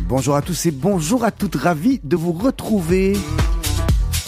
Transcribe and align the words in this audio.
Bonjour 0.00 0.36
à 0.36 0.42
tous 0.42 0.66
et 0.66 0.70
bonjour 0.70 1.24
à 1.24 1.30
toutes, 1.30 1.56
ravi 1.56 2.00
de 2.04 2.16
vous 2.16 2.32
retrouver. 2.32 3.14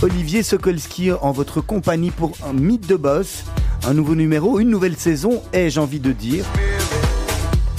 Olivier 0.03 0.43
Sokolski 0.43 1.13
en 1.13 1.33
votre 1.33 1.61
compagnie 1.61 2.11
pour 2.11 2.33
un 2.47 2.53
mythe 2.53 2.87
de 2.87 2.97
boss, 2.97 3.45
un 3.87 3.95
nouveau 3.95 4.15
numéro, 4.15 4.59
une 4.59 4.69
nouvelle 4.69 4.97
saison, 4.97 5.43
ai-je 5.53 5.81
envie 5.81 6.01
de 6.01 6.13
dire, 6.13 6.45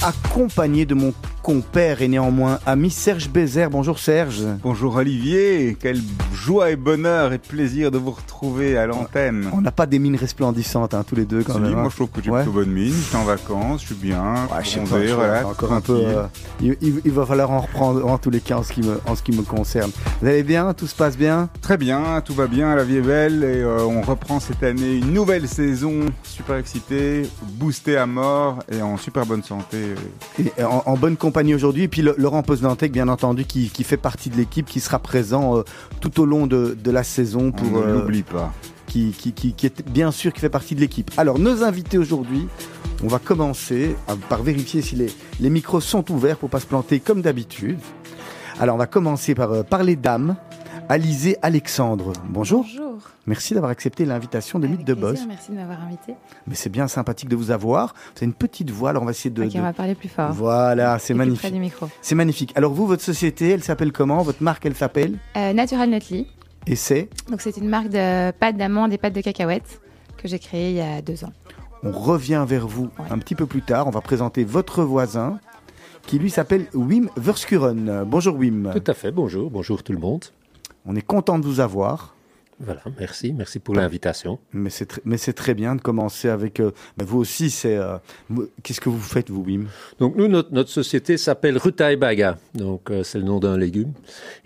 accompagné 0.02 0.86
de 0.86 0.94
mon 0.94 1.12
compère 1.42 2.02
et 2.02 2.08
néanmoins 2.08 2.58
ami 2.66 2.90
Serge 2.90 3.28
Bézère. 3.30 3.70
Bonjour 3.70 3.98
Serge. 3.98 4.42
Bonjour 4.62 4.96
Olivier, 4.96 5.76
quelle 5.80 6.00
joie 6.34 6.70
et 6.70 6.76
bonheur 6.76 7.32
et 7.32 7.38
plaisir 7.38 7.90
de 7.90 7.98
vous 7.98 8.10
retrouver 8.10 8.76
à 8.76 8.86
l'antenne. 8.86 9.48
On 9.52 9.60
n'a 9.60 9.70
pas 9.72 9.86
des 9.86 9.98
mines 9.98 10.16
resplendissantes 10.16 10.94
hein, 10.94 11.04
tous 11.06 11.14
les 11.14 11.24
deux 11.24 11.42
quand 11.42 11.54
Si, 11.54 11.60
même. 11.60 11.72
moi 11.72 11.82
hein. 11.82 11.88
je 11.90 11.96
trouve 11.96 12.08
que 12.10 12.22
j'ai 12.22 12.30
Ouais. 12.30 12.42
plutôt 12.42 12.52
bonne 12.52 12.70
mine, 12.70 12.92
je 12.92 13.00
suis 13.08 13.16
en 13.16 13.24
vacances, 13.24 13.80
je 13.82 13.86
suis 13.86 13.94
bien, 13.94 14.22
Ouais, 14.52 14.64
je 14.64 14.68
sais 14.70 14.80
pas, 14.80 15.06
je 15.06 15.14
relax, 15.14 15.44
encore 15.46 15.72
un 15.72 15.80
peu. 15.80 15.92
euh, 16.04 16.22
il, 16.60 16.76
il- 16.82 17.00
il 17.04 17.12
va 17.12 17.24
falloir 17.24 17.50
en 17.50 17.60
reprendre 17.60 18.06
en 18.06 18.18
tous 18.18 18.30
les 18.30 18.40
cas 18.40 18.56
en 18.58 18.62
ce 18.62 18.72
qui 18.72 18.82
me, 18.82 19.00
en 19.06 19.14
ce 19.14 19.22
qui 19.22 19.32
me 19.32 19.42
concerne. 19.42 19.90
Vous 20.20 20.26
allez 20.28 20.42
bien? 20.42 20.74
Tout 20.74 20.86
se 20.86 20.94
passe 20.94 21.16
bien? 21.16 21.48
Très 21.62 21.76
bien, 21.78 22.20
tout 22.24 22.34
va 22.34 22.46
bien, 22.46 22.74
la 22.74 22.84
vie 22.84 22.96
est 22.96 23.00
belle 23.02 23.42
et 23.44 23.62
euh, 23.62 23.84
on 23.84 24.02
reprend 24.02 24.40
cette 24.40 24.62
année 24.62 24.96
une 24.96 25.12
nouvelle 25.12 25.48
saison, 25.48 26.00
super 26.22 26.56
excité, 26.56 27.22
boosté 27.54 27.96
à 27.96 28.06
mort 28.06 28.58
et 28.70 28.82
en 28.82 28.96
super 28.96 29.24
bonne 29.24 29.42
santé. 29.42 29.78
Et 30.38 30.62
en, 30.64 30.82
en 30.84 30.96
bonne 30.96 31.16
compagnie 31.28 31.54
aujourd'hui. 31.54 31.82
Et 31.84 31.88
puis 31.88 32.02
le- 32.02 32.14
Laurent 32.18 32.42
Poznantec, 32.42 32.90
bien 32.92 33.08
entendu, 33.08 33.44
qui, 33.44 33.68
qui 33.68 33.84
fait 33.84 33.96
partie 33.98 34.30
de 34.30 34.36
l'équipe, 34.36 34.66
qui 34.66 34.80
sera 34.80 34.98
présent 34.98 35.58
euh, 35.58 35.62
tout 36.00 36.20
au 36.20 36.24
long 36.26 36.46
de, 36.46 36.76
de 36.82 36.90
la 36.90 37.02
saison 37.04 37.48
On 37.48 37.52
pour 37.52 37.80
ne 37.80 37.86
euh, 37.86 37.94
l'oublie 38.00 38.22
pas. 38.22 38.52
qui, 38.86 39.12
qui, 39.16 39.32
qui, 39.32 39.52
qui 39.52 39.66
est 39.66 39.86
bien 39.88 40.10
sûr 40.10 40.32
qui 40.32 40.40
fait 40.40 40.48
partie 40.48 40.74
de 40.74 40.80
l'équipe. 40.80 41.10
Alors 41.18 41.38
nos 41.38 41.62
invités 41.62 41.98
aujourd'hui, 41.98 42.48
on 43.04 43.08
va 43.08 43.18
commencer 43.18 43.94
par 44.30 44.42
vérifier 44.42 44.80
si 44.82 44.96
les, 44.96 45.10
les 45.40 45.50
micros 45.50 45.80
sont 45.80 46.10
ouverts 46.10 46.38
pour 46.38 46.48
pas 46.50 46.60
se 46.60 46.66
planter 46.66 46.98
comme 47.00 47.20
d'habitude. 47.20 47.78
Alors 48.60 48.74
on 48.76 48.78
va 48.78 48.86
commencer 48.86 49.34
par 49.34 49.52
euh, 49.52 49.62
par 49.62 49.82
les 49.84 49.96
dames. 49.96 50.34
Alizé 50.88 51.36
Alexandre, 51.42 52.14
bonjour. 52.30 52.62
Bonjour. 52.64 52.98
Merci 53.26 53.52
d'avoir 53.52 53.70
accepté 53.70 54.06
l'invitation 54.06 54.58
de 54.58 54.66
Avec 54.66 54.78
Mythe 54.78 54.86
de 54.88 54.94
Boss. 54.94 55.20
Merci 55.28 55.50
de 55.50 55.56
m'avoir 55.56 55.82
invité. 55.82 56.14
Mais 56.46 56.54
c'est 56.54 56.70
bien 56.70 56.88
sympathique 56.88 57.28
de 57.28 57.36
vous 57.36 57.50
avoir. 57.50 57.88
Vous 58.14 58.18
avez 58.20 58.26
une 58.26 58.32
petite 58.32 58.70
voix, 58.70 58.90
alors 58.90 59.02
on 59.02 59.06
va 59.06 59.10
essayer 59.10 59.28
de. 59.28 59.44
ok, 59.44 59.52
de- 59.52 59.58
on 59.58 59.62
va 59.62 59.74
parler 59.74 59.94
plus 59.94 60.08
fort. 60.08 60.32
Voilà, 60.32 60.98
c'est 60.98 61.12
Et 61.12 61.14
plus 61.14 61.18
magnifique. 61.18 61.40
près 61.42 61.50
du 61.50 61.60
micro. 61.60 61.88
C'est 62.00 62.14
magnifique. 62.14 62.52
Alors 62.56 62.72
vous, 62.72 62.86
votre 62.86 63.02
société, 63.02 63.50
elle 63.50 63.62
s'appelle 63.62 63.92
comment? 63.92 64.22
Votre 64.22 64.42
marque, 64.42 64.64
elle 64.64 64.74
s'appelle? 64.74 65.18
Euh, 65.36 65.52
Natural 65.52 65.90
Nutly. 65.90 66.26
Et 66.66 66.74
c'est? 66.76 67.10
Donc 67.30 67.42
c'est 67.42 67.58
une 67.58 67.68
marque 67.68 67.88
de 67.90 68.30
pâtes 68.30 68.56
d'amandes 68.56 68.92
et 68.92 68.98
pâtes 68.98 69.14
de 69.14 69.20
cacahuètes 69.20 69.80
que 70.16 70.26
j'ai 70.26 70.38
créée 70.38 70.70
il 70.70 70.76
y 70.76 70.80
a 70.80 71.02
deux 71.02 71.22
ans. 71.22 71.32
On 71.82 71.92
revient 71.92 72.44
vers 72.48 72.66
vous 72.66 72.84
Ouais. 72.98 73.04
un 73.10 73.18
petit 73.18 73.34
peu 73.34 73.44
plus 73.44 73.62
tard. 73.62 73.86
On 73.88 73.90
va 73.90 74.00
présenter 74.00 74.42
votre 74.42 74.82
voisin 74.84 75.38
qui 76.06 76.18
lui 76.18 76.30
s'appelle 76.30 76.66
Wim 76.72 77.10
Verskuren. 77.18 78.04
Bonjour 78.06 78.36
Wim. 78.36 78.70
Tout 78.72 78.90
à 78.90 78.94
fait, 78.94 79.10
bonjour, 79.12 79.50
bonjour 79.50 79.82
tout 79.82 79.92
le 79.92 79.98
monde. 79.98 80.24
On 80.88 80.96
est 80.96 81.02
content 81.06 81.38
de 81.38 81.44
vous 81.44 81.60
avoir. 81.60 82.14
Voilà, 82.60 82.80
merci, 82.98 83.32
merci 83.32 83.60
pour 83.60 83.74
l'invitation. 83.76 84.40
Mais 84.52 84.70
c'est 84.70 84.90
tr- 84.90 84.98
mais 85.04 85.16
c'est 85.16 85.32
très 85.32 85.54
bien 85.54 85.76
de 85.76 85.80
commencer 85.80 86.28
avec. 86.28 86.58
euh, 86.58 86.72
mais 86.96 87.04
vous 87.04 87.18
aussi, 87.18 87.50
c'est. 87.50 87.76
euh, 87.76 87.98
Qu'est-ce 88.64 88.80
que 88.80 88.88
vous 88.88 88.98
faites, 88.98 89.30
vous, 89.30 89.42
Wim? 89.44 89.68
Donc 90.00 90.16
nous, 90.16 90.26
notre, 90.26 90.52
notre 90.52 90.70
société 90.70 91.16
s'appelle 91.18 91.56
Rutaïbaga, 91.56 92.36
donc 92.54 92.90
euh, 92.90 93.04
c'est 93.04 93.18
le 93.18 93.24
nom 93.24 93.38
d'un 93.38 93.56
légume. 93.56 93.92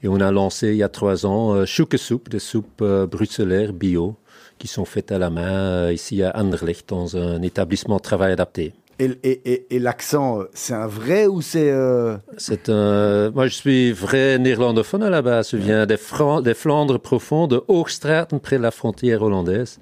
Et 0.02 0.08
on 0.08 0.20
a 0.20 0.31
lancé 0.31 0.72
il 0.72 0.76
y 0.76 0.82
a 0.82 0.91
trois 0.91 1.25
ans 1.25 1.64
Chouke 1.64 1.97
Soup, 1.97 2.28
des 2.28 2.38
soupes 2.38 2.84
bruxellaires 3.10 3.72
bio, 3.72 4.16
qui 4.58 4.69
sont 4.69 4.84
faites 4.84 5.10
à 5.10 5.19
la 5.19 5.31
main 5.31 5.91
ici 5.91 6.22
à 6.22 6.36
Anderlecht, 6.36 6.91
dans 6.91 7.16
un 7.16 7.41
établissement 7.41 7.97
de 7.97 8.02
travail 8.02 8.32
adapté. 8.32 8.75
Et, 9.04 9.10
et, 9.24 9.52
et, 9.52 9.76
et 9.76 9.78
l'accent, 9.80 10.40
euh, 10.40 10.44
c'est 10.54 10.74
un 10.74 10.86
vrai 10.86 11.26
ou 11.26 11.40
c'est. 11.42 11.70
euh, 11.70 12.16
C'est 12.36 12.68
un... 12.68 13.30
Moi, 13.30 13.46
je 13.48 13.54
suis 13.54 13.90
vrai 13.92 14.38
néerlandophone 14.38 15.02
à 15.02 15.10
la 15.10 15.22
base. 15.22 15.50
Je 15.50 15.56
viens 15.56 15.86
des, 15.86 15.96
Fran- 15.96 16.40
des 16.40 16.54
Flandres 16.54 17.00
profondes, 17.00 17.50
de 17.50 17.62
Hoogstraten, 17.68 18.38
près 18.38 18.58
de 18.58 18.62
la 18.62 18.70
frontière 18.70 19.22
hollandaise. 19.22 19.80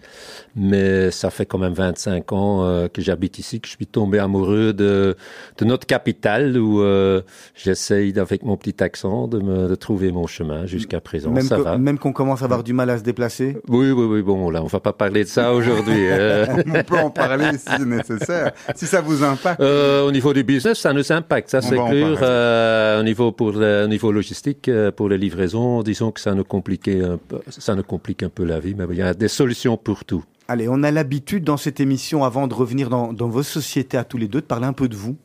Mais 0.56 1.10
ça 1.10 1.30
fait 1.30 1.44
quand 1.46 1.58
même 1.58 1.74
25 1.74 2.32
ans 2.32 2.64
euh, 2.64 2.88
que 2.88 3.02
j'habite 3.02 3.38
ici, 3.38 3.60
que 3.60 3.68
je 3.68 3.74
suis 3.76 3.86
tombé 3.86 4.18
amoureux 4.18 4.72
de, 4.72 5.16
de 5.58 5.64
notre 5.64 5.86
capitale, 5.86 6.56
où 6.56 6.80
euh, 6.80 7.20
j'essaye, 7.54 8.18
avec 8.18 8.42
mon 8.42 8.56
petit 8.56 8.82
accent, 8.82 9.28
de, 9.28 9.38
me, 9.38 9.68
de 9.68 9.74
trouver 9.74 10.12
mon 10.12 10.26
chemin 10.26 10.66
jusqu'à 10.66 11.00
présent. 11.00 11.30
même 11.30 11.44
ça 11.44 11.56
que- 11.56 11.62
va. 11.62 11.78
même 11.78 11.98
qu'on 11.98 12.12
commence 12.12 12.42
à 12.42 12.46
avoir 12.46 12.62
du 12.64 12.72
mal 12.72 12.88
à 12.90 12.98
se 12.98 13.02
déplacer 13.02 13.58
Oui, 13.68 13.90
oui, 13.90 14.04
oui. 14.06 14.22
Bon, 14.22 14.50
là, 14.50 14.62
on 14.62 14.66
va 14.66 14.80
pas 14.80 14.92
parler 14.94 15.24
de 15.24 15.28
ça 15.28 15.52
aujourd'hui. 15.52 16.06
euh. 16.08 16.46
On 16.74 16.82
peut 16.84 16.96
en 16.98 17.10
parler 17.10 17.50
si 17.58 17.82
nécessaire, 17.84 18.52
si 18.74 18.86
ça 18.86 19.00
vous 19.00 19.09
impacte? 19.22 19.60
Euh, 19.60 20.06
au 20.06 20.12
niveau 20.12 20.32
du 20.32 20.44
business, 20.44 20.78
ça 20.78 20.92
nous 20.92 21.10
impacte, 21.12 21.50
ça 21.50 21.58
On 21.58 21.68
c'est 21.68 21.76
clair. 21.76 22.18
Euh, 22.22 23.00
au 23.00 23.02
niveau 23.02 23.32
pour 23.32 23.52
le, 23.52 23.84
au 23.84 23.88
niveau 23.88 24.12
logistique, 24.12 24.68
euh, 24.68 24.90
pour 24.90 25.08
les 25.08 25.18
livraisons, 25.18 25.82
disons 25.82 26.10
que 26.10 26.20
ça 26.20 26.34
nous 26.34 26.44
complique 26.44 26.88
un 26.88 27.18
peu, 27.18 27.40
ça 27.48 27.74
nous 27.74 27.82
complique 27.82 28.22
un 28.22 28.28
peu 28.28 28.44
la 28.44 28.60
vie, 28.60 28.74
mais 28.76 28.84
il 28.90 28.96
y 28.96 29.02
a 29.02 29.14
des 29.14 29.28
solutions 29.28 29.76
pour 29.76 30.04
tout. 30.04 30.24
Allez, 30.48 30.68
on 30.68 30.82
a 30.82 30.90
l'habitude 30.90 31.44
dans 31.44 31.56
cette 31.56 31.78
émission, 31.80 32.24
avant 32.24 32.48
de 32.48 32.54
revenir 32.54 32.90
dans, 32.90 33.12
dans 33.12 33.28
vos 33.28 33.44
sociétés 33.44 33.96
à 33.96 34.04
tous 34.04 34.18
les 34.18 34.26
deux, 34.26 34.40
de 34.40 34.46
parler 34.46 34.66
un 34.66 34.72
peu 34.72 34.88
de 34.88 34.96
vous. 34.96 35.16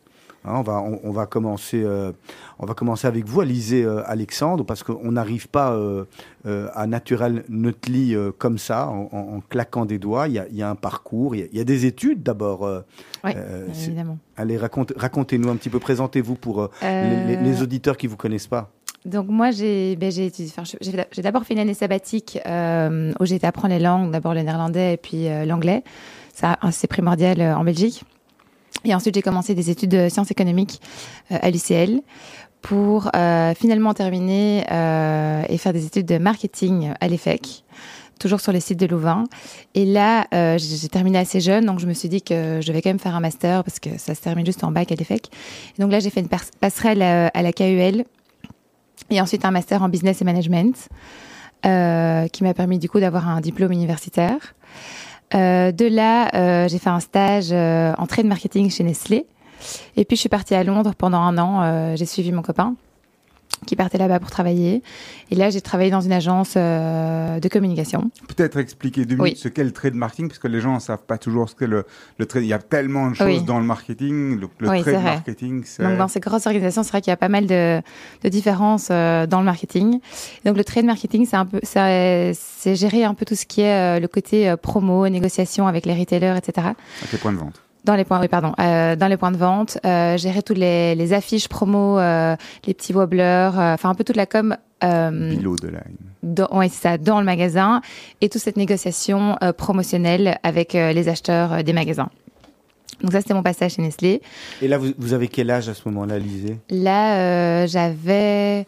Hein, 0.48 0.58
on, 0.58 0.62
va, 0.62 0.80
on, 0.82 1.00
on 1.04 1.12
va 1.12 1.26
commencer, 1.26 1.82
euh, 1.84 2.12
on 2.60 2.66
va 2.66 2.74
commencer 2.76 3.08
avec 3.08 3.26
vous, 3.26 3.42
Alizé 3.42 3.84
euh, 3.84 4.04
Alexandre, 4.06 4.64
parce 4.64 4.84
qu'on 4.84 5.12
n'arrive 5.12 5.48
pas 5.48 5.72
euh, 5.72 6.06
euh, 6.46 6.68
à 6.76 6.86
Natural 6.86 7.44
Nutly 7.50 8.16
euh, 8.16 8.32
comme 8.38 8.58
ça, 8.60 8.88
en, 8.88 9.42
claquant 9.50 9.86
des 9.86 9.98
doigts. 9.98 10.28
Il 10.28 10.34
y 10.52 10.56
y 10.58 10.62
a 10.62 10.70
un 10.70 10.76
parcours, 10.76 11.36
il 11.36 11.42
y 11.42 11.44
a, 11.44 11.48
il 11.52 11.58
y 11.58 11.62
a 11.62 11.64
des 11.64 11.86
études 11.86 12.22
d'abord. 12.22 12.70
Oui, 13.24 13.32
évidemment. 13.88 14.20
allez, 14.38 14.58
raconte- 14.58 14.94
racontez-nous 14.96 15.50
un 15.50 15.56
petit 15.56 15.70
peu, 15.70 15.80
présentez-vous 15.80 16.36
pour 16.36 16.70
les, 16.82 17.62
auditeurs 17.62 17.98
qui 17.98 18.08
vous 18.08 18.18
connaissent 18.18 18.48
pas. 18.48 18.70
Donc 19.06 19.28
moi, 19.28 19.52
j'ai 19.52 19.96
ben, 19.96 20.12
j'ai 20.12 20.32
j'ai 20.32 21.22
d'abord 21.22 21.44
fait 21.44 21.54
une 21.54 21.60
année 21.60 21.74
sabbatique 21.74 22.40
où 22.46 23.26
j'ai 23.26 23.36
été 23.36 23.48
apprendre 23.48 23.74
les 23.74 23.80
langues, 23.80 24.12
d'abord 24.12 24.34
le 24.34 24.42
néerlandais 24.42 24.94
et 24.94 24.98
puis 24.98 25.28
l'anglais. 25.46 25.84
Ça, 26.34 26.58
c'est 26.72 26.88
primordial 26.88 27.42
en 27.42 27.64
Belgique. 27.64 28.04
Et 28.86 28.96
ensuite, 28.96 29.16
j'ai 29.16 29.22
commencé 29.22 29.56
des 29.56 29.70
études 29.70 29.92
de 29.92 30.10
sciences 30.10 30.32
économiques 30.32 30.82
euh, 31.32 31.38
à 31.42 31.50
l'UCL 31.50 32.02
pour 32.62 33.12
euh, 33.16 33.54
finalement 33.54 33.94
terminer 33.94 34.66
euh, 34.72 35.44
et 35.50 35.58
faire 35.58 35.74
des 35.74 35.86
études 35.86 36.08
de 36.08 36.18
marketing 36.18 36.94
à 37.00 37.08
l'EFEC, 37.08 37.64
toujours 38.20 38.40
sur 38.40 38.52
les 38.52 38.60
sites 38.60 38.80
de 38.80 38.88
Louvain. 38.88 39.26
Et 39.76 39.86
là, 39.86 40.26
euh, 40.34 40.58
j'ai 40.58 40.90
terminé 40.90 41.20
assez 41.20 41.42
jeune, 41.42 41.66
donc 41.66 41.80
je 41.80 41.86
me 41.86 41.94
suis 41.94 42.10
dit 42.10 42.24
que 42.24 42.62
je 42.62 42.72
vais 42.72 42.82
quand 42.82 42.90
même 42.90 42.98
faire 42.98 43.16
un 43.16 43.20
master 43.20 43.64
parce 43.64 43.80
que 43.80 44.00
ça 44.00 44.16
se 44.16 44.22
termine 44.22 44.48
juste 44.48 44.64
en 44.64 44.72
bac 44.72 44.92
à 44.92 44.96
l'EFEC. 44.96 45.30
Donc 45.78 45.92
là, 45.92 46.00
j'ai 46.00 46.10
fait 46.10 46.22
une 46.22 46.30
passerelle 46.60 47.04
à, 47.04 47.28
à 47.28 47.42
la 47.44 47.54
KUL 47.54 48.06
et 49.12 49.22
ensuite 49.22 49.46
un 49.46 49.52
master 49.52 49.84
en 49.84 49.90
business 49.90 50.22
et 50.22 50.26
management 50.26 50.90
euh, 51.66 52.28
qui 52.28 52.44
m'a 52.44 52.54
permis 52.54 52.80
du 52.80 52.90
coup 52.90 53.00
d'avoir 53.00 53.28
un 53.28 53.42
diplôme 53.42 53.72
universitaire. 53.72 54.56
Euh, 55.34 55.72
de 55.72 55.86
là, 55.86 56.30
euh, 56.36 56.68
j'ai 56.68 56.78
fait 56.78 56.90
un 56.90 57.00
stage 57.00 57.48
euh, 57.52 57.94
en 57.98 58.06
trade 58.06 58.26
marketing 58.26 58.70
chez 58.70 58.84
Nestlé. 58.84 59.26
Et 59.98 60.06
puis 60.06 60.16
je 60.16 60.22
suis 60.22 60.30
partie 60.30 60.54
à 60.54 60.64
Londres 60.64 60.94
pendant 60.98 61.20
un 61.20 61.38
an. 61.38 61.62
euh, 61.64 61.96
j'ai 61.96 62.06
suivi 62.06 62.32
mon 62.32 62.42
copain 62.42 62.76
qui 63.66 63.76
partait 63.76 63.98
là-bas 63.98 64.20
pour 64.20 64.30
travailler. 64.32 64.82
Et 65.32 65.36
là, 65.36 65.50
j'ai 65.50 65.62
travaillé 65.62 65.92
dans 65.92 66.02
une 66.02 66.12
agence 66.14 66.54
euh, 66.58 67.40
de 67.40 67.48
communication. 67.50 68.10
Peut-être 68.28 68.58
expliquer 68.58 69.06
deux 69.06 69.16
Oui. 69.16 69.24
minutes 69.24 69.38
ce 69.38 69.48
qu'est 69.48 69.64
le 69.64 69.72
trade 69.72 69.96
marketing, 69.96 70.28
parce 70.28 70.40
que 70.40 70.48
les 70.48 70.62
gens 70.62 70.76
ne 70.76 70.80
savent 70.80 71.04
pas 71.06 71.18
toujours 71.18 71.50
ce 71.50 71.56
qu'est 71.56 71.68
le, 71.68 71.86
le 72.18 72.26
trade. 72.26 72.44
Il 72.44 72.48
y 72.48 72.54
a 72.54 72.60
tellement 72.60 73.10
de 73.10 73.16
choses 73.16 73.28
Oui. 73.28 73.44
dans 73.44 73.60
le 73.60 73.66
marketing. 73.66 74.40
Le, 74.40 74.48
le 74.60 74.70
Oui, 74.70 74.82
trade 74.82 75.04
marketing, 75.04 75.64
c'est. 75.66 75.84
Donc 75.84 75.98
dans 75.98 76.08
ces 76.08 76.20
grosses 76.20 76.46
organisations, 76.48 76.84
c'est 76.84 76.92
vrai 76.92 77.02
qu'il 77.02 77.12
y 77.12 77.14
a 77.14 77.18
pas 77.18 77.30
mal 77.30 77.48
de, 77.48 77.82
de 78.24 78.30
différences 78.30 78.90
euh, 78.92 79.26
dans 79.28 79.40
le 79.40 79.46
marketing. 79.46 80.00
Donc 80.46 80.58
le 80.58 80.64
trade 80.64 80.86
marketing, 80.86 81.26
c'est 81.30 81.38
un 81.38 81.46
peu, 81.46 81.60
c'est 81.64 82.32
c'est 82.36 82.76
gérer 82.76 83.04
un 83.04 83.14
peu 83.14 83.26
tout 83.26 83.36
ce 83.36 83.46
qui 83.46 83.62
est 83.62 83.98
euh, 83.98 84.00
le 84.00 84.08
côté 84.08 84.54
promo, 84.62 85.08
négociation 85.10 85.68
avec 85.68 85.86
les 85.86 85.94
retailers, 85.94 86.36
etc. 86.38 86.68
à 86.70 87.08
tes 87.10 87.18
points 87.18 87.34
de 87.34 87.38
vente. 87.38 87.62
Dans 87.86 87.96
les 87.96 88.04
points, 88.04 88.20
oui, 88.20 88.28
pardon, 88.28 88.54
euh, 88.60 88.96
dans 88.96 89.08
les 89.08 89.16
points 89.16 89.32
de 89.32 89.38
vente, 89.38 89.78
euh, 89.86 90.18
gérer 90.18 90.42
toutes 90.42 90.58
les, 90.58 90.96
les 90.96 91.14
affiches 91.14 91.48
promo, 91.48 92.00
euh, 92.00 92.36
les 92.66 92.74
petits 92.74 92.94
wobblers, 92.94 93.52
euh, 93.58 93.74
enfin 93.76 93.90
un 93.92 93.94
peu 93.94 94.04
toute 94.04 94.16
la 94.16 94.26
com. 94.26 94.58
Euh, 94.84 95.36
Below 95.36 95.56
the 95.58 95.66
line. 95.66 95.96
dans, 96.24 96.48
ouais, 96.52 96.68
c'est 96.70 96.82
ça, 96.82 96.98
dans 96.98 97.20
le 97.20 97.26
magasin 97.26 97.82
et 98.22 98.30
toute 98.30 98.42
cette 98.42 98.58
négociation 98.58 99.38
euh, 99.44 99.54
promotionnelle 99.54 100.38
avec 100.42 100.74
euh, 100.74 100.94
les 100.94 101.08
acheteurs 101.10 101.54
euh, 101.54 101.62
des 101.62 101.74
magasins. 101.74 102.10
Donc 103.02 103.12
ça, 103.12 103.20
c'était 103.22 103.34
mon 103.34 103.44
passage 103.44 103.74
chez 103.74 103.82
Nestlé. 103.82 104.22
Et 104.62 104.68
là, 104.68 104.78
vous, 104.78 104.88
vous 104.98 105.14
avez 105.14 105.28
quel 105.28 105.52
âge 105.52 105.70
à 105.70 105.74
ce 105.74 105.82
moment-là, 105.90 106.18
Lisée 106.18 106.58
Là, 106.70 107.18
euh, 107.18 107.68
j'avais, 107.68 108.66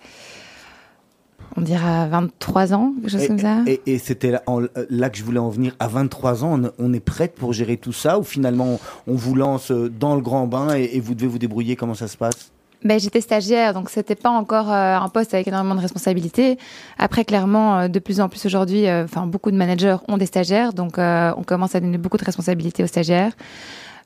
on 1.55 1.61
dirait 1.61 2.07
23 2.09 2.73
ans, 2.73 2.93
quelque 3.01 3.11
chose 3.11 3.23
Et, 3.23 3.27
comme 3.27 3.39
ça. 3.39 3.57
et- 3.65 3.81
et 3.85 3.97
c'était 3.99 4.31
là, 4.31 4.43
en- 4.47 4.61
là 4.89 5.09
que 5.09 5.17
je 5.17 5.23
voulais 5.23 5.39
en 5.39 5.49
venir. 5.49 5.73
À 5.79 5.87
23 5.87 6.43
ans, 6.43 6.61
on, 6.61 6.71
on 6.85 6.93
est 6.93 6.99
prête 6.99 7.35
pour 7.35 7.53
gérer 7.53 7.77
tout 7.77 7.93
ça 7.93 8.19
ou 8.19 8.23
finalement 8.23 8.79
on 9.07 9.15
vous 9.15 9.35
lance 9.35 9.71
euh, 9.71 9.89
dans 9.89 10.15
le 10.15 10.21
grand 10.21 10.47
bain 10.47 10.75
et, 10.75 10.89
et 10.93 10.99
vous 10.99 11.15
devez 11.15 11.27
vous 11.27 11.39
débrouiller 11.39 11.75
Comment 11.75 11.93
ça 11.95 12.07
se 12.07 12.17
passe? 12.17 12.51
Ben, 12.83 12.99
j'étais 12.99 13.21
stagiaire, 13.21 13.73
donc 13.73 13.89
c'était 13.89 14.13
pas 14.15 14.29
encore 14.29 14.71
euh, 14.71 14.97
un 14.97 15.09
poste 15.09 15.33
avec 15.33 15.47
énormément 15.47 15.73
de 15.73 15.81
responsabilités. 15.81 16.59
Après, 16.99 17.25
clairement, 17.25 17.79
euh, 17.79 17.87
de 17.87 17.97
plus 17.97 18.21
en 18.21 18.29
plus 18.29 18.45
aujourd'hui, 18.45 18.87
euh, 18.87 19.05
beaucoup 19.25 19.49
de 19.49 19.57
managers 19.57 19.97
ont 20.07 20.17
des 20.17 20.27
stagiaires, 20.27 20.73
donc 20.73 20.99
euh, 20.99 21.31
on 21.37 21.43
commence 21.43 21.73
à 21.73 21.79
donner 21.79 21.97
beaucoup 21.97 22.17
de 22.17 22.23
responsabilités 22.23 22.83
aux 22.83 22.87
stagiaires, 22.87 23.31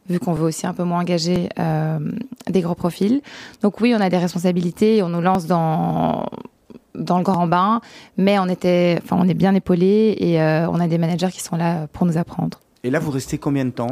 vu 0.10 0.20
qu'on 0.20 0.32
veut 0.32 0.46
aussi 0.46 0.66
un 0.66 0.74
peu 0.74 0.84
moins 0.84 1.02
engager 1.02 1.50
euh, 1.60 2.00
des 2.50 2.62
gros 2.62 2.74
profils. 2.76 3.22
Donc 3.62 3.82
oui, 3.82 3.94
on 3.96 4.00
a 4.00 4.10
des 4.10 4.18
responsabilités, 4.18 5.04
on 5.04 5.10
nous 5.10 5.22
lance 5.22 5.48
dans 5.48 6.26
dans 6.96 7.18
le 7.18 7.24
grand 7.24 7.48
bain, 7.48 7.82
mais 8.18 8.38
on 8.40 8.48
était, 8.48 9.00
enfin, 9.04 9.18
on 9.20 9.28
est 9.28 9.34
bien 9.34 9.54
épaulés 9.56 10.16
et 10.20 10.42
euh, 10.42 10.68
on 10.70 10.80
a 10.80 10.88
des 10.88 10.98
managers 10.98 11.30
qui 11.32 11.42
sont 11.42 11.56
là 11.56 11.88
pour 11.94 12.06
nous 12.06 12.18
apprendre. 12.18 12.60
Et 12.84 12.90
là, 12.90 13.00
vous 13.00 13.12
restez 13.12 13.38
combien 13.38 13.66
de 13.66 13.70
temps? 13.70 13.90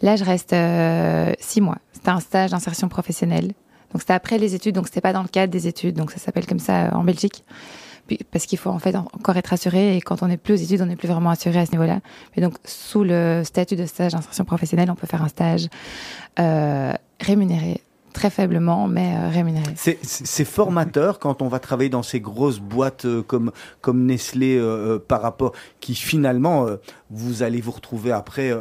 Là, 0.00 0.16
je 0.16 0.24
reste 0.24 0.52
euh, 0.52 1.32
six 1.40 1.60
mois. 1.60 1.78
C'était 1.92 2.10
un 2.10 2.20
stage 2.20 2.50
d'insertion 2.50 2.88
professionnelle. 2.88 3.52
Donc, 3.92 4.00
c'était 4.00 4.14
après 4.14 4.38
les 4.38 4.54
études, 4.54 4.74
donc 4.74 4.86
c'était 4.86 5.00
pas 5.02 5.12
dans 5.12 5.22
le 5.22 5.28
cadre 5.28 5.52
des 5.52 5.66
études. 5.68 5.96
Donc, 5.96 6.10
ça 6.12 6.18
s'appelle 6.18 6.46
comme 6.46 6.58
ça 6.58 6.86
euh, 6.86 6.90
en 6.92 7.04
Belgique. 7.04 7.44
Puis- 8.06 8.18
Parce 8.30 8.46
qu'il 8.46 8.58
faut 8.58 8.70
en 8.70 8.78
fait 8.78 8.96
en- 8.96 9.06
encore 9.14 9.36
être 9.36 9.52
assuré 9.52 9.96
et 9.96 10.00
quand 10.00 10.22
on 10.22 10.28
n'est 10.28 10.36
plus 10.38 10.54
aux 10.54 10.56
études, 10.56 10.80
on 10.82 10.86
n'est 10.86 10.96
plus 10.96 11.08
vraiment 11.08 11.30
assuré 11.30 11.58
à 11.60 11.66
ce 11.66 11.72
niveau-là. 11.72 12.00
Mais 12.36 12.42
donc, 12.42 12.54
sous 12.64 13.04
le 13.04 13.42
statut 13.44 13.76
de 13.76 13.86
stage 13.86 14.12
d'insertion 14.12 14.44
professionnelle, 14.44 14.90
on 14.90 14.94
peut 14.94 15.06
faire 15.06 15.22
un 15.22 15.28
stage 15.28 15.66
euh, 16.40 16.92
rémunéré, 17.20 17.80
très 18.12 18.30
faiblement, 18.30 18.88
mais 18.88 19.14
euh, 19.16 19.28
rémunéré. 19.28 19.72
C'est- 19.74 20.44
formateur 20.44 21.18
quand 21.18 21.40
on 21.42 21.48
va 21.48 21.58
travailler 21.58 21.90
dans 21.90 22.02
ces 22.02 22.20
grosses 22.20 22.58
boîtes 22.60 23.04
euh, 23.04 23.22
comme, 23.22 23.52
comme 23.80 24.04
Nestlé 24.04 24.56
euh, 24.56 24.62
euh, 24.94 24.98
par 24.98 25.22
rapport, 25.22 25.52
qui 25.80 25.94
finalement, 25.94 26.66
vous 27.10 27.42
allez 27.42 27.60
vous 27.60 27.70
retrouver 27.70 28.12
après 28.12 28.52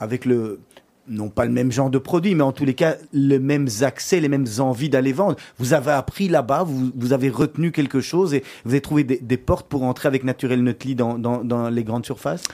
avec 0.00 0.24
le, 0.24 0.60
non 1.08 1.28
pas 1.28 1.44
le 1.44 1.50
même 1.50 1.72
genre 1.72 1.90
de 1.90 1.98
produit, 1.98 2.34
mais 2.34 2.42
en 2.42 2.52
tous 2.52 2.64
les 2.64 2.74
cas, 2.74 2.96
les 3.12 3.38
mêmes 3.38 3.68
accès, 3.82 4.20
les 4.20 4.28
mêmes 4.28 4.46
envies 4.58 4.88
d'aller 4.88 5.12
vendre. 5.12 5.36
Vous 5.58 5.72
avez 5.72 5.92
appris 5.92 6.28
là-bas, 6.28 6.62
vous, 6.64 6.90
vous 6.94 7.12
avez 7.12 7.30
retenu 7.30 7.72
quelque 7.72 8.00
chose 8.00 8.34
et 8.34 8.44
vous 8.64 8.72
avez 8.72 8.80
trouvé 8.80 9.04
des, 9.04 9.18
des 9.18 9.36
portes 9.36 9.68
pour 9.68 9.82
entrer 9.82 10.08
avec 10.08 10.24
Naturel 10.24 10.62
Nutly 10.62 10.94
dans, 10.94 11.18
dans, 11.18 11.44
dans 11.44 11.68
les 11.68 11.84
grandes 11.84 12.06
surfaces? 12.06 12.44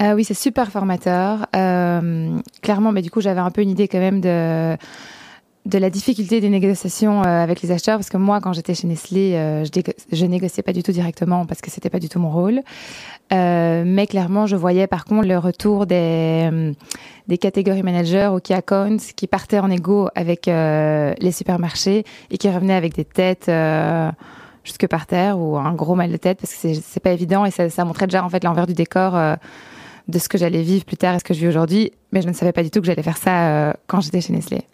Euh, 0.00 0.14
oui, 0.14 0.24
c'est 0.24 0.34
super 0.34 0.72
formateur. 0.72 1.46
Euh, 1.54 2.36
clairement, 2.62 2.90
mais 2.90 3.02
du 3.02 3.10
coup, 3.10 3.20
j'avais 3.20 3.40
un 3.40 3.50
peu 3.50 3.62
une 3.62 3.70
idée 3.70 3.86
quand 3.86 4.00
même 4.00 4.20
de 4.20 4.76
de 5.66 5.78
la 5.78 5.88
difficulté 5.88 6.40
des 6.40 6.50
négociations 6.50 7.22
euh, 7.22 7.42
avec 7.42 7.62
les 7.62 7.70
acheteurs 7.70 7.96
parce 7.96 8.10
que 8.10 8.18
moi 8.18 8.40
quand 8.40 8.52
j'étais 8.52 8.74
chez 8.74 8.86
Nestlé 8.86 9.34
euh, 9.34 9.64
je, 10.12 10.26
négociais 10.26 10.62
pas 10.62 10.74
du 10.74 10.82
tout 10.82 10.92
directement 10.92 11.46
parce 11.46 11.62
que 11.62 11.70
c'était 11.70 11.88
pas 11.88 12.00
du 12.00 12.08
tout 12.08 12.18
mon 12.18 12.30
rôle. 12.30 12.60
Euh, 13.32 13.82
mais 13.86 14.06
clairement 14.06 14.46
je 14.46 14.56
voyais 14.56 14.86
par 14.86 15.06
contre 15.06 15.26
le 15.26 15.38
retour 15.38 15.86
des 15.86 16.74
des 17.28 17.38
catégories 17.38 17.82
managers 17.82 18.30
ou 18.34 18.40
key 18.40 18.52
accounts 18.52 19.12
qui 19.16 19.26
partaient 19.26 19.58
en 19.58 19.70
égo 19.70 20.08
avec 20.14 20.46
les 20.46 21.32
supermarchés 21.32 22.04
et 22.30 22.36
qui 22.36 22.50
revenaient 22.50 22.74
avec 22.74 22.94
des 22.94 23.06
têtes 23.06 23.50
jusque 24.62 24.86
par 24.86 25.06
terre 25.06 25.38
ou 25.38 25.56
un 25.56 25.72
gros 25.72 25.94
mal 25.94 26.12
de 26.12 26.18
tête 26.18 26.40
parce 26.40 26.52
que 26.54 26.74
c'est 26.74 27.00
pas 27.00 27.12
évident 27.12 27.46
et 27.46 27.50
ça, 27.50 27.70
ça 27.70 27.86
montrait 27.86 28.06
déjà 28.06 28.22
en 28.22 28.28
fait 28.28 28.44
l'envers 28.44 28.66
du 28.66 28.74
décor 28.74 29.18
de 30.08 30.18
ce 30.18 30.28
que 30.28 30.36
j'allais 30.36 30.60
vivre 30.60 30.84
plus 30.84 30.98
tard 30.98 31.14
et 31.14 31.18
ce 31.18 31.24
que 31.24 31.32
je 31.32 31.40
vis 31.40 31.48
aujourd'hui. 31.48 31.92
Mais 32.12 32.20
je 32.20 32.28
ne 32.28 32.34
savais 32.34 32.52
pas 32.52 32.62
du 32.62 32.70
tout 32.70 32.80
que 32.80 32.86
j'allais 32.86 33.02
faire 33.02 33.16
ça 33.16 33.74
quand 33.86 34.02
j'étais 34.02 34.20
chez 34.20 34.34
Nestlé 34.34 34.66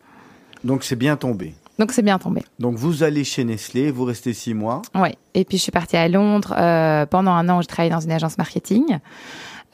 Donc 0.64 0.84
c'est 0.84 0.96
bien 0.96 1.16
tombé. 1.16 1.54
donc 1.78 1.92
c'est 1.92 2.02
bien 2.02 2.18
tombé. 2.18 2.42
Donc 2.58 2.76
vous 2.76 3.02
allez 3.02 3.24
chez 3.24 3.44
Nestlé, 3.44 3.90
vous 3.90 4.04
restez 4.04 4.34
six 4.34 4.54
mois. 4.54 4.82
Ouais. 4.94 5.14
Et 5.34 5.44
puis 5.44 5.56
je 5.56 5.62
suis 5.62 5.72
partie 5.72 5.96
à 5.96 6.08
Londres 6.08 6.54
euh, 6.58 7.06
pendant 7.06 7.32
un 7.32 7.48
an 7.48 7.58
où 7.58 7.62
je 7.62 7.68
travaillais 7.68 7.92
dans 7.92 8.00
une 8.00 8.12
agence 8.12 8.36
marketing 8.36 8.98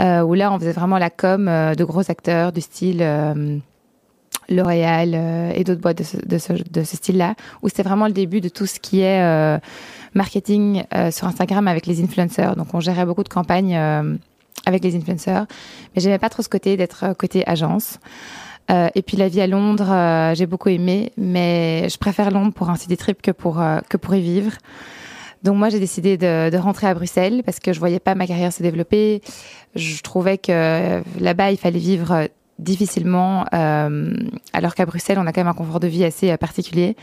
euh, 0.00 0.20
où 0.20 0.34
là 0.34 0.52
on 0.52 0.58
faisait 0.58 0.72
vraiment 0.72 0.98
la 0.98 1.10
com 1.10 1.48
euh, 1.48 1.74
de 1.74 1.84
gros 1.84 2.08
acteurs 2.10 2.52
du 2.52 2.60
style 2.60 3.04
L'Oréal 4.48 5.52
et 5.56 5.64
d'autres 5.64 5.80
boîtes 5.80 5.98
de 5.98 6.04
ce, 6.04 6.16
de 6.18 6.38
ce, 6.38 6.52
de 6.52 6.84
ce 6.84 6.96
style-là 6.96 7.34
où 7.62 7.68
c'était 7.68 7.82
vraiment 7.82 8.06
le 8.06 8.12
début 8.12 8.40
de 8.40 8.48
tout 8.48 8.66
ce 8.66 8.78
qui 8.78 9.00
est 9.00 9.60
marketing 10.14 10.84
sur 11.10 11.26
Instagram 11.26 11.66
avec 11.66 11.86
les 11.86 12.00
influenceurs. 12.00 12.54
Donc 12.54 12.68
on 12.72 12.78
gérait 12.78 13.06
beaucoup 13.06 13.24
de 13.24 13.28
campagnes 13.28 13.76
avec 14.64 14.84
les 14.84 14.94
influenceurs, 14.94 15.46
mais 15.94 16.00
j'aimais 16.00 16.20
pas 16.20 16.28
trop 16.28 16.44
ce 16.44 16.48
côté 16.48 16.76
d'être 16.76 17.12
côté 17.18 17.42
agence. 17.48 17.98
Euh, 18.70 18.88
et 18.94 19.02
puis 19.02 19.16
la 19.16 19.28
vie 19.28 19.40
à 19.40 19.46
Londres, 19.46 19.90
euh, 19.90 20.34
j'ai 20.34 20.46
beaucoup 20.46 20.68
aimé, 20.68 21.12
mais 21.16 21.88
je 21.88 21.98
préfère 21.98 22.30
Londres 22.30 22.52
pour 22.52 22.70
un 22.70 22.76
city 22.76 22.96
trip 22.96 23.22
que 23.22 23.30
pour 23.30 23.60
euh, 23.60 23.78
que 23.88 23.96
pour 23.96 24.14
y 24.14 24.20
vivre. 24.20 24.52
Donc 25.42 25.56
moi 25.56 25.68
j'ai 25.68 25.78
décidé 25.78 26.16
de, 26.16 26.50
de 26.50 26.56
rentrer 26.56 26.88
à 26.88 26.94
Bruxelles 26.94 27.42
parce 27.44 27.60
que 27.60 27.72
je 27.72 27.78
voyais 27.78 28.00
pas 28.00 28.14
ma 28.14 28.26
carrière 28.26 28.52
se 28.52 28.62
développer. 28.62 29.20
Je 29.76 30.02
trouvais 30.02 30.38
que 30.38 31.02
là-bas 31.20 31.52
il 31.52 31.56
fallait 31.56 31.78
vivre 31.78 32.28
difficilement, 32.58 33.44
alors 33.52 34.74
qu'à 34.74 34.86
Bruxelles 34.86 35.18
on 35.20 35.26
a 35.26 35.32
quand 35.32 35.42
même 35.42 35.48
un 35.48 35.52
confort 35.52 35.78
de 35.78 35.86
vie 35.86 36.04
assez 36.04 36.34
particulier. 36.38 36.96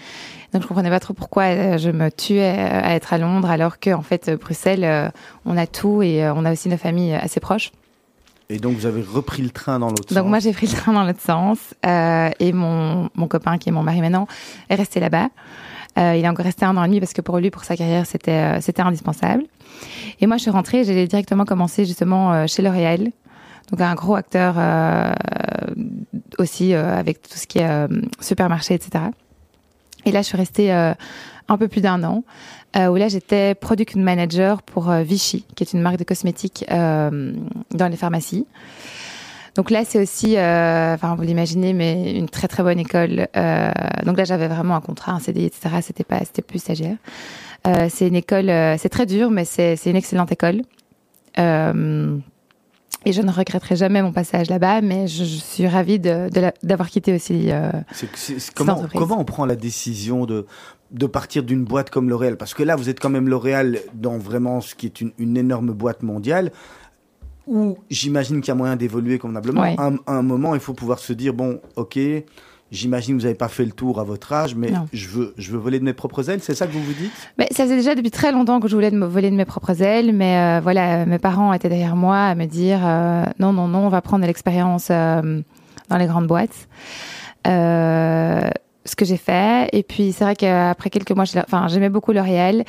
Donc 0.51 0.63
je 0.63 0.67
comprenais 0.67 0.89
pas 0.89 0.99
trop 0.99 1.13
pourquoi 1.13 1.77
je 1.77 1.91
me 1.91 2.09
tuais 2.09 2.49
à 2.49 2.95
être 2.95 3.13
à 3.13 3.19
Londres 3.19 3.49
alors 3.49 3.79
que 3.79 3.91
en 3.91 4.01
fait 4.01 4.31
Bruxelles 4.31 5.11
on 5.45 5.55
a 5.55 5.67
tout 5.67 6.01
et 6.01 6.27
on 6.27 6.43
a 6.43 6.51
aussi 6.51 6.67
nos 6.67 6.77
familles 6.77 7.13
assez 7.13 7.39
proches. 7.39 7.71
Et 8.53 8.59
donc 8.59 8.75
vous 8.75 8.85
avez 8.85 9.01
repris 9.01 9.41
le 9.41 9.49
train 9.49 9.79
dans 9.79 9.87
l'autre 9.87 10.09
sens. 10.09 10.15
Donc 10.15 10.27
moi 10.27 10.37
j'ai 10.37 10.53
pris 10.53 10.67
le 10.67 10.73
train 10.73 10.93
dans 10.93 11.03
l'autre 11.03 11.21
sens 11.21 11.57
euh, 11.87 12.29
et 12.39 12.53
mon, 12.53 13.09
mon 13.15 13.27
copain 13.27 13.57
qui 13.57 13.69
est 13.69 13.71
mon 13.71 13.81
mari 13.81 13.99
maintenant 13.99 14.27
est 14.69 14.75
resté 14.75 14.99
là-bas. 14.99 15.29
Euh, 15.97 16.15
il 16.15 16.23
est 16.23 16.29
encore 16.29 16.45
resté 16.45 16.63
un 16.63 16.77
an 16.77 16.83
et 16.83 16.87
demi 16.87 16.99
parce 16.99 17.13
que 17.13 17.21
pour 17.21 17.39
lui, 17.39 17.49
pour 17.49 17.63
sa 17.63 17.75
carrière, 17.75 18.05
c'était 18.05 18.31
euh, 18.31 18.61
c'était 18.61 18.83
indispensable. 18.83 19.43
Et 20.21 20.27
moi 20.27 20.37
je 20.37 20.43
suis 20.43 20.51
rentrée, 20.51 20.83
j'ai 20.83 21.07
directement 21.07 21.45
commencé 21.45 21.85
justement 21.85 22.31
euh, 22.31 22.45
chez 22.45 22.61
L'Oréal, 22.61 23.09
donc 23.71 23.81
un 23.81 23.95
gros 23.95 24.15
acteur 24.15 24.53
euh, 24.57 25.13
aussi 26.37 26.75
euh, 26.75 26.95
avec 26.95 27.23
tout 27.23 27.37
ce 27.39 27.47
qui 27.47 27.57
est 27.57 27.67
euh, 27.67 27.87
supermarché, 28.19 28.75
etc. 28.75 29.05
Et 30.05 30.11
là 30.11 30.21
je 30.21 30.27
suis 30.27 30.37
restée 30.37 30.71
euh, 30.71 30.93
un 31.47 31.57
peu 31.57 31.67
plus 31.67 31.81
d'un 31.81 32.03
an. 32.03 32.23
Euh, 32.75 32.87
où 32.87 32.95
là 32.95 33.07
j'étais 33.07 33.53
product 33.53 33.95
manager 33.95 34.63
pour 34.63 34.89
euh, 34.89 35.03
Vichy, 35.03 35.45
qui 35.55 35.63
est 35.63 35.73
une 35.73 35.81
marque 35.81 35.97
de 35.97 36.03
cosmétiques 36.03 36.65
euh, 36.71 37.33
dans 37.71 37.87
les 37.87 37.97
pharmacies. 37.97 38.47
Donc 39.55 39.69
là, 39.69 39.83
c'est 39.85 40.01
aussi, 40.01 40.35
euh, 40.35 40.95
enfin, 40.95 41.13
vous 41.13 41.21
l'imaginez, 41.21 41.73
mais 41.73 42.13
une 42.17 42.27
très 42.27 42.47
très 42.47 42.63
bonne 42.63 42.79
école. 42.79 43.27
Euh, 43.37 43.71
donc 44.03 44.17
là, 44.17 44.23
j'avais 44.23 44.47
vraiment 44.47 44.75
un 44.75 44.81
contrat, 44.81 45.11
un 45.11 45.19
CDI, 45.19 45.45
etc. 45.45 45.75
C'était 45.83 46.03
pas, 46.03 46.17
c'était 46.21 46.41
plus 46.41 46.57
stagiaire. 46.57 46.97
Euh, 47.67 47.87
c'est 47.91 48.07
une 48.07 48.15
école, 48.15 48.47
c'est 48.79 48.89
très 48.89 49.05
dur, 49.05 49.29
mais 49.29 49.45
c'est 49.45 49.75
c'est 49.75 49.91
une 49.91 49.95
excellente 49.95 50.31
école. 50.31 50.63
Et 53.05 53.11
je 53.11 53.21
ne 53.21 53.29
regretterai 53.31 53.75
jamais 53.75 54.01
mon 54.01 54.13
passage 54.13 54.49
là-bas, 54.49 54.79
mais 54.81 55.07
je, 55.07 55.25
je 55.25 55.35
suis 55.35 55.67
ravie 55.67 55.99
de- 55.99 56.29
de 56.33 56.39
la- 56.39 56.53
d'avoir 56.63 56.89
quitté 56.89 57.13
aussi. 57.13 57.49
C'est- 57.91 58.07
c'est- 58.15 58.39
c'est- 58.39 58.53
comment, 58.53 58.73
entreprise. 58.73 58.99
comment 58.99 59.19
on 59.19 59.25
prend 59.25 59.45
la 59.45 59.57
décision 59.57 60.25
de, 60.25 60.45
de 60.93 61.05
partir 61.07 61.43
d'une 61.43 61.63
boîte 61.63 61.89
comme 61.89 62.09
L'Oréal 62.09 62.37
Parce 62.37 62.53
que 62.53 62.63
là, 62.63 62.75
vous 62.75 62.87
êtes 62.89 62.99
quand 62.99 63.09
même 63.09 63.27
L'Oréal 63.27 63.79
dans 63.93 64.17
vraiment 64.17 64.61
ce 64.61 64.75
qui 64.75 64.85
est 64.85 65.01
une, 65.01 65.11
une 65.17 65.35
énorme 65.37 65.71
boîte 65.71 66.03
mondiale, 66.03 66.51
où 67.47 67.77
j'imagine 67.89 68.39
qu'il 68.41 68.49
y 68.49 68.51
a 68.51 68.55
moyen 68.55 68.75
d'évoluer 68.75 69.17
convenablement. 69.19 69.61
Ouais. 69.61 69.75
À, 69.77 69.87
un- 69.87 69.97
à 70.07 70.13
un 70.13 70.21
moment, 70.21 70.53
il 70.55 70.61
faut 70.61 70.73
pouvoir 70.73 70.99
se 70.99 71.11
dire, 71.11 71.33
bon, 71.33 71.59
ok, 71.75 71.99
j'imagine 72.71 73.15
que 73.15 73.21
vous 73.21 73.25
n'avez 73.25 73.37
pas 73.37 73.49
fait 73.49 73.65
le 73.65 73.71
tour 73.71 73.99
à 73.99 74.03
votre 74.03 74.31
âge, 74.33 74.55
mais 74.55 74.71
Non. 74.71 74.87
je 74.93 75.07
veux, 75.09 75.33
je 75.37 75.51
veux 75.51 75.57
voler 75.57 75.79
de 75.79 75.83
mes 75.83 75.93
propres 75.93 76.29
ailes, 76.29 76.39
c'est 76.41 76.55
ça 76.55 76.67
que 76.67 76.71
vous 76.71 76.81
vous 76.83 76.93
dites? 76.93 77.11
Mais 77.37 77.47
ça 77.51 77.63
faisait 77.63 77.75
déjà 77.75 77.95
depuis 77.95 78.09
très 78.11 78.31
longtemps 78.31 78.59
que 78.59 78.67
je 78.67 78.75
voulais 78.75 78.91
de 78.91 78.97
me 78.97 79.05
voler 79.05 79.29
de 79.29 79.35
mes 79.35 79.45
propres 79.45 79.81
ailes, 79.81 80.13
mais 80.13 80.37
euh, 80.37 80.59
voilà, 80.61 81.05
mes 81.05 81.19
parents 81.19 81.53
étaient 81.53 81.69
derrière 81.69 81.95
moi 81.95 82.17
à 82.17 82.35
me 82.35 82.45
dire 82.45 82.79
euh, 82.83 83.25
non, 83.39 83.51
non, 83.51 83.67
non, 83.67 83.79
on 83.87 83.89
va 83.89 84.01
prendre 84.01 84.21
de 84.21 84.27
l'expérience 84.27 84.87
euh, 84.89 85.41
dans 85.89 85.97
les 85.97 86.07
grandes 86.07 86.27
boîtes. 86.27 86.67
Euh, 87.45 88.49
ce 88.85 88.95
que 88.95 89.05
j'ai 89.05 89.17
fait, 89.17 89.69
et 89.71 89.83
puis 89.83 90.11
c'est 90.11 90.23
vrai 90.23 90.35
qu'après 90.35 90.89
quelques 90.89 91.11
mois, 91.11 91.25
enfin, 91.37 91.67
j'aimais 91.67 91.89
beaucoup 91.89 92.11
L'Oréal, 92.11 92.63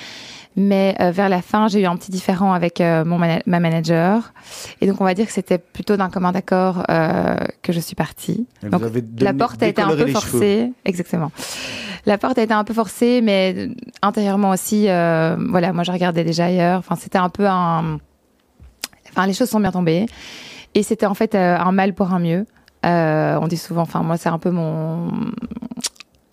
mais 0.57 0.95
euh, 1.01 1.11
vers 1.11 1.29
la 1.29 1.43
fin, 1.43 1.67
j'ai 1.67 1.81
eu 1.81 1.87
un 1.87 1.97
petit 1.97 2.13
différent 2.13 2.53
avec 2.53 2.81
euh, 2.81 3.05
mon 3.05 3.19
ma 3.19 3.61
manager, 3.61 4.33
et 4.81 4.87
donc 4.87 5.01
on 5.01 5.05
va 5.05 5.15
dire 5.15 5.27
que 5.27 5.33
c'était 5.33 5.59
plutôt 5.59 5.97
d'un 5.97 6.11
commun 6.11 6.31
d'accord 6.31 6.85
euh, 6.91 7.37
que 7.63 7.73
je 7.73 7.81
suis 7.81 7.97
partie. 7.97 8.47
Et 8.65 8.69
Donc, 8.69 8.83
la 9.19 9.35
porte 9.35 9.63
a 9.63 9.67
été 9.67 9.83
un 9.83 9.89
peu 9.89 10.07
forcée, 10.07 10.73
exactement. 10.85 11.33
La 12.07 12.19
porte 12.19 12.39
a 12.39 12.43
été 12.43 12.53
un 12.53 12.65
peu 12.65 12.75
forcée, 12.75 13.21
mais 13.23 13.69
intérieurement 14.03 14.51
aussi, 14.51 14.85
voilà, 14.85 15.73
moi 15.73 15.83
je 15.83 15.91
regardais 15.91 16.23
déjà 16.23 16.47
ailleurs. 16.47 16.79
Enfin, 16.79 16.97
c'était 16.97 17.19
un 17.19 17.31
peu 17.31 17.47
un. 17.49 17.99
Enfin, 19.11 19.27
les 19.27 19.33
choses 19.33 19.49
sont 19.49 19.61
bien 19.61 19.73
tombées, 19.73 20.07
et 20.75 20.83
c'était 20.83 21.07
en 21.07 21.15
fait 21.15 21.35
un 21.35 21.73
mal 21.73 21.95
pour 21.95 22.13
un 22.13 22.21
mieux. 22.21 22.47
On 22.85 23.47
dit 23.49 23.57
souvent, 23.57 23.83
enfin 23.83 24.03
moi 24.03 24.19
c'est 24.19 24.29
un 24.29 24.39
peu 24.39 24.51
mon, 24.51 25.11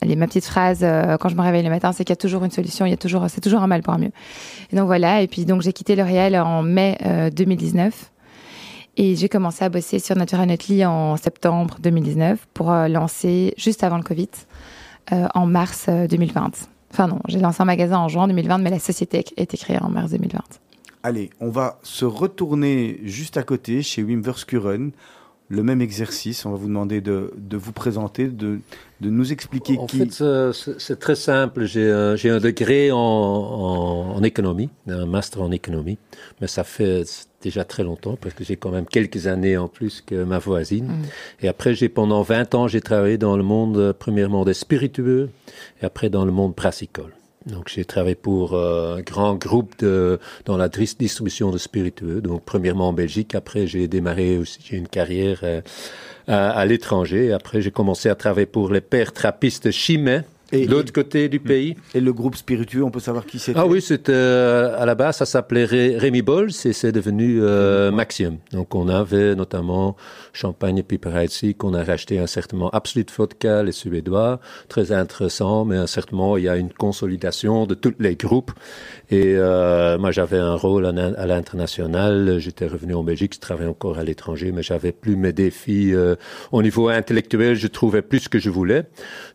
allez 0.01 0.15
ma 0.15 0.27
petite 0.27 0.45
phrase 0.45 0.79
euh, 0.83 1.17
quand 1.17 1.29
je 1.29 1.35
me 1.35 1.41
réveille 1.41 1.63
le 1.63 1.69
matin, 1.69 1.91
c'est 1.91 2.03
qu'il 2.03 2.11
y 2.11 2.13
a 2.13 2.17
toujours 2.17 2.43
une 2.43 2.51
solution, 2.51 2.85
il 2.85 2.89
y 2.89 2.93
a 2.93 2.97
toujours, 2.97 3.25
c'est 3.29 3.41
toujours 3.41 3.61
un 3.61 3.67
mal 3.67 3.81
pour 3.81 3.93
un 3.93 3.97
mieux. 3.97 4.11
Et 4.71 4.75
donc 4.75 4.85
voilà, 4.87 5.21
et 5.21 5.27
puis 5.27 5.45
donc 5.45 5.61
j'ai 5.61 5.73
quitté 5.73 5.95
L'Oréal 5.95 6.35
en 6.35 6.63
mai 6.63 6.97
euh, 7.05 7.29
2019. 7.29 8.11
Et 8.97 9.15
j'ai 9.15 9.29
commencé 9.29 9.63
à 9.63 9.69
bosser 9.69 9.99
sur 9.99 10.15
Natural 10.17 10.47
Nutly 10.47 10.85
en 10.85 11.15
septembre 11.15 11.77
2019 11.79 12.47
pour 12.53 12.71
euh, 12.71 12.87
lancer 12.87 13.53
juste 13.57 13.83
avant 13.83 13.97
le 13.97 14.03
Covid, 14.03 14.29
euh, 15.13 15.27
en 15.33 15.45
mars 15.45 15.87
2020. 15.87 16.41
Euh, 16.43 16.49
enfin 16.91 17.07
non, 17.07 17.19
j'ai 17.27 17.39
lancé 17.39 17.61
un 17.61 17.65
magasin 17.65 17.99
en 17.99 18.09
juin 18.09 18.27
2020, 18.27 18.57
mais 18.57 18.69
la 18.69 18.79
société 18.79 19.23
été 19.37 19.57
créée 19.57 19.81
en 19.81 19.89
mars 19.89 20.11
2020. 20.11 20.39
Allez, 21.03 21.29
on 21.39 21.49
va 21.49 21.79
se 21.83 22.05
retourner 22.05 22.99
juste 23.03 23.37
à 23.37 23.43
côté 23.43 23.81
chez 23.81 24.03
Wim 24.03 24.21
Verskuren 24.21 24.91
le 25.51 25.63
même 25.63 25.81
exercice. 25.81 26.45
On 26.45 26.51
va 26.51 26.57
vous 26.57 26.67
demander 26.67 27.01
de, 27.01 27.33
de 27.37 27.57
vous 27.57 27.73
présenter, 27.73 28.27
de, 28.27 28.59
de, 29.01 29.09
nous 29.09 29.33
expliquer 29.33 29.77
en 29.77 29.85
qui. 29.85 30.01
En 30.01 30.05
fait, 30.05 30.73
c'est 30.79 30.99
très 30.99 31.15
simple. 31.15 31.65
J'ai 31.65 31.91
un, 31.91 32.13
un, 32.13 32.39
degré 32.39 32.91
en, 32.91 32.97
en, 32.97 34.15
en, 34.15 34.23
économie, 34.23 34.69
un 34.87 35.05
master 35.05 35.41
en 35.41 35.51
économie, 35.51 35.97
mais 36.39 36.47
ça 36.47 36.63
fait 36.63 37.03
déjà 37.41 37.65
très 37.65 37.83
longtemps 37.83 38.17
parce 38.19 38.33
que 38.33 38.43
j'ai 38.43 38.55
quand 38.55 38.71
même 38.71 38.85
quelques 38.85 39.27
années 39.27 39.57
en 39.57 39.67
plus 39.67 40.01
que 40.01 40.23
ma 40.23 40.39
voisine. 40.39 40.87
Mm. 40.87 41.01
Et 41.41 41.47
après, 41.49 41.73
j'ai 41.73 41.89
pendant 41.89 42.21
20 42.21 42.55
ans, 42.55 42.67
j'ai 42.67 42.81
travaillé 42.81 43.17
dans 43.17 43.35
le 43.35 43.43
monde, 43.43 43.93
premièrement 43.99 44.45
des 44.45 44.53
spiritueux, 44.53 45.29
et 45.81 45.85
après 45.85 46.09
dans 46.09 46.23
le 46.23 46.31
monde 46.31 46.53
brassicole. 46.55 47.11
Donc 47.45 47.69
j'ai 47.73 47.85
travaillé 47.85 48.15
pour 48.15 48.53
euh, 48.53 48.97
un 48.97 49.01
grand 49.01 49.35
groupe 49.35 49.73
de, 49.79 50.19
dans 50.45 50.57
la 50.57 50.69
distribution 50.69 51.51
de 51.51 51.57
spiritueux. 51.57 52.21
Donc 52.21 52.43
premièrement 52.45 52.89
en 52.89 52.93
Belgique, 52.93 53.33
après 53.35 53.65
j'ai 53.65 53.87
démarré 53.87 54.37
aussi 54.37 54.59
j'ai 54.63 54.77
une 54.77 54.87
carrière 54.87 55.39
euh, 55.43 55.61
à, 56.27 56.51
à 56.51 56.65
l'étranger. 56.65 57.33
Après 57.33 57.61
j'ai 57.61 57.71
commencé 57.71 58.09
à 58.09 58.15
travailler 58.15 58.45
pour 58.45 58.71
les 58.71 58.81
pères 58.81 59.11
trappistes 59.11 59.71
chimais 59.71 60.23
et 60.51 60.65
l'autre 60.65 60.91
côté 60.91 61.29
du 61.29 61.39
pays. 61.39 61.75
Et 61.93 61.99
le 61.99 62.13
groupe 62.13 62.35
spiritueux, 62.35 62.83
on 62.83 62.91
peut 62.91 62.99
savoir 62.99 63.25
qui 63.25 63.39
c'était 63.39 63.59
Ah 63.59 63.65
oui, 63.65 63.81
c'était 63.81 64.11
euh, 64.11 64.75
à 64.77 64.85
la 64.85 64.95
base, 64.95 65.17
ça 65.17 65.25
s'appelait 65.25 65.65
Rémi 65.65 66.21
Bols 66.21 66.51
et 66.65 66.73
c'est 66.73 66.91
devenu 66.91 67.39
euh, 67.41 67.91
Maximum. 67.91 68.37
Donc 68.51 68.75
on 68.75 68.87
avait 68.87 69.35
notamment 69.35 69.95
Champagne 70.33 70.77
et 70.79 70.83
Piperazzi 70.83 71.55
qu'on 71.55 71.73
a 71.73 71.83
racheté 71.83 72.19
un 72.19 72.27
certainement 72.27 72.69
Absolute 72.69 73.11
Vodka, 73.15 73.63
les 73.63 73.71
Suédois, 73.71 74.39
très 74.67 74.91
intéressant, 74.91 75.65
mais 75.65 75.77
un 75.77 75.87
certainement 75.87 76.37
il 76.37 76.45
y 76.45 76.49
a 76.49 76.57
une 76.57 76.71
consolidation 76.71 77.65
de 77.65 77.75
tous 77.75 77.93
les 77.99 78.15
groupes. 78.15 78.51
Et 79.09 79.35
euh, 79.35 79.97
moi 79.97 80.11
j'avais 80.11 80.39
un 80.39 80.55
rôle 80.55 80.85
à 80.85 81.25
l'international, 81.25 82.37
j'étais 82.39 82.67
revenu 82.67 82.93
en 82.93 83.03
Belgique, 83.03 83.35
je 83.35 83.39
travaillais 83.39 83.69
encore 83.69 83.97
à 83.97 84.03
l'étranger, 84.03 84.51
mais 84.51 84.63
j'avais 84.63 84.91
plus 84.91 85.15
mes 85.15 85.33
défis 85.33 85.93
euh, 85.93 86.15
au 86.51 86.61
niveau 86.61 86.89
intellectuel, 86.89 87.55
je 87.55 87.67
trouvais 87.67 88.01
plus 88.01 88.19
ce 88.19 88.29
que 88.29 88.39
je 88.39 88.49
voulais. 88.49 88.83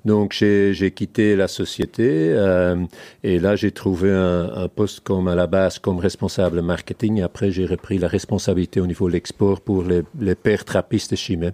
Donc 0.04 0.32
j'ai 0.32 0.92
quitté 0.94 1.05
la 1.16 1.48
société 1.48 2.32
euh, 2.34 2.76
et 3.22 3.38
là 3.38 3.56
j'ai 3.56 3.70
trouvé 3.70 4.10
un, 4.12 4.68
poste 4.68 5.00
comme 5.00 5.28
à 5.28 5.34
la 5.34 5.46
base 5.46 5.78
comme 5.78 5.98
responsable 5.98 6.62
marketing. 6.62 7.22
Après 7.22 7.50
j'ai 7.50 7.66
repris 7.66 7.98
la 7.98 8.08
responsabilité 8.08 8.80
au 8.80 8.86
niveau 8.86 9.08
de 9.08 9.14
l'export 9.14 9.60
pour 9.60 9.84
les, 9.84 10.34
pères 10.34 10.64
trappistes 10.64 11.16
Chimay, 11.16 11.52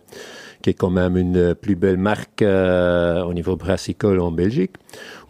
qui 0.62 0.70
est 0.70 0.74
quand 0.74 0.90
même 0.90 1.16
une 1.16 1.54
plus 1.54 1.76
belle 1.76 1.98
marque 1.98 2.42
euh, 2.42 3.22
au 3.22 3.34
niveau 3.34 3.56
brassicole 3.56 4.20
en 4.20 4.30
Belgique, 4.30 4.72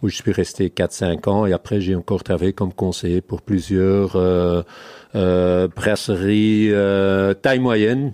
où 0.01 0.09
je 0.09 0.15
suis 0.15 0.31
resté 0.31 0.69
4-5 0.69 1.29
ans 1.29 1.45
et 1.45 1.53
après 1.53 1.81
j'ai 1.81 1.95
encore 1.95 2.23
travaillé 2.23 2.53
comme 2.53 2.73
conseiller 2.73 3.21
pour 3.21 3.41
plusieurs 3.41 4.15
euh, 4.15 5.67
brasseries 5.75 6.71
taille 7.41 7.59
moyenne 7.59 8.13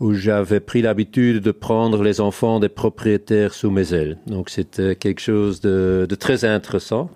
où 0.00 0.14
j'avais 0.14 0.60
pris 0.60 0.82
l'habitude 0.82 1.42
de 1.42 1.50
prendre 1.50 2.02
les 2.02 2.20
enfants 2.20 2.60
des 2.60 2.68
propriétaires 2.68 3.52
sous 3.52 3.70
mes 3.70 3.92
ailes. 3.94 4.18
Donc 4.26 4.50
c'était 4.50 4.94
quelque 4.94 5.20
chose 5.20 5.60
de, 5.60 6.06
de, 6.08 6.14
très 6.14 6.44
intéressant. 6.44 7.10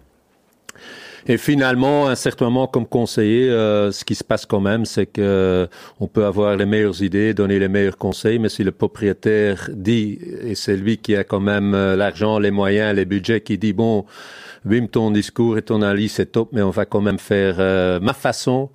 Et 1.29 1.39
finalement, 1.39 2.09
à 2.09 2.13
un 2.13 2.15
certain 2.17 2.47
moment, 2.47 2.67
comme 2.67 2.87
conseiller, 2.87 3.49
euh, 3.49 3.93
ce 3.93 4.05
qui 4.05 4.17
se 4.17 4.25
passe 4.25 4.45
quand 4.45 4.61
même, 4.61 4.85
c'est 4.85 5.07
que 5.07 5.69
on 6.01 6.09
peut 6.09 6.25
avoir 6.25 6.57
les 6.57 6.67
meilleures 6.67 7.01
idées, 7.01 7.33
donner 7.33 7.61
les 7.61 7.69
meilleurs 7.69 7.97
conseils, 7.97 8.41
mais 8.41 8.49
si 8.49 8.65
le 8.65 8.73
propriétaire 8.73 9.71
dit, 9.73 10.19
et 10.43 10.57
c'est 10.57 10.77
lui 10.77 10.99
qui 10.99 11.15
a 11.15 11.23
quand 11.23 11.39
même 11.39 11.75
euh, 11.75 11.95
l'argent, 11.95 12.41
les 12.41 12.51
moyens, 12.51 12.97
les 12.97 13.05
budgets, 13.05 13.41
qui 13.41 13.57
dit 13.57 13.73
bon, 13.73 14.05
Wim, 14.65 14.89
ton 14.89 15.13
discours 15.13 15.59
et 15.59 15.63
ton 15.63 15.83
analyse 15.83 16.13
c'est 16.13 16.33
top, 16.33 16.49
mais 16.53 16.63
on 16.63 16.71
va 16.71 16.87
quand 16.87 17.01
même 17.01 17.21
faire 17.21 17.57
euh, 17.61 18.01
ma 18.01 18.15
façon. 18.15 18.71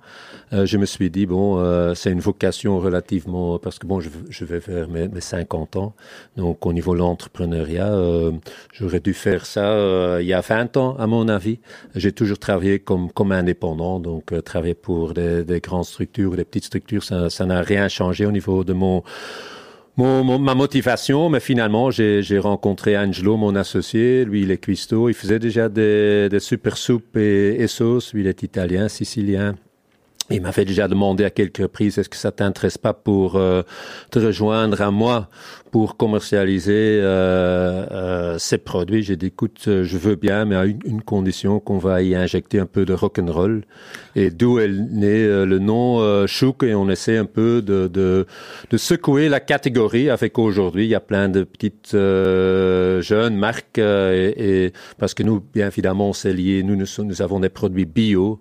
Euh, 0.52 0.66
je 0.66 0.78
me 0.78 0.86
suis 0.86 1.10
dit, 1.10 1.26
bon, 1.26 1.58
euh, 1.58 1.94
c'est 1.94 2.10
une 2.10 2.20
vocation 2.20 2.78
relativement, 2.78 3.58
parce 3.58 3.78
que 3.78 3.86
bon, 3.86 4.00
je, 4.00 4.08
je 4.30 4.44
vais 4.44 4.60
faire 4.60 4.88
mes, 4.88 5.08
mes, 5.08 5.20
50 5.20 5.76
ans. 5.76 5.94
Donc, 6.36 6.64
au 6.66 6.72
niveau 6.72 6.94
de 6.94 6.98
l'entrepreneuriat, 6.98 7.92
euh, 7.92 8.32
j'aurais 8.72 9.00
dû 9.00 9.14
faire 9.14 9.44
ça 9.46 9.72
euh, 9.72 10.18
il 10.20 10.26
y 10.26 10.32
a 10.32 10.40
20 10.40 10.76
ans, 10.76 10.96
à 10.96 11.06
mon 11.06 11.28
avis. 11.28 11.60
J'ai 11.94 12.12
toujours 12.12 12.38
travaillé 12.38 12.78
comme, 12.78 13.10
comme 13.12 13.32
indépendant, 13.32 14.00
donc 14.00 14.32
travailler 14.44 14.74
pour 14.74 15.14
des, 15.14 15.44
des, 15.44 15.60
grandes 15.60 15.84
structures 15.84 16.36
des 16.36 16.44
petites 16.44 16.64
structures, 16.66 17.04
ça 17.04 17.46
n'a 17.46 17.62
rien 17.62 17.88
changé 17.88 18.24
au 18.26 18.32
niveau 18.32 18.64
de 18.64 18.72
mon 18.72 19.02
mon, 19.98 20.22
mon, 20.22 20.38
ma 20.38 20.54
motivation, 20.54 21.28
mais 21.28 21.40
finalement, 21.40 21.90
j'ai 21.90 22.38
rencontré 22.38 22.96
Angelo, 22.96 23.36
mon 23.36 23.56
associé. 23.56 24.24
Lui, 24.24 24.42
il 24.42 24.52
est 24.52 24.58
cuistot. 24.58 25.08
Il 25.08 25.14
faisait 25.14 25.40
déjà 25.40 25.68
des, 25.68 26.28
des 26.30 26.38
super 26.38 26.76
soupes 26.76 27.16
et, 27.16 27.56
et 27.60 27.66
sauces. 27.66 28.14
Lui, 28.14 28.22
il 28.22 28.28
est 28.28 28.44
italien, 28.44 28.88
sicilien. 28.88 29.56
Il 30.30 30.42
m'avait 30.42 30.66
déjà 30.66 30.88
demandé 30.88 31.24
à 31.24 31.30
quelques 31.30 31.56
reprises, 31.56 31.96
est-ce 31.96 32.10
que 32.10 32.16
ça 32.16 32.30
t'intéresse 32.30 32.76
pas 32.76 32.92
pour 32.92 33.36
euh, 33.36 33.62
te 34.10 34.18
rejoindre 34.18 34.82
à 34.82 34.90
moi 34.90 35.28
pour 35.70 35.96
commercialiser 35.96 37.00
euh, 37.00 37.86
euh, 37.90 38.38
ces 38.38 38.58
produits? 38.58 39.02
J'ai 39.02 39.16
dit, 39.16 39.26
écoute, 39.26 39.62
je 39.64 39.96
veux 39.96 40.16
bien, 40.16 40.44
mais 40.44 40.56
à 40.56 40.66
une, 40.66 40.80
une 40.84 41.00
condition 41.00 41.60
qu'on 41.60 41.78
va 41.78 42.02
y 42.02 42.14
injecter 42.14 42.58
un 42.60 42.66
peu 42.66 42.84
de 42.84 42.92
rock 42.92 43.18
and 43.18 43.32
roll. 43.32 43.64
Et 44.16 44.30
d'où 44.30 44.58
est 44.58 44.68
né 44.68 45.26
le 45.26 45.58
nom 45.58 46.26
Chouk 46.26 46.62
et 46.62 46.74
on 46.74 46.90
essaie 46.90 47.16
un 47.16 47.24
peu 47.24 47.62
de, 47.62 47.88
de, 47.88 48.26
de 48.68 48.76
secouer 48.76 49.30
la 49.30 49.40
catégorie 49.40 50.10
avec 50.10 50.38
aujourd'hui. 50.38 50.84
Il 50.84 50.90
y 50.90 50.94
a 50.94 51.00
plein 51.00 51.30
de 51.30 51.44
petites 51.44 51.92
jeunes 51.92 53.36
marques 53.36 53.78
et, 53.78 54.64
et, 54.64 54.72
parce 54.98 55.14
que 55.14 55.22
nous, 55.22 55.42
bien 55.54 55.68
évidemment, 55.68 56.10
on 56.10 56.12
s'est 56.12 56.34
lié. 56.34 56.62
Nous, 56.62 56.76
nous, 56.76 57.04
nous 57.04 57.22
avons 57.22 57.40
des 57.40 57.48
produits 57.48 57.86
bio. 57.86 58.40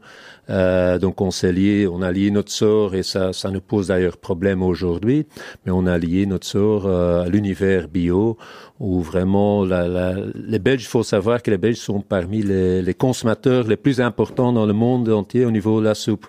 Euh, 0.50 0.98
donc 0.98 1.20
on 1.22 1.32
s'est 1.32 1.52
lié, 1.52 1.88
on 1.88 2.02
a 2.02 2.12
lié 2.12 2.32
notre 2.32 2.52
sort 2.52 2.96
et 2.96 3.04
ça, 3.04 3.34
ça 3.34 3.52
nous 3.52 3.62
pose 3.62 3.88
d'ailleurs 3.88 4.18
problème 4.18 4.64
aujourd'hui, 4.64 5.26
mais 5.66 5.72
on 5.72 5.86
a 5.86 5.98
lié 5.98 6.26
notre 6.26 6.48
sort 6.48 6.86
euh, 6.86 7.24
à 7.24 7.28
l'univers 7.28 7.88
bio 7.88 8.38
où 8.80 9.02
vraiment 9.02 9.66
la, 9.66 9.88
la, 9.88 10.16
les 10.36 10.60
Belges, 10.60 10.84
il 10.84 10.88
faut 10.88 11.04
savoir 11.04 11.42
que 11.42 11.52
les 11.52 11.58
Belges 11.58 11.78
sont 11.78 12.02
parmi 12.02 12.44
les, 12.44 12.82
les 12.82 12.94
consommateurs 12.94 13.68
les 13.68 13.78
plus 13.78 14.00
importants 14.00 14.54
dans 14.54 14.66
le 14.66 14.74
monde 14.74 15.10
entier 15.10 15.46
au 15.46 15.52
niveau 15.52 15.80
de 15.80 15.86
la 15.86 15.96
soupe. 15.96 16.28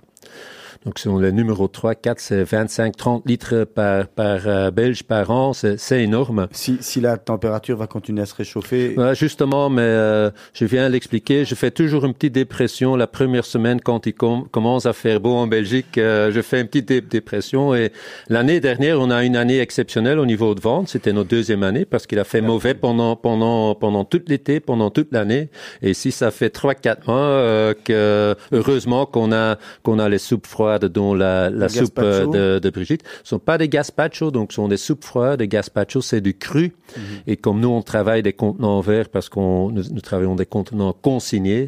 Donc, 0.84 0.98
sur 0.98 1.18
le 1.18 1.30
numéro 1.32 1.66
3, 1.66 1.96
4, 1.96 2.20
c'est 2.20 2.44
25, 2.44 2.96
30 2.96 3.26
litres 3.26 3.64
par, 3.64 4.06
par 4.06 4.46
euh, 4.46 4.70
Belge 4.70 5.02
par 5.02 5.30
an. 5.30 5.52
C'est 5.52 6.02
énorme. 6.02 6.46
Si, 6.52 6.78
si 6.80 7.00
la 7.00 7.16
température 7.16 7.76
va 7.76 7.86
continuer 7.86 8.22
à 8.22 8.26
se 8.26 8.34
réchauffer. 8.34 8.94
Ouais, 8.96 9.14
justement, 9.14 9.70
mais 9.70 9.82
euh, 9.82 10.30
je 10.54 10.64
viens 10.64 10.88
l'expliquer. 10.88 11.44
Je 11.44 11.54
fais 11.54 11.72
toujours 11.72 12.04
une 12.04 12.14
petite 12.14 12.34
dépression 12.34 12.94
la 12.94 13.08
première 13.08 13.44
semaine 13.44 13.80
quand 13.80 14.06
il 14.06 14.14
com 14.14 14.46
commence 14.50 14.86
à 14.86 14.92
faire 14.92 15.20
beau 15.20 15.34
en 15.34 15.48
Belgique. 15.48 15.98
Euh, 15.98 16.30
je 16.30 16.40
fais 16.40 16.60
une 16.60 16.68
petite 16.68 16.88
dé 16.88 17.00
dépression. 17.00 17.74
Et 17.74 17.92
l'année 18.28 18.60
dernière, 18.60 19.00
on 19.00 19.10
a 19.10 19.24
une 19.24 19.36
année 19.36 19.58
exceptionnelle 19.58 20.18
au 20.18 20.26
niveau 20.26 20.54
de 20.54 20.60
vente. 20.60 20.88
C'était 20.88 21.12
notre 21.12 21.28
deuxième 21.28 21.64
année 21.64 21.86
parce 21.86 22.06
qu'il 22.06 22.20
a 22.20 22.24
fait 22.24 22.40
mauvais 22.40 22.74
pendant 22.74 23.16
pendant 23.16 23.74
pendant 23.74 24.04
tout 24.04 24.22
l'été, 24.28 24.60
pendant 24.60 24.90
toute 24.90 25.12
l'année. 25.12 25.50
Et 25.82 25.92
si 25.92 26.12
ça 26.12 26.30
fait 26.30 26.50
trois 26.50 26.74
quatre 26.74 27.08
mois 27.08 27.16
euh, 27.16 27.74
que 27.84 28.36
heureusement 28.52 29.06
qu'on 29.06 29.32
a 29.32 29.58
qu'on 29.82 29.98
a 29.98 30.08
les 30.08 30.18
soupes 30.18 30.46
froides 30.46 30.67
froides, 30.68 30.84
dont 30.86 31.14
la, 31.14 31.50
la 31.50 31.68
soupe 31.68 31.98
euh, 31.98 32.26
de, 32.26 32.58
de, 32.58 32.70
Brigitte, 32.70 33.02
ne 33.04 33.26
sont 33.26 33.38
pas 33.38 33.58
des 33.58 33.68
gazpacho, 33.68 34.30
donc 34.30 34.52
ce 34.52 34.56
sont 34.56 34.68
des 34.68 34.76
soupes 34.76 35.04
froides. 35.04 35.38
Des 35.38 35.48
gazpacho, 35.48 36.00
c'est 36.00 36.20
du 36.20 36.34
cru. 36.34 36.66
Mm 36.66 37.00
-hmm. 37.00 37.30
Et 37.30 37.36
comme 37.36 37.60
nous, 37.60 37.70
on 37.78 37.82
travaille 37.82 38.22
des 38.22 38.32
contenants 38.44 38.80
verts 38.80 39.08
parce 39.08 39.28
qu'on 39.28 39.70
nous, 39.70 39.84
nous, 39.94 40.00
travaillons 40.00 40.36
des 40.36 40.46
contenants 40.56 40.94
consignés, 41.10 41.64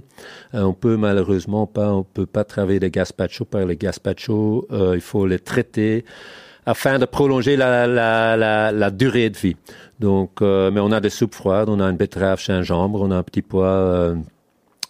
euh, 0.55 0.63
on 0.71 0.75
peut 0.75 0.97
malheureusement 0.97 1.67
pas, 1.67 1.89
on 2.01 2.05
peut 2.17 2.31
pas 2.37 2.45
travailler 2.45 2.81
des 2.81 2.91
gazpacho 2.99 3.45
par 3.45 3.65
les 3.71 3.77
gazpacho. 3.85 4.67
Euh, 4.73 5.01
il 5.01 5.05
faut 5.11 5.27
les 5.33 5.43
traiter 5.53 6.05
afin 6.67 6.99
de 6.99 7.07
prolonger 7.07 7.57
la, 7.57 7.87
la, 7.87 8.37
la, 8.37 8.73
la 8.73 8.91
durée 8.91 9.31
de 9.31 9.37
vie. 9.37 9.57
Donc, 9.99 10.41
euh, 10.41 10.71
mais 10.73 10.81
on 10.81 10.93
a 10.93 11.01
des 11.01 11.11
soupes 11.11 11.35
froides, 11.35 11.69
on 11.69 11.81
a 11.81 11.87
une 11.93 11.97
betterave 11.97 12.41
gingembre, 12.41 13.03
on 13.03 13.11
a 13.11 13.17
un 13.17 13.23
petit 13.23 13.43
pois 13.43 13.67
euh, 13.67 14.15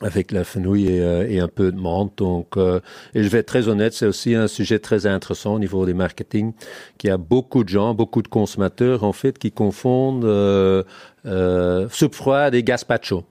avec 0.01 0.33
la 0.33 0.45
fenouil 0.45 0.89
et, 0.89 1.01
euh, 1.01 1.29
et, 1.29 1.41
un 1.41 1.49
peu 1.49 1.73
de 1.73 1.79
menthe. 1.79 2.13
Donc, 2.17 2.57
euh, 2.57 2.81
et 3.15 3.23
je 3.23 3.29
vais 3.29 3.39
être 3.39 3.47
très 3.47 3.69
honnête, 3.69 3.93
c'est 3.93 4.07
aussi 4.07 4.35
un 4.35 4.49
sujet 4.49 4.79
très 4.79 5.07
intéressant 5.07 5.55
au 5.55 5.59
niveau 5.59 5.85
des 5.87 5.95
marketing, 5.95 6.53
qu'il 6.99 7.09
y 7.09 7.13
a 7.13 7.17
beaucoup 7.17 7.65
de 7.65 7.69
gens, 7.69 7.95
beaucoup 7.95 8.23
de 8.23 8.29
consommateurs 8.29 9.05
en 9.05 9.13
fait 9.13 9.39
qui 9.39 9.53
confondent 9.53 10.25
euh, 10.25 10.83
euh 11.27 11.89
soupe 11.91 12.15
froide 12.15 12.55
et 12.55 12.63
gazpacho. 12.63 13.25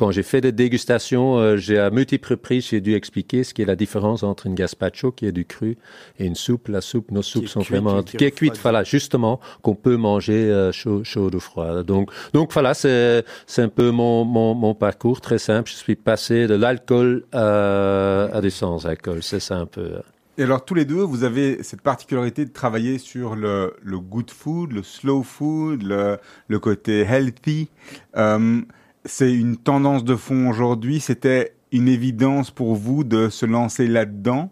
Quand 0.00 0.12
j'ai 0.12 0.22
fait 0.22 0.40
des 0.40 0.52
dégustations, 0.52 1.36
euh, 1.36 1.58
j'ai 1.58 1.78
à 1.78 1.90
multiples 1.90 2.30
reprises, 2.30 2.68
j'ai 2.70 2.80
dû 2.80 2.94
expliquer 2.94 3.44
ce 3.44 3.52
qui 3.52 3.60
est 3.60 3.66
la 3.66 3.76
différence 3.76 4.22
entre 4.22 4.46
une 4.46 4.54
gazpacho, 4.54 5.12
qui 5.12 5.26
est 5.26 5.32
du 5.32 5.44
cru, 5.44 5.76
et 6.18 6.24
une 6.24 6.36
soupe. 6.36 6.68
La 6.68 6.80
soupe, 6.80 7.10
nos 7.10 7.20
soupes 7.20 7.48
sont 7.48 7.60
cuite, 7.60 7.82
vraiment... 7.82 8.02
qui 8.02 8.16
Qui 8.16 8.24
est 8.24 8.30
cuite, 8.30 8.58
voilà, 8.62 8.82
justement, 8.82 9.40
qu'on 9.60 9.74
peut 9.74 9.96
manger 9.96 10.50
euh, 10.50 10.72
chaud, 10.72 11.04
chaude 11.04 11.34
ou 11.34 11.40
froide. 11.40 11.84
Donc, 11.84 12.10
donc 12.32 12.50
voilà, 12.50 12.72
c'est 12.72 13.26
c'est 13.46 13.60
un 13.60 13.68
peu 13.68 13.90
mon, 13.90 14.24
mon, 14.24 14.54
mon 14.54 14.74
parcours, 14.74 15.20
très 15.20 15.38
simple. 15.38 15.68
Je 15.70 15.76
suis 15.76 15.96
passé 15.96 16.46
de 16.46 16.54
l'alcool 16.54 17.24
à, 17.32 18.30
à 18.32 18.40
du 18.40 18.50
sans-alcool. 18.50 19.22
C'est 19.22 19.40
ça 19.40 19.56
un 19.58 19.66
peu... 19.66 20.00
Et 20.38 20.44
alors, 20.44 20.64
tous 20.64 20.74
les 20.74 20.86
deux, 20.86 21.02
vous 21.02 21.24
avez 21.24 21.62
cette 21.62 21.82
particularité 21.82 22.46
de 22.46 22.52
travailler 22.62 22.96
sur 22.96 23.36
le, 23.36 23.74
le 23.82 23.98
good 23.98 24.30
food, 24.30 24.72
le 24.72 24.82
slow 24.82 25.22
food, 25.22 25.82
le, 25.82 26.16
le 26.48 26.58
côté 26.58 27.00
healthy. 27.00 27.68
Euh, 28.16 28.62
c'est 29.04 29.32
une 29.32 29.56
tendance 29.56 30.04
de 30.04 30.16
fond 30.16 30.48
aujourd'hui. 30.48 31.00
C'était 31.00 31.54
une 31.72 31.88
évidence 31.88 32.50
pour 32.50 32.74
vous 32.74 33.04
de 33.04 33.28
se 33.28 33.46
lancer 33.46 33.86
là-dedans? 33.86 34.50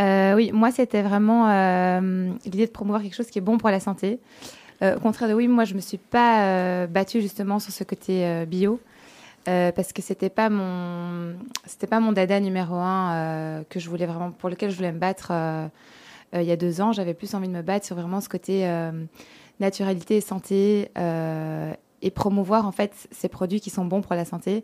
Euh, 0.00 0.34
oui, 0.34 0.50
moi, 0.52 0.70
c'était 0.70 1.02
vraiment 1.02 1.48
euh, 1.48 2.30
l'idée 2.44 2.66
de 2.66 2.70
promouvoir 2.70 3.02
quelque 3.02 3.14
chose 3.14 3.30
qui 3.30 3.38
est 3.38 3.42
bon 3.42 3.58
pour 3.58 3.70
la 3.70 3.80
santé. 3.80 4.18
Euh, 4.82 4.96
au 4.96 5.00
contraire 5.00 5.28
de 5.28 5.34
oui, 5.34 5.46
moi, 5.46 5.64
je 5.64 5.74
me 5.74 5.80
suis 5.80 5.98
pas 5.98 6.86
battue 6.86 7.20
justement 7.20 7.58
sur 7.58 7.72
ce 7.72 7.84
côté 7.84 8.44
bio. 8.46 8.80
parce 9.44 9.92
que 9.92 10.02
c'était 10.02 10.30
pas 10.30 10.48
mon 10.48 11.36
c'était 11.66 11.86
pas 11.86 12.00
mon 12.00 12.12
dada 12.12 12.40
numéro 12.40 12.76
un 12.76 13.62
que 13.68 13.78
je 13.78 13.88
voulais 13.88 14.06
vraiment 14.06 14.30
pour 14.30 14.48
lequel 14.48 14.70
je 14.70 14.76
voulais 14.76 14.92
me 14.92 14.98
battre 14.98 15.32
il 16.32 16.42
y 16.42 16.50
a 16.50 16.56
deux 16.56 16.80
ans 16.80 16.92
j'avais 16.92 17.12
plus 17.12 17.34
envie 17.34 17.48
de 17.48 17.52
me 17.52 17.60
battre 17.62 17.84
sur 17.84 17.94
vraiment 17.94 18.22
ce 18.22 18.28
côté 18.30 18.66
naturalité 19.60 20.16
et 20.16 20.20
santé 20.22 20.90
et 22.04 22.10
promouvoir 22.12 22.66
en 22.66 22.72
fait 22.72 22.92
ces 23.10 23.28
produits 23.28 23.60
qui 23.60 23.70
sont 23.70 23.84
bons 23.84 24.00
pour 24.02 24.14
la 24.14 24.24
santé 24.24 24.62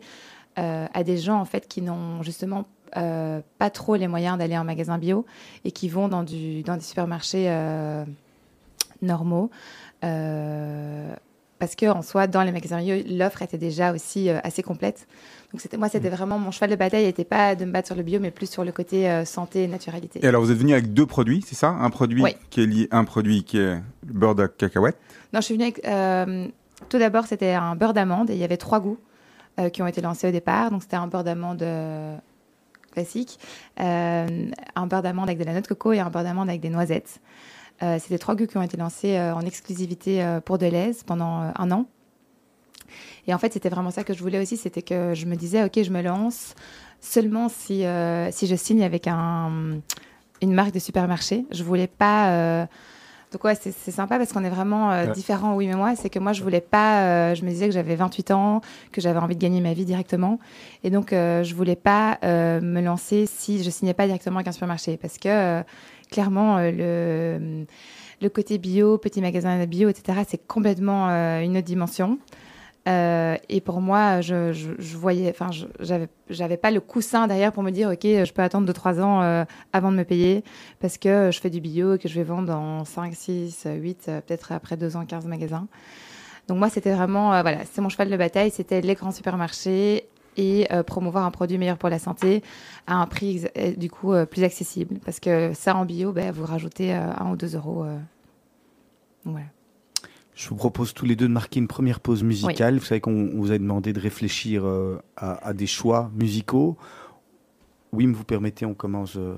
euh, 0.59 0.85
à 0.93 1.03
des 1.03 1.17
gens 1.17 1.39
en 1.39 1.45
fait 1.45 1.67
qui 1.67 1.81
n'ont 1.81 2.23
justement 2.23 2.65
euh, 2.97 3.39
pas 3.57 3.69
trop 3.69 3.95
les 3.95 4.07
moyens 4.07 4.37
d'aller 4.37 4.57
en 4.57 4.63
magasin 4.65 4.97
bio 4.97 5.25
et 5.65 5.71
qui 5.71 5.89
vont 5.89 6.07
dans 6.07 6.23
du 6.23 6.61
dans 6.63 6.75
des 6.75 6.83
supermarchés 6.83 7.45
euh, 7.49 8.03
normaux 9.01 9.49
parce 11.59 11.75
que 11.75 11.85
en 11.85 12.01
soi 12.01 12.25
dans 12.27 12.41
les 12.43 12.51
magasins 12.51 12.81
bio 12.81 12.95
l'offre 13.07 13.41
était 13.43 13.57
déjà 13.57 13.93
aussi 13.93 14.29
assez 14.29 14.63
complète 14.63 15.07
donc 15.51 15.61
c'était 15.61 15.77
moi 15.77 15.89
c'était 15.89 16.09
vraiment 16.09 16.39
mon 16.39 16.49
cheval 16.51 16.71
de 16.71 16.75
bataille 16.75 17.05
n'était 17.05 17.23
pas 17.23 17.55
de 17.55 17.65
me 17.65 17.71
battre 17.71 17.87
sur 17.87 17.95
le 17.95 18.03
bio 18.03 18.19
mais 18.19 18.31
plus 18.31 18.49
sur 18.49 18.63
le 18.63 18.71
côté 18.71 19.09
euh, 19.09 19.25
santé 19.25 19.63
et 19.63 19.67
naturalité 19.67 20.19
Et 20.23 20.27
alors, 20.27 20.41
vous 20.41 20.51
êtes 20.51 20.57
venu 20.57 20.73
avec 20.73 20.93
deux 20.93 21.05
produits, 21.05 21.43
c'est 21.45 21.55
ça? 21.55 21.69
Un 21.69 21.89
produit 21.89 22.21
Oui. 22.23 22.35
qui 22.49 22.61
est 22.63 22.65
lié, 22.65 22.87
un 22.91 23.03
produit 23.03 23.43
qui 23.43 23.57
est 23.59 23.77
beurre 24.03 24.33
de 24.35 24.47
cacahuète? 24.47 24.97
Non, 25.33 25.39
je 25.41 25.45
suis 25.45 25.53
venue 25.55 25.65
avec. 25.65 25.85
euh, 25.85 26.47
tout 26.89 26.97
d'abord, 26.97 27.25
c'était 27.25 27.53
un 27.53 27.75
beurre 27.75 27.93
d'amande 27.93 28.29
et 28.29 28.33
il 28.33 28.39
y 28.39 28.43
avait 28.43 28.57
trois 28.57 28.79
goûts 28.79 28.99
euh, 29.59 29.69
qui 29.69 29.81
ont 29.81 29.87
été 29.87 30.01
lancés 30.01 30.27
au 30.27 30.31
départ. 30.31 30.71
Donc, 30.71 30.81
c'était 30.81 30.95
un 30.95 31.07
beurre 31.07 31.23
d'amande 31.23 31.61
euh, 31.61 32.17
classique, 32.91 33.39
euh, 33.79 34.49
un 34.75 34.87
beurre 34.87 35.01
d'amande 35.01 35.29
avec 35.29 35.39
de 35.39 35.43
la 35.43 35.51
noix 35.51 35.61
de 35.61 35.67
coco 35.67 35.91
et 35.93 35.99
un 35.99 36.09
beurre 36.09 36.23
d'amande 36.23 36.49
avec 36.49 36.61
des 36.61 36.69
noisettes. 36.69 37.19
C'était 37.97 38.19
trois 38.19 38.35
goûts 38.35 38.45
qui 38.45 38.57
ont 38.57 38.61
été 38.61 38.77
lancés 38.77 39.19
en 39.19 39.41
exclusivité 39.41 40.23
pour 40.45 40.59
Deleuze 40.59 41.01
pendant 41.01 41.51
un 41.55 41.71
an. 41.71 41.87
Et 43.25 43.33
en 43.33 43.39
fait, 43.39 43.51
c'était 43.51 43.69
vraiment 43.69 43.89
ça 43.89 44.03
que 44.03 44.13
je 44.13 44.21
voulais 44.21 44.39
aussi, 44.39 44.55
c'était 44.55 44.83
que 44.83 45.15
je 45.15 45.25
me 45.25 45.35
disais, 45.35 45.63
ok, 45.63 45.81
je 45.81 45.89
me 45.89 46.03
lance 46.03 46.53
seulement 46.99 47.49
si, 47.49 47.81
je 47.81 48.55
signe 48.55 48.83
avec 48.83 49.07
un, 49.07 49.79
une 50.43 50.53
marque 50.53 50.73
de 50.75 50.77
supermarché. 50.77 51.47
Je 51.49 51.63
voulais 51.63 51.87
pas. 51.87 52.67
Donc 53.31 53.43
ouais, 53.45 53.55
c'est 53.55 53.71
sympa 53.91 54.17
parce 54.17 54.33
qu'on 54.33 54.43
est 54.43 54.49
vraiment 54.49 54.91
euh, 54.91 55.05
Ouais. 55.07 55.11
différents, 55.13 55.55
oui, 55.55 55.67
mais 55.67 55.75
moi, 55.75 55.95
c'est 55.95 56.09
que 56.09 56.19
moi, 56.19 56.33
je 56.33 56.43
voulais 56.43 56.59
pas. 56.61 57.03
euh, 57.03 57.35
je 57.35 57.43
me 57.45 57.49
disais 57.49 57.67
que 57.67 57.73
j'avais 57.73 57.95
28 57.95 58.31
ans, 58.31 58.61
que 58.91 58.99
j'avais 59.01 59.19
envie 59.19 59.35
de 59.35 59.41
gagner 59.41 59.61
ma 59.61 59.73
vie 59.73 59.85
directement, 59.85 60.37
et 60.83 60.89
donc 60.89 61.13
euh, 61.13 61.43
je 61.43 61.55
voulais 61.55 61.75
pas 61.77 62.17
euh, 62.23 62.59
me 62.61 62.81
lancer 62.81 63.25
si 63.25 63.63
je 63.63 63.69
signais 63.69 63.93
pas 63.93 64.05
directement 64.05 64.37
avec 64.37 64.47
un 64.47 64.51
supermarché, 64.51 64.97
parce 64.97 65.17
que 65.17 65.29
euh, 65.29 65.63
clairement 66.11 66.57
euh, 66.57 66.71
le 66.71 67.65
le 68.21 68.29
côté 68.29 68.57
bio, 68.59 68.97
petit 68.99 69.19
magasin 69.21 69.65
bio, 69.65 69.89
etc., 69.89 70.19
c'est 70.27 70.45
complètement 70.45 71.09
euh, 71.09 71.41
une 71.41 71.57
autre 71.57 71.65
dimension. 71.65 72.19
Euh, 72.87 73.37
et 73.49 73.61
pour 73.61 73.79
moi, 73.79 74.21
je, 74.21 74.51
je, 74.53 74.71
je 74.79 74.97
voyais, 74.97 75.29
enfin, 75.29 75.51
j'avais, 76.29 76.57
pas 76.57 76.71
le 76.71 76.79
coussin 76.79 77.27
derrière 77.27 77.51
pour 77.51 77.61
me 77.61 77.69
dire, 77.69 77.89
ok, 77.89 78.01
je 78.03 78.33
peux 78.33 78.41
attendre 78.41 78.71
2-3 78.71 79.01
ans 79.01 79.21
euh, 79.21 79.45
avant 79.71 79.91
de 79.91 79.97
me 79.97 80.03
payer 80.03 80.43
parce 80.79 80.97
que 80.97 81.29
je 81.31 81.39
fais 81.39 81.51
du 81.51 81.61
bio 81.61 81.93
et 81.95 81.99
que 81.99 82.09
je 82.09 82.15
vais 82.15 82.23
vendre 82.23 82.47
dans 82.47 82.83
5, 82.83 83.13
6, 83.13 83.67
8, 83.75 84.05
euh, 84.07 84.21
peut-être 84.21 84.51
après 84.51 84.77
2 84.77 84.97
ans, 84.97 85.05
15 85.05 85.27
magasins. 85.27 85.67
Donc 86.47 86.57
moi, 86.57 86.69
c'était 86.69 86.91
vraiment, 86.91 87.33
euh, 87.33 87.41
voilà, 87.41 87.59
c'est 87.71 87.81
mon 87.81 87.89
cheval 87.89 88.09
de 88.09 88.17
bataille, 88.17 88.51
c'était 88.51 88.81
les 88.81 88.95
grands 88.95 89.11
supermarchés 89.11 90.07
et 90.37 90.67
euh, 90.71 90.83
promouvoir 90.83 91.25
un 91.25 91.31
produit 91.31 91.57
meilleur 91.57 91.77
pour 91.77 91.89
la 91.89 91.99
santé 91.99 92.41
à 92.87 92.95
un 92.95 93.05
prix 93.05 93.45
euh, 93.57 93.73
du 93.75 93.89
coup 93.89 94.13
plus 94.29 94.43
accessible 94.43 94.99
parce 95.05 95.19
que 95.19 95.53
ça 95.53 95.75
en 95.75 95.85
bio, 95.85 96.11
ben, 96.11 96.31
vous 96.31 96.45
rajoutez 96.45 96.95
euh, 96.95 97.11
1 97.19 97.31
ou 97.31 97.35
2 97.35 97.55
euros. 97.55 97.85
voilà. 99.25 99.45
Je 100.41 100.49
vous 100.49 100.55
propose 100.55 100.93
tous 100.95 101.05
les 101.05 101.15
deux 101.15 101.27
de 101.27 101.31
marquer 101.33 101.59
une 101.59 101.67
première 101.67 101.99
pause 101.99 102.23
musicale. 102.23 102.79
Vous 102.79 102.85
savez 102.85 102.99
qu'on 102.99 103.11
on 103.31 103.37
vous 103.39 103.51
a 103.51 103.59
demandé 103.59 103.93
de 103.93 103.99
réfléchir 103.99 104.65
euh, 104.65 104.99
à, 105.15 105.47
à 105.49 105.53
des 105.53 105.67
choix 105.67 106.09
musicaux. 106.15 106.77
Wim, 107.93 108.13
vous 108.13 108.23
permettez, 108.23 108.65
on 108.65 108.73
commence. 108.73 109.17
euh, 109.17 109.35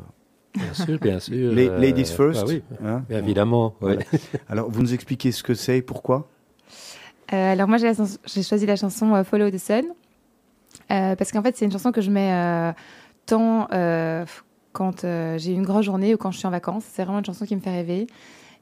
Bien 0.55 0.73
sûr, 0.73 0.99
bien 0.99 1.19
sûr. 1.19 1.51
la- 1.55 1.61
euh, 1.63 1.77
ladies 1.79 2.05
first. 2.05 2.41
ah 2.43 2.47
oui, 2.47 2.63
hein. 2.85 3.03
bien 3.09 3.19
évidemment. 3.19 3.75
ouais. 3.81 3.95
Voilà. 3.95 4.01
Alors, 4.47 4.69
vous 4.71 4.81
nous 4.81 4.93
expliquez 4.93 5.33
ce 5.33 5.43
que 5.43 5.53
c'est 5.55 5.79
et 5.79 5.81
pourquoi? 5.81 6.29
Euh, 7.33 7.51
alors 7.53 7.67
moi 7.67 7.77
j'ai 7.77 8.43
choisi 8.43 8.65
la 8.65 8.75
chanson 8.75 9.15
euh, 9.15 9.23
Follow 9.23 9.49
the 9.49 9.57
Sun 9.57 9.85
euh, 10.91 11.15
parce 11.15 11.31
qu'en 11.31 11.41
fait 11.41 11.55
c'est 11.57 11.65
une 11.65 11.71
chanson 11.71 11.91
que 11.91 12.01
je 12.01 12.11
mets 12.11 12.31
euh, 12.31 12.71
tant 13.25 13.67
euh, 13.73 14.25
quand 14.73 15.03
euh, 15.03 15.37
j'ai 15.39 15.53
une 15.53 15.63
grande 15.63 15.83
journée 15.83 16.13
ou 16.13 16.17
quand 16.17 16.31
je 16.31 16.37
suis 16.37 16.47
en 16.47 16.51
vacances. 16.51 16.83
C'est 16.93 17.03
vraiment 17.03 17.19
une 17.19 17.25
chanson 17.25 17.45
qui 17.45 17.55
me 17.55 17.61
fait 17.61 17.71
rêver 17.71 18.07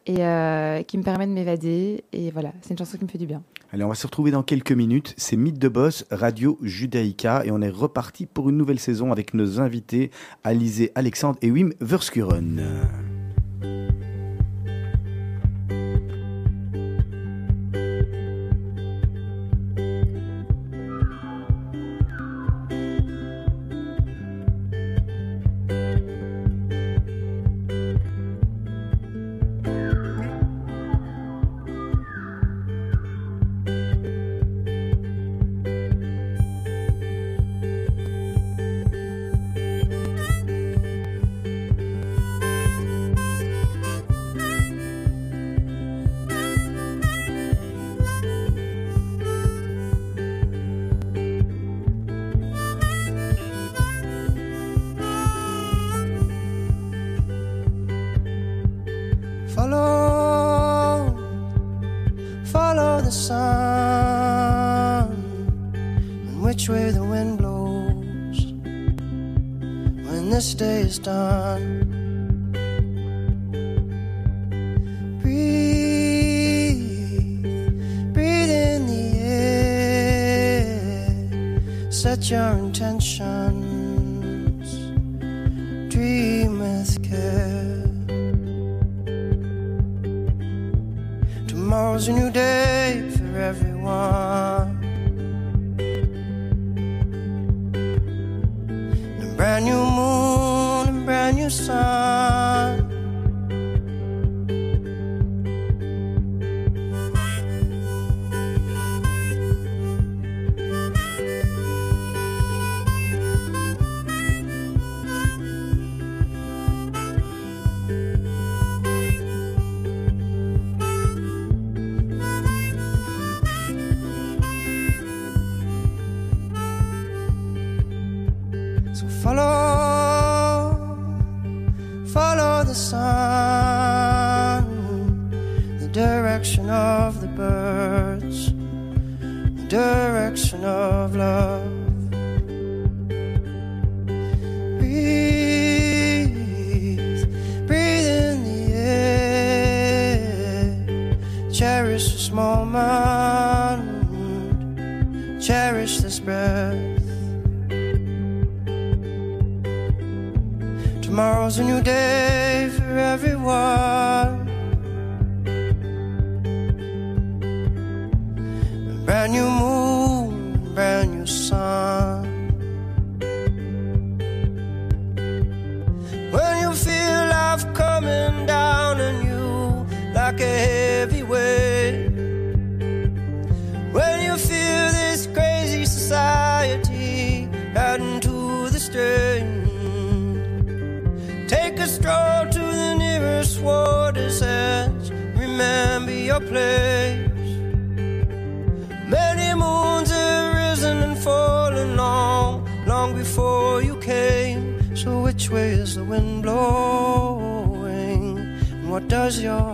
et 0.05 0.25
euh, 0.25 0.83
qui 0.83 0.97
me 0.97 1.03
permet 1.03 1.27
de 1.27 1.31
m'évader 1.31 2.03
et 2.11 2.31
voilà 2.31 2.53
c'est 2.61 2.71
une 2.71 2.77
chanson 2.77 2.97
qui 2.97 3.03
me 3.03 3.09
fait 3.09 3.17
du 3.17 3.27
bien. 3.27 3.43
Allez, 3.73 3.85
on 3.85 3.89
va 3.89 3.95
se 3.95 4.05
retrouver 4.05 4.31
dans 4.31 4.43
quelques 4.43 4.73
minutes. 4.73 5.13
C'est 5.15 5.37
Mythe 5.37 5.57
de 5.57 5.69
Boss, 5.69 6.05
Radio 6.11 6.59
Judaïka, 6.61 7.45
et 7.45 7.51
on 7.51 7.61
est 7.61 7.69
reparti 7.69 8.25
pour 8.25 8.49
une 8.49 8.57
nouvelle 8.57 8.79
saison 8.79 9.13
avec 9.13 9.33
nos 9.33 9.61
invités 9.61 10.11
Alizé 10.43 10.91
Alexandre 10.93 11.37
et 11.41 11.49
Wim 11.49 11.71
Verskuren. 11.79 12.61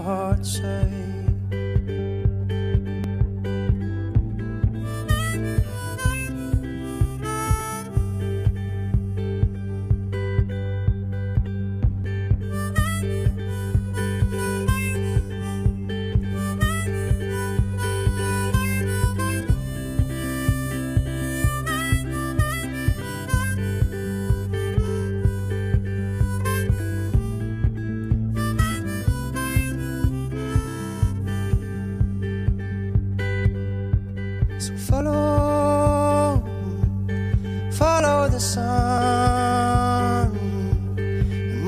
Heart 0.07 0.45
say? 0.45 1.16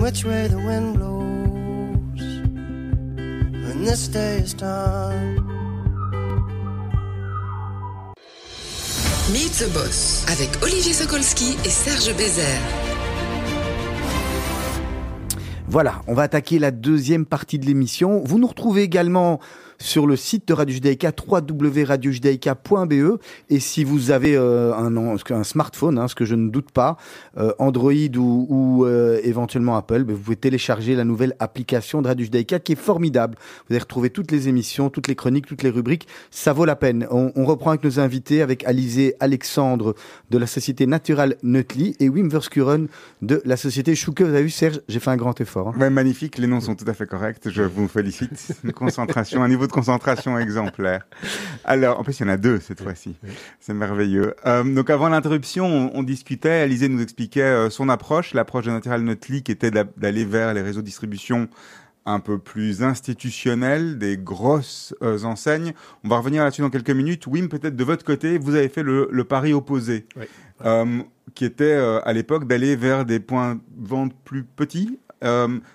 Which 0.10 0.26
way 0.26 0.48
the 0.48 0.58
wind 0.58 0.98
blows 0.98 2.22
when 3.63 3.86
this 3.86 4.08
day 4.08 4.38
is 4.38 4.56
done. 4.56 5.36
Meet 9.32 9.54
the 9.60 9.69
Boss 9.72 10.26
avec 10.28 10.50
Olivier 10.63 10.93
Sokolski 10.93 11.56
et 11.63 11.69
Serge 11.69 12.15
Bézère. 12.17 12.60
Voilà, 15.67 16.02
on 16.08 16.15
va 16.15 16.24
attaquer 16.24 16.58
la 16.58 16.72
deuxième 16.72 17.28
partie 17.28 17.60
de 17.60 17.67
l'émission. 17.67 18.24
Vous 18.26 18.39
nous 18.39 18.48
retrouvez 18.48 18.82
également 18.82 19.39
sur 19.79 20.07
le 20.07 20.15
site 20.15 20.47
de 20.47 20.53
Radio 20.53 20.73
Judaïka, 20.73 21.11
www.radiojudaïka.be. 21.27 23.19
Et 23.49 23.59
si 23.59 23.83
vous 23.83 24.11
avez 24.11 24.35
euh, 24.35 24.73
un, 24.73 24.95
un 24.95 25.43
smartphone, 25.43 25.97
hein, 25.97 26.07
ce 26.07 26.15
que 26.15 26.25
je 26.25 26.35
ne 26.35 26.49
doute 26.49 26.71
pas, 26.71 26.97
euh, 27.37 27.53
Android 27.59 27.91
ou, 28.17 28.45
ou 28.49 28.85
euh, 28.85 29.19
éventuellement 29.23 29.77
Apple, 29.77 30.03
ben, 30.03 30.15
vous 30.15 30.21
pouvez 30.21 30.35
télécharger 30.35 30.95
la 30.95 31.05
nouvelle 31.05 31.35
application 31.39 32.01
de 32.01 32.07
Radio 32.07 32.25
Judaïka 32.25 32.59
qui 32.59 32.73
est 32.73 32.79
formidable. 32.79 33.37
Vous 33.67 33.73
allez 33.73 33.79
retrouver 33.79 34.09
toutes 34.09 34.31
les 34.31 34.49
émissions, 34.49 34.89
toutes 34.89 35.07
les 35.07 35.15
chroniques, 35.15 35.45
toutes 35.45 35.63
les 35.63 35.69
rubriques. 35.69 36.07
Ça 36.29 36.51
vaut 36.51 36.65
la 36.65 36.75
peine. 36.75 37.07
On, 37.09 37.31
on 37.35 37.45
reprend 37.45 37.69
avec 37.71 37.83
nos 37.83 37.99
invités, 37.99 38.41
avec 38.41 38.65
Alizé 38.65 39.15
Alexandre 39.19 39.95
de 40.29 40.37
la 40.37 40.47
société 40.47 40.87
Natural 40.87 41.37
Nutley 41.43 41.95
et 41.99 42.09
Wim 42.09 42.27
Verskuren 42.29 42.87
de 43.21 43.41
la 43.45 43.55
société 43.55 43.95
Chouke. 43.95 44.21
Vous 44.21 44.29
avez 44.29 44.43
vu, 44.43 44.49
Serge, 44.49 44.81
j'ai 44.89 44.99
fait 44.99 45.11
un 45.11 45.17
grand 45.17 45.39
effort. 45.39 45.69
Hein. 45.69 45.79
Ouais, 45.79 45.89
magnifique, 45.89 46.37
les 46.37 46.47
noms 46.47 46.59
sont 46.59 46.75
tout 46.75 46.85
à 46.87 46.93
fait 46.93 47.07
corrects. 47.07 47.49
Je 47.49 47.63
vous 47.63 47.87
félicite. 47.87 48.51
Concentration, 48.75 49.41
un 49.41 49.47
niveau 49.47 49.68
concentration 49.71 50.38
exemplaire. 50.39 51.08
Alors, 51.63 51.99
en 51.99 52.03
plus, 52.03 52.19
il 52.19 52.23
y 52.23 52.25
en 52.25 52.29
a 52.29 52.38
deux 52.38 52.60
cette 52.60 52.82
fois-ci. 52.82 53.15
C'est 53.60 53.73
merveilleux. 53.73 54.36
Euh, 54.45 54.63
donc, 54.63 54.89
avant 54.89 55.10
l'interruption, 55.10 55.65
on, 55.65 55.91
on, 55.93 56.03
discutait. 56.03 56.62
Alizé 56.62 56.89
nous 56.89 57.01
expliquait 57.01 57.41
euh, 57.41 57.69
son 57.69 57.89
approche, 57.89 58.34
l'approche 58.34 58.65
de 58.65 58.71
Natural 58.71 59.01
Nutley, 59.01 59.41
qui 59.41 59.51
était 59.51 59.71
d'aller 59.71 60.25
vers 60.25 60.53
les 60.53 60.62
réseaux 60.62 60.82
de 60.82 60.86
distribution 60.86 61.49
un 62.05 62.19
peu 62.19 62.39
plus 62.39 62.82
institutionnels, 62.84 63.97
des 63.97 64.17
grosses 64.17 64.95
euh, 65.01 65.23
enseignes. 65.23 65.73
On 66.03 66.10
va 66.10 66.17
revenir 66.17 66.43
là-dessus 66.43 66.62
dans 66.62 66.69
quelques 66.69 66.89
minutes. 66.89 67.27
Wim, 67.27 67.49
peut-être 67.49 67.75
de 67.75 67.84
votre 67.84 68.03
côté, 68.03 68.38
vous 68.38 68.55
avez 68.55 68.69
fait 68.69 68.84
le, 68.84 69.08
le 69.12 69.23
pari 69.23 69.53
opposé, 69.53 70.05
Oui. 70.15 70.25
euh, 70.65 71.01
qui 71.36 71.45
était 71.45 71.65
euh, 71.65 71.99
à 72.05 72.13
l'époque 72.13 72.47
d'aller 72.47 72.75
vers 72.75 73.05
des 73.05 73.19
points 73.19 73.55
de 73.55 73.88
vente 73.88 74.13
plus 74.25 74.43
petits. 74.43 74.99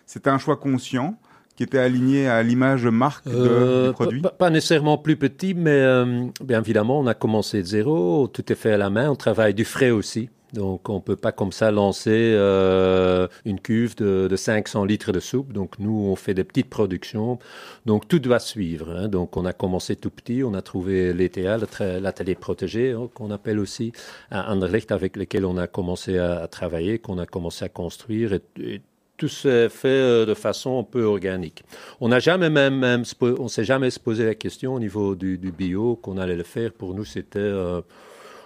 C'était 0.07 0.31
un 0.31 0.39
choix 0.39 0.57
conscient 0.57 1.19
qui 1.57 1.63
était 1.63 1.79
aligné 1.79 2.27
à 2.29 2.43
l'image 2.43 2.87
marque 2.87 3.27
de, 3.27 3.33
Euh, 3.37 3.87
du 3.89 3.93
produit. 3.93 4.23
pas, 4.23 4.51
nécessairement 4.51 4.99
plus 4.99 5.17
petit, 5.17 5.55
mais 5.55 5.71
euh, 5.71 6.27
bien 6.43 6.61
évidemment, 6.61 6.99
on 7.01 7.07
a 7.07 7.15
commencé 7.15 7.61
de 7.63 7.67
zéro, 7.67 8.29
tout 8.29 8.51
est 8.53 8.57
fait 8.57 8.73
à 8.73 8.77
la 8.79 8.91
main, 8.91 9.11
on 9.11 9.17
travaille 9.17 9.55
du 9.55 9.65
frais 9.65 9.91
aussi. 9.91 10.31
Donc, 10.53 10.89
on 10.89 11.01
peut 11.01 11.17
pas 11.17 11.33
comme 11.33 11.51
ça 11.51 11.73
lancer 11.73 12.13
euh, 12.13 13.27
une 13.45 13.59
cuve 13.59 13.97
de, 13.97 14.29
de 14.31 14.37
500 14.37 14.85
litres 14.85 15.11
de 15.11 15.19
soupe. 15.19 15.53
Donc, 15.53 15.81
nous, 15.81 15.91
on 15.93 16.15
fait 16.15 16.33
des 16.33 16.45
petites 16.45 16.71
productions. 16.71 17.41
Donc, 17.87 18.07
tout 18.07 18.23
va 18.25 18.39
suivre. 18.39 18.89
hein. 18.97 19.09
Donc, 19.09 19.37
on 19.37 19.45
a 19.47 19.53
commencé 19.53 19.97
tout 19.97 20.11
petit. 20.11 20.45
On 20.45 20.55
a 20.55 20.63
trouvé 20.63 21.13
l'ETA, 21.13 21.59
l'atelier 22.01 22.37
protégé, 22.37 22.93
hein, 22.93 23.09
qu'on 23.15 23.33
appelle 23.33 23.59
aussi, 23.59 23.91
à 24.31 24.53
Anderlecht, 24.53 24.93
avec 24.93 25.17
lequel 25.17 25.45
on 25.45 25.57
a 25.57 25.67
commencé 25.67 26.19
à, 26.19 26.43
à 26.43 26.47
travailler, 26.47 27.01
qu'on 27.01 27.19
a 27.19 27.27
commencé 27.27 27.65
à 27.65 27.69
construire. 27.69 28.33
Et, 28.33 28.43
et 28.61 28.81
tout 29.25 29.29
s'est 29.29 29.71
fait 29.71 29.89
euh, 29.89 30.27
de 30.27 30.35
façon 30.35 30.79
un 30.81 30.83
peu 30.83 31.05
organique. 31.05 31.63
On 31.99 32.09
n'a 32.09 32.19
jamais 32.19 32.51
même, 32.51 32.79
même 32.79 33.05
on 33.23 33.49
s'est 33.49 33.65
jamais 33.65 33.89
se 33.89 33.99
posé 33.99 34.27
la 34.27 34.35
question 34.35 34.75
au 34.75 34.79
niveau 34.79 35.15
du, 35.15 35.39
bio 35.39 35.97
qu'on 35.97 36.19
allait 36.19 36.37
le 36.37 36.43
faire. 36.43 36.73
Pour 36.73 36.93
nous, 36.93 37.07
c'était 37.07 37.39
euh, 37.39 37.81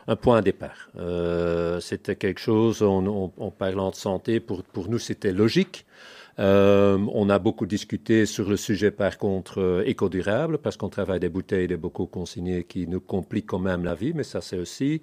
un 0.06 0.14
point 0.14 0.38
de 0.38 0.44
départ. 0.44 0.88
Euh, 0.96 1.80
c'était 1.80 2.14
quelque 2.14 2.38
chose, 2.38 2.80
en, 2.84 3.50
parlant 3.58 3.90
de 3.90 3.96
santé, 3.96 4.38
pour, 4.38 4.62
nous, 4.88 5.00
c'était 5.00 5.32
logique. 5.32 5.84
On 6.38 7.28
a 7.28 7.38
beaucoup 7.40 7.66
discuté 7.66 8.24
sur 8.24 8.48
le 8.48 8.56
sujet, 8.56 8.92
par 8.92 9.18
contre, 9.18 9.82
éco-durable, 9.84 10.58
parce 10.58 10.76
qu'on 10.76 10.90
travaille 10.90 11.18
des 11.18 11.28
bouteilles 11.28 11.66
des 11.66 11.76
bocaux 11.76 12.06
consignés 12.06 12.62
qui 12.62 12.86
nous 12.86 13.00
compliquent 13.00 13.48
quand 13.48 13.58
même 13.58 13.82
la 13.84 13.96
vie, 13.96 14.12
mais 14.14 14.22
ça, 14.22 14.40
c'est 14.40 14.60
aussi 14.60 15.02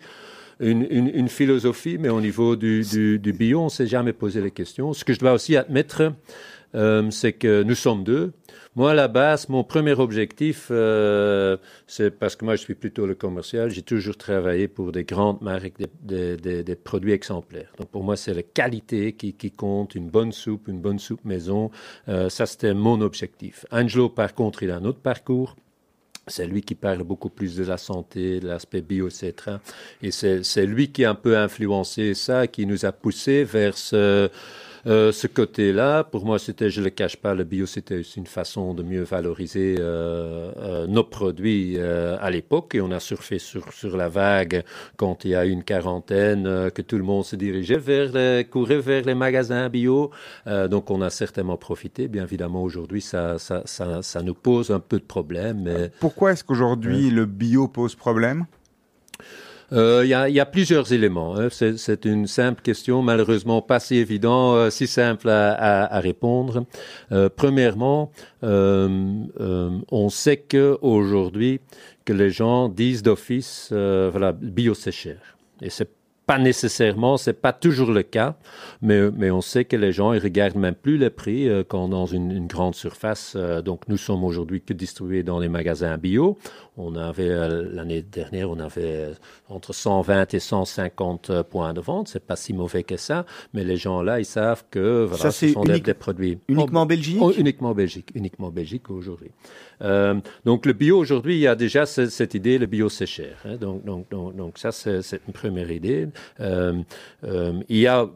une, 0.60 1.28
philosophie, 1.28 1.98
mais 1.98 2.10
au 2.10 2.22
niveau 2.22 2.56
du, 2.56 2.84
du- 3.20 3.34
bio, 3.34 3.62
on 3.62 3.66
ne 3.66 3.70
s'est 3.70 3.88
jamais 3.88 4.14
posé 4.14 4.42
les 4.42 4.52
questions. 4.52 4.94
Ce 4.94 5.04
que 5.04 5.14
je 5.14 5.20
dois 5.20 5.34
aussi 5.34 5.56
admettre, 5.56 6.14
euh, 6.76 7.10
c'est 7.12 7.34
que 7.34 7.64
nous 7.64 7.76
sommes 7.76 8.04
deux. 8.04 8.34
Moi, 8.76 8.92
à 8.92 8.94
la 8.94 9.08
base, 9.08 9.48
mon 9.48 9.64
premier 9.64 9.94
objectif, 9.94 10.68
euh, 10.70 11.56
c'est 11.88 12.12
parce 12.12 12.36
que 12.36 12.44
moi, 12.44 12.58
je 12.58 12.62
suis 12.62 12.76
plutôt 12.76 13.06
le 13.06 13.16
commercial. 13.16 13.70
J'ai 13.70 13.82
toujours 13.82 14.18
travaillé 14.18 14.68
pour 14.68 14.92
des 14.92 15.06
grandes 15.06 15.42
marques, 15.42 15.76
des, 16.02 16.76
produits 16.84 17.14
exemplaires. 17.14 17.72
Donc, 17.78 17.88
pour 17.88 18.04
moi, 18.04 18.18
c'est 18.18 18.34
la 18.34 18.44
qualité 18.44 19.14
qui, 19.14 19.32
qui 19.32 19.50
compte. 19.50 19.96
Une 19.96 20.10
bonne 20.10 20.34
soupe, 20.34 20.68
une 20.68 20.82
bonne 20.82 21.00
soupe 21.00 21.24
maison. 21.24 21.72
Euh, 22.10 22.28
ça, 22.28 22.46
c'était 22.46 22.74
mon 22.74 23.00
objectif. 23.00 23.66
Angelo, 23.72 24.10
par 24.10 24.36
contre, 24.36 24.64
il 24.64 24.72
a 24.72 24.76
un 24.76 24.84
autre 24.84 25.00
parcours. 25.00 25.56
C'est 26.28 26.48
lui 26.48 26.62
qui 26.64 26.74
parle 26.74 27.04
beaucoup 27.04 27.30
plus 27.30 27.56
de 27.56 27.64
la 27.64 27.78
santé, 27.78 28.40
de 28.40 28.48
l'aspect 28.48 28.82
bio, 28.82 29.08
etc. 29.08 29.34
Et 30.02 30.10
c'est 30.12 30.66
lui 30.66 30.92
qui 30.92 31.06
a 31.06 31.12
un 31.12 31.16
peu 31.16 31.38
influencé 31.38 32.16
ça, 32.16 32.48
qui 32.48 32.66
nous 32.66 32.84
a 32.86 32.92
poussé 32.92 33.44
vers 33.44 33.78
ce, 33.78 34.30
Euh, 34.88 35.12
ce 35.12 35.26
côté-là, 35.28 36.04
pour 36.04 36.26
moi, 36.26 36.38
c'était, 36.38 36.70
je 36.70 36.82
le 36.82 36.92
cache 36.92 37.18
pas, 37.18 37.34
le 37.34 37.44
bio, 37.44 37.66
c'était 37.66 37.98
aussi 38.00 38.20
une 38.20 38.28
façon 38.28 38.74
de 38.74 38.84
mieux 38.84 39.02
valoriser 39.04 39.78
euh, 39.80 40.52
euh, 40.58 40.88
nos 40.88 41.04
produits 41.04 41.76
euh, 41.78 42.18
à 42.20 42.30
l'époque. 42.30 42.76
Et 42.76 42.82
on 42.82 42.92
a 42.92 43.00
surfé 43.00 43.40
sur, 43.40 43.74
sur 43.74 43.98
la 43.98 44.10
vague 44.10 44.64
quand 44.96 45.26
il 45.26 45.32
y 45.32 45.36
a 45.36 45.46
une 45.46 45.64
quarantaine, 45.64 46.46
euh, 46.46 46.70
que 46.70 46.82
tout 46.84 46.98
le 46.98 47.04
monde 47.04 47.26
se 47.26 47.36
dirigeait 47.36 47.78
vers 47.78 48.12
les, 48.14 48.46
courait 48.46 48.80
vers 48.80 49.04
les 49.04 49.16
magasins 49.16 49.70
bio. 49.70 50.12
Euh, 50.48 50.68
donc, 50.68 50.92
on 50.92 51.02
a 51.02 51.10
certainement 51.10 51.58
profité. 51.58 52.08
Bien 52.08 52.24
évidemment, 52.24 52.62
aujourd'hui, 52.62 53.02
ça, 53.02 53.40
ça, 53.40 53.64
ça, 53.66 54.02
ça 54.04 54.22
nous 54.22 54.36
pose 54.36 54.70
un 54.70 54.80
peu 54.80 55.00
de 55.00 55.06
problème, 55.06 55.64
mais 55.64 55.92
Pourquoi 56.00 56.32
est-ce 56.34 56.44
qu'aujourd'hui 56.44 57.10
le 57.10 57.26
bio 57.26 57.68
pose 57.68 57.96
problème? 57.96 58.46
Euh, 59.74 60.02
Il 60.04 60.10
y, 60.10 60.40
a, 60.40 60.46
plusieurs 60.46 60.94
éléments. 60.94 61.36
hein. 61.38 61.48
C'est 61.50 62.06
une 62.06 62.28
simple 62.28 62.62
question, 62.62 63.02
malheureusement 63.02 63.62
pas 63.62 63.80
si 63.80 63.96
évident, 63.96 64.54
euh, 64.54 64.70
si 64.70 64.88
simple 64.88 65.30
à, 65.30 66.00
répondre. 66.00 66.66
Euh, 67.12 67.30
premièrement, 67.36 68.12
on 68.42 70.10
sait 70.10 70.38
que 70.38 70.78
aujourd'hui 70.82 71.62
que 72.06 72.14
les 72.14 72.30
gens 72.30 72.70
disent 72.70 73.04
d'office, 73.04 73.70
voilà, 73.72 74.32
bio 74.32 74.74
c'est 74.74 74.92
cher. 74.92 75.18
Et 75.62 75.70
c'est 75.70 75.90
pas 76.26 76.40
nécessairement, 76.40 77.18
c'est 77.18 77.40
pas 77.40 77.54
toujours 77.54 77.92
le 77.92 78.04
cas, 78.04 78.36
mais, 78.82 79.32
on 79.32 79.42
sait 79.42 79.66
que 79.66 79.76
les 79.76 79.92
gens 79.92 80.14
ils 80.14 80.20
regardent 80.20 80.56
même 80.56 80.76
plus 80.76 80.98
les 80.98 81.10
prix 81.10 81.48
euh, 81.48 81.64
quand 81.68 81.88
dans 81.88 82.06
une, 82.06 82.48
grande 82.48 82.76
surface. 82.76 83.36
donc 83.64 83.88
nous 83.88 83.98
sommes 83.98 84.24
aujourd'hui 84.24 84.62
que 84.62 84.74
distribués 84.74 85.24
dans 85.24 85.40
les 85.40 85.50
magasins 85.50 85.98
bio. 85.98 86.38
On 86.78 86.96
avait 86.96 87.30
euh, 87.30 87.68
l'année 87.72 88.02
dernière, 88.02 88.50
on 88.50 88.60
avait 88.60 88.84
euh, 88.84 89.14
entre 89.50 89.72
120 89.74 90.34
et 90.34 90.40
150 90.40 91.30
euh, 91.30 91.44
points 91.44 91.74
de 91.74 91.80
vente. 91.80 92.10
C'est 92.10 92.24
pas 92.26 92.36
si 92.36 92.54
mauvais 92.54 92.84
que 92.84 92.98
ça, 92.98 93.26
mais 93.54 93.64
les 93.64 93.78
gens 93.78 94.02
là, 94.02 94.20
ils 94.20 94.26
savent 94.26 94.64
que 94.70 95.06
voilà, 95.06 95.24
Ça, 95.24 95.32
ce 95.32 95.48
c'est 95.48 95.54
sont 95.54 95.64
des, 95.64 95.72
unique- 95.72 95.86
des 95.86 95.94
produits 95.94 96.38
Uniquement 96.48 96.82
en 96.82 96.86
Belgique 96.86 97.18
Oh, 97.22 97.32
uniquement 97.32 97.70
en 97.70 97.76
Belgique, 97.76 98.10
uniquement 98.14 98.48
en 98.48 98.52
Belgique 98.52 98.90
aujourd'hui. 98.90 99.32
Euh, 99.82 100.16
donc 100.46 100.66
le 100.66 100.74
bio 100.74 100.98
aujourd'hui, 100.98 101.36
il 101.36 101.42
y 101.42 101.48
a 101.48 101.56
déjà 101.56 101.86
ce- 101.86 102.08
cette 102.08 102.34
idée, 102.34 102.58
le 102.58 102.66
bio 102.66 102.90
c'est 102.90 103.06
cher. 103.06 103.38
hein. 103.46 103.56
donc, 103.58 103.84
donc, 103.86 104.10
donc, 104.10 104.36
donc 104.36 104.58
ça 104.58 104.72
c'est 104.72 105.02
c'est 105.02 105.22
une 105.28 105.34
première 105.34 105.72
idée. 105.72 106.08
Euh, 106.40 106.74
euh, 107.24 107.54
il 107.70 107.78
y 107.78 107.88
a 107.88 108.08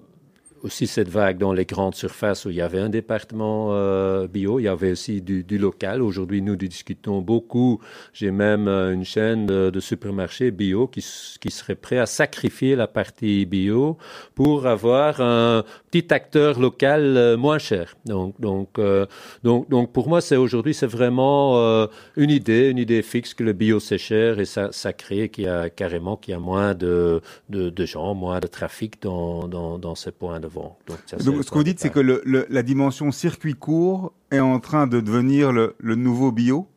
aussi 0.63 0.88
cette 0.88 1.10
vague 1.10 1.38
dans 1.38 1.54
les 1.54 1.65
grandes 1.65 1.95
surfaces 1.95 2.45
où 2.45 2.50
il 2.50 2.56
y 2.58 2.62
avait 2.62 2.80
un 2.80 2.89
département 2.89 3.69
euh, 3.72 4.28
bio, 4.28 4.60
il 4.60 4.63
y 4.63 4.67
avait 4.67 4.91
aussi 4.91 5.22
du, 5.22 5.43
du 5.43 5.58
local. 5.58 6.02
Aujourd'hui, 6.02 6.41
nous 6.41 6.56
discutons 6.56 7.22
beaucoup. 7.22 7.80
J'ai 8.13 8.32
même 8.32 8.67
euh, 8.67 8.93
une 8.93 9.06
chaîne 9.06 9.45
de, 9.45 9.69
de 9.69 9.80
supermarchés 9.80 10.52
bio 10.52 10.88
qui, 10.88 11.06
qui 11.39 11.52
serait 11.52 11.76
prêt 11.76 11.98
à 11.98 12.06
sacrifier 12.06 12.76
la 12.76 12.88
partie 12.88 13.45
bio 13.45 13.98
pour 14.36 14.67
avoir 14.67 15.22
un 15.22 15.63
petit 15.89 16.13
acteur 16.13 16.60
local 16.60 17.17
euh, 17.17 17.38
moins 17.38 17.60
cher. 17.60 17.95
Donc, 18.06 18.39
donc, 18.39 18.78
euh, 18.80 19.06
donc, 19.43 19.69
donc 19.69 19.91
pour 19.91 20.10
moi, 20.10 20.22
c'est 20.22 20.36
aujourd'hui, 20.36 20.74
c'est 20.74 20.88
vraiment 20.88 21.58
euh, 21.58 21.88
une 22.15 22.30
idée, 22.30 22.69
une 22.69 22.78
idée 22.78 23.02
fixe 23.02 23.34
que 23.34 23.43
le 23.43 23.54
bio 23.54 23.80
c'est 23.80 23.98
cher 23.98 24.39
et 24.39 24.45
ça, 24.45 24.69
ça 24.72 24.93
crée 24.93 25.30
qu'il 25.30 25.45
y 25.45 25.48
a 25.48 25.69
carrément 25.69 26.17
qu'il 26.17 26.34
y 26.34 26.36
a 26.36 26.39
moins 26.39 26.74
de, 26.74 27.22
de, 27.50 27.69
de 27.69 27.86
gens, 27.86 28.13
moins 28.15 28.39
de 28.39 28.48
trafic 28.48 29.02
dans, 29.02 29.48
dans, 29.48 29.80
dans 29.80 29.95
ces 29.95 30.12
points 30.12 30.39
de 30.39 30.49
Donc, 30.88 30.98
ça, 31.06 31.18
Donc, 31.18 31.44
ce 31.44 31.52
dites, 31.64 31.80
c'est 31.80 31.90
que 31.92 32.00
le- 32.00 32.22
le- 32.26 32.46
la 32.50 32.64
dimension 32.64 33.12
circuit 33.12 33.54
court 33.56 34.14
est 34.32 34.40
en 34.40 34.60
train 34.60 34.88
de 34.88 35.00
devenir 35.00 35.52
le, 35.52 35.76
le 35.80 35.96
nouveau 35.96 36.32
bio 36.32 36.68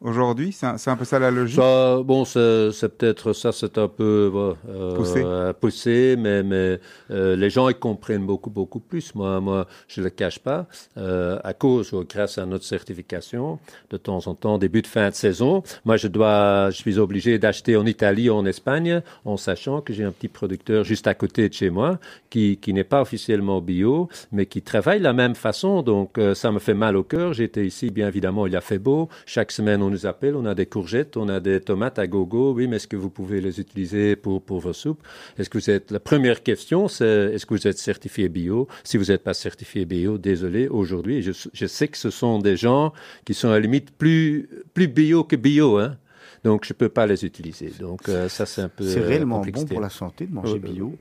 aujourd'hui? 0.00 0.52
C'est 0.52 0.66
un, 0.66 0.96
peu 0.96 1.04
ça 1.04 1.18
la 1.18 1.30
logique? 1.30 1.56
Ça, 1.56 2.00
bon, 2.02 2.24
c'est 2.24 2.88
peut-être 2.96 3.32
ça, 3.32 3.52
c'est 3.52 3.78
un 3.78 3.88
peu 3.88 4.30
euh, 4.68 4.94
Poussé. 4.94 5.24
poussé, 5.60 6.16
mais, 6.18 6.42
mais 6.42 6.80
euh, 7.10 7.36
les 7.36 7.50
gens 7.50 7.68
ils 7.68 7.74
comprennent 7.74 8.26
beaucoup, 8.26 8.50
beaucoup 8.50 8.80
plus. 8.80 9.14
Moi, 9.14 9.40
moi, 9.40 9.66
je 9.88 10.02
le 10.02 10.10
cache 10.10 10.38
pas, 10.38 10.66
euh, 10.96 11.38
à 11.44 11.54
cause 11.54 11.92
ou 11.92 12.04
grâce 12.04 12.38
à 12.38 12.46
notre 12.46 12.64
certification, 12.64 13.58
de 13.90 13.96
temps 13.96 14.26
en 14.26 14.34
temps, 14.34 14.58
début 14.58 14.82
de 14.82 14.86
fin 14.86 15.08
de 15.08 15.14
saison, 15.14 15.62
moi, 15.84 15.96
je 15.96 16.08
dois, 16.08 16.70
je 16.70 16.76
suis 16.76 16.98
obligé 16.98 17.38
d'acheter 17.38 17.76
en 17.76 17.86
Italie 17.86 18.28
ou 18.30 18.34
en 18.34 18.46
Espagne, 18.46 19.02
en 19.24 19.36
sachant 19.36 19.80
que 19.80 19.92
j'ai 19.92 20.04
un 20.04 20.12
petit 20.12 20.28
producteur 20.28 20.84
juste 20.84 21.06
à 21.06 21.14
côté 21.14 21.48
de 21.48 21.54
chez 21.54 21.70
moi 21.70 21.98
qui, 22.30 22.58
qui 22.58 22.72
n'est 22.72 22.84
pas 22.84 23.00
officiellement 23.00 23.60
bio, 23.60 24.08
mais 24.32 24.46
qui 24.46 24.62
travaille 24.62 24.98
de 24.98 25.04
la 25.04 25.12
même 25.12 25.34
façon. 25.34 25.82
Donc, 25.82 26.18
ça 26.34 26.52
me 26.52 26.58
fait 26.58 26.74
mal 26.74 26.96
au 26.96 27.02
cœur. 27.02 27.32
J'étais 27.32 27.64
ici, 27.64 27.90
bien 27.90 28.08
évidemment, 28.08 28.46
il 28.46 28.56
a 28.56 28.60
fait 28.60 28.78
beau. 28.78 29.08
Chaque 29.24 29.52
semaine, 29.52 29.82
on 29.86 29.90
nous 29.90 30.06
appelle, 30.06 30.36
on 30.36 30.44
a 30.44 30.54
des 30.54 30.66
courgettes, 30.66 31.16
on 31.16 31.28
a 31.28 31.40
des 31.40 31.60
tomates 31.60 31.98
à 31.98 32.06
gogo. 32.06 32.52
Oui, 32.54 32.66
mais 32.68 32.76
est-ce 32.76 32.88
que 32.88 32.96
vous 32.96 33.10
pouvez 33.10 33.40
les 33.40 33.60
utiliser 33.60 34.16
pour, 34.16 34.42
pour 34.42 34.60
vos 34.60 34.72
soupes? 34.72 35.02
Est-ce 35.38 35.48
que 35.50 35.58
vous 35.58 35.70
êtes... 35.70 35.90
La 35.90 36.00
première 36.00 36.42
question, 36.42 36.88
c'est 36.88 37.32
est-ce 37.32 37.46
que 37.46 37.54
vous 37.54 37.66
êtes 37.66 37.78
certifié 37.78 38.28
bio? 38.28 38.68
Si 38.84 38.96
vous 38.96 39.06
n'êtes 39.06 39.22
pas 39.22 39.34
certifié 39.34 39.84
bio, 39.84 40.18
désolé, 40.18 40.68
aujourd'hui, 40.68 41.22
je, 41.22 41.32
je 41.52 41.66
sais 41.66 41.88
que 41.88 41.98
ce 41.98 42.10
sont 42.10 42.38
des 42.38 42.56
gens 42.56 42.92
qui 43.24 43.34
sont 43.34 43.48
à 43.48 43.52
la 43.52 43.60
limite 43.60 43.90
plus, 43.92 44.48
plus 44.74 44.88
bio 44.88 45.24
que 45.24 45.36
bio, 45.36 45.78
hein 45.78 45.96
donc, 46.44 46.64
je 46.64 46.72
peux 46.74 46.88
pas 46.88 47.06
les 47.06 47.24
utiliser. 47.24 47.72
Donc, 47.80 48.08
euh, 48.08 48.28
ça, 48.28 48.46
c'est 48.46 48.62
un 48.62 48.68
peu. 48.68 48.84
C'est 48.84 49.00
euh, 49.00 49.08
réellement 49.08 49.40
bon 49.40 49.64
pour 49.64 49.80
la 49.80 49.90
santé 49.90 50.26
de 50.26 50.32
manger 50.32 50.54
Euh, 50.54 50.58
bio 50.58 50.94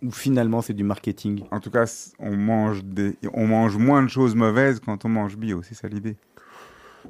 Ou 0.00 0.10
finalement 0.12 0.62
c'est 0.62 0.74
du 0.74 0.84
marketing? 0.84 1.42
En 1.50 1.58
tout 1.58 1.70
cas, 1.70 1.86
on 2.20 2.36
mange, 2.36 2.84
des, 2.84 3.16
on 3.32 3.48
mange 3.48 3.76
moins 3.76 4.02
de 4.02 4.08
choses 4.08 4.36
mauvaises 4.36 4.78
quand 4.78 5.04
on 5.04 5.08
mange 5.08 5.36
bio. 5.36 5.60
C'est 5.64 5.74
ça 5.74 5.88
l'idée. 5.88 6.14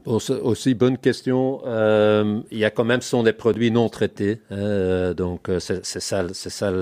Bon, 0.05 0.19
aussi, 0.43 0.75
bonne 0.75 0.99
question. 0.99 1.63
Euh, 1.67 2.41
il 2.51 2.59
y 2.59 2.65
a 2.65 2.71
quand 2.71 2.85
même, 2.85 3.01
ce 3.01 3.11
sont 3.11 3.23
des 3.23 3.33
produits 3.33 3.71
non 3.71 3.89
traités. 3.89 4.41
hein, 4.51 4.57
euh, 4.57 5.15
donc, 5.15 5.49
euh, 5.49 5.61
c'est 5.61 5.85
ça, 5.85 6.25
c'est 6.33 6.51
ça, 6.51 6.73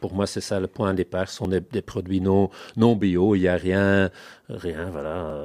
pour 0.00 0.14
moi, 0.14 0.26
c'est 0.26 0.40
ça 0.40 0.60
le 0.60 0.66
point 0.66 0.92
de 0.92 0.98
départ. 0.98 1.28
Ce 1.28 1.36
sont 1.36 1.48
des, 1.48 1.82
produits 1.82 2.20
non, 2.20 2.50
non 2.76 2.96
bio. 2.96 3.34
Il 3.34 3.40
n'y 3.40 3.48
a 3.48 3.56
rien, 3.56 4.10
rien, 4.48 4.88
voilà, 4.90 5.36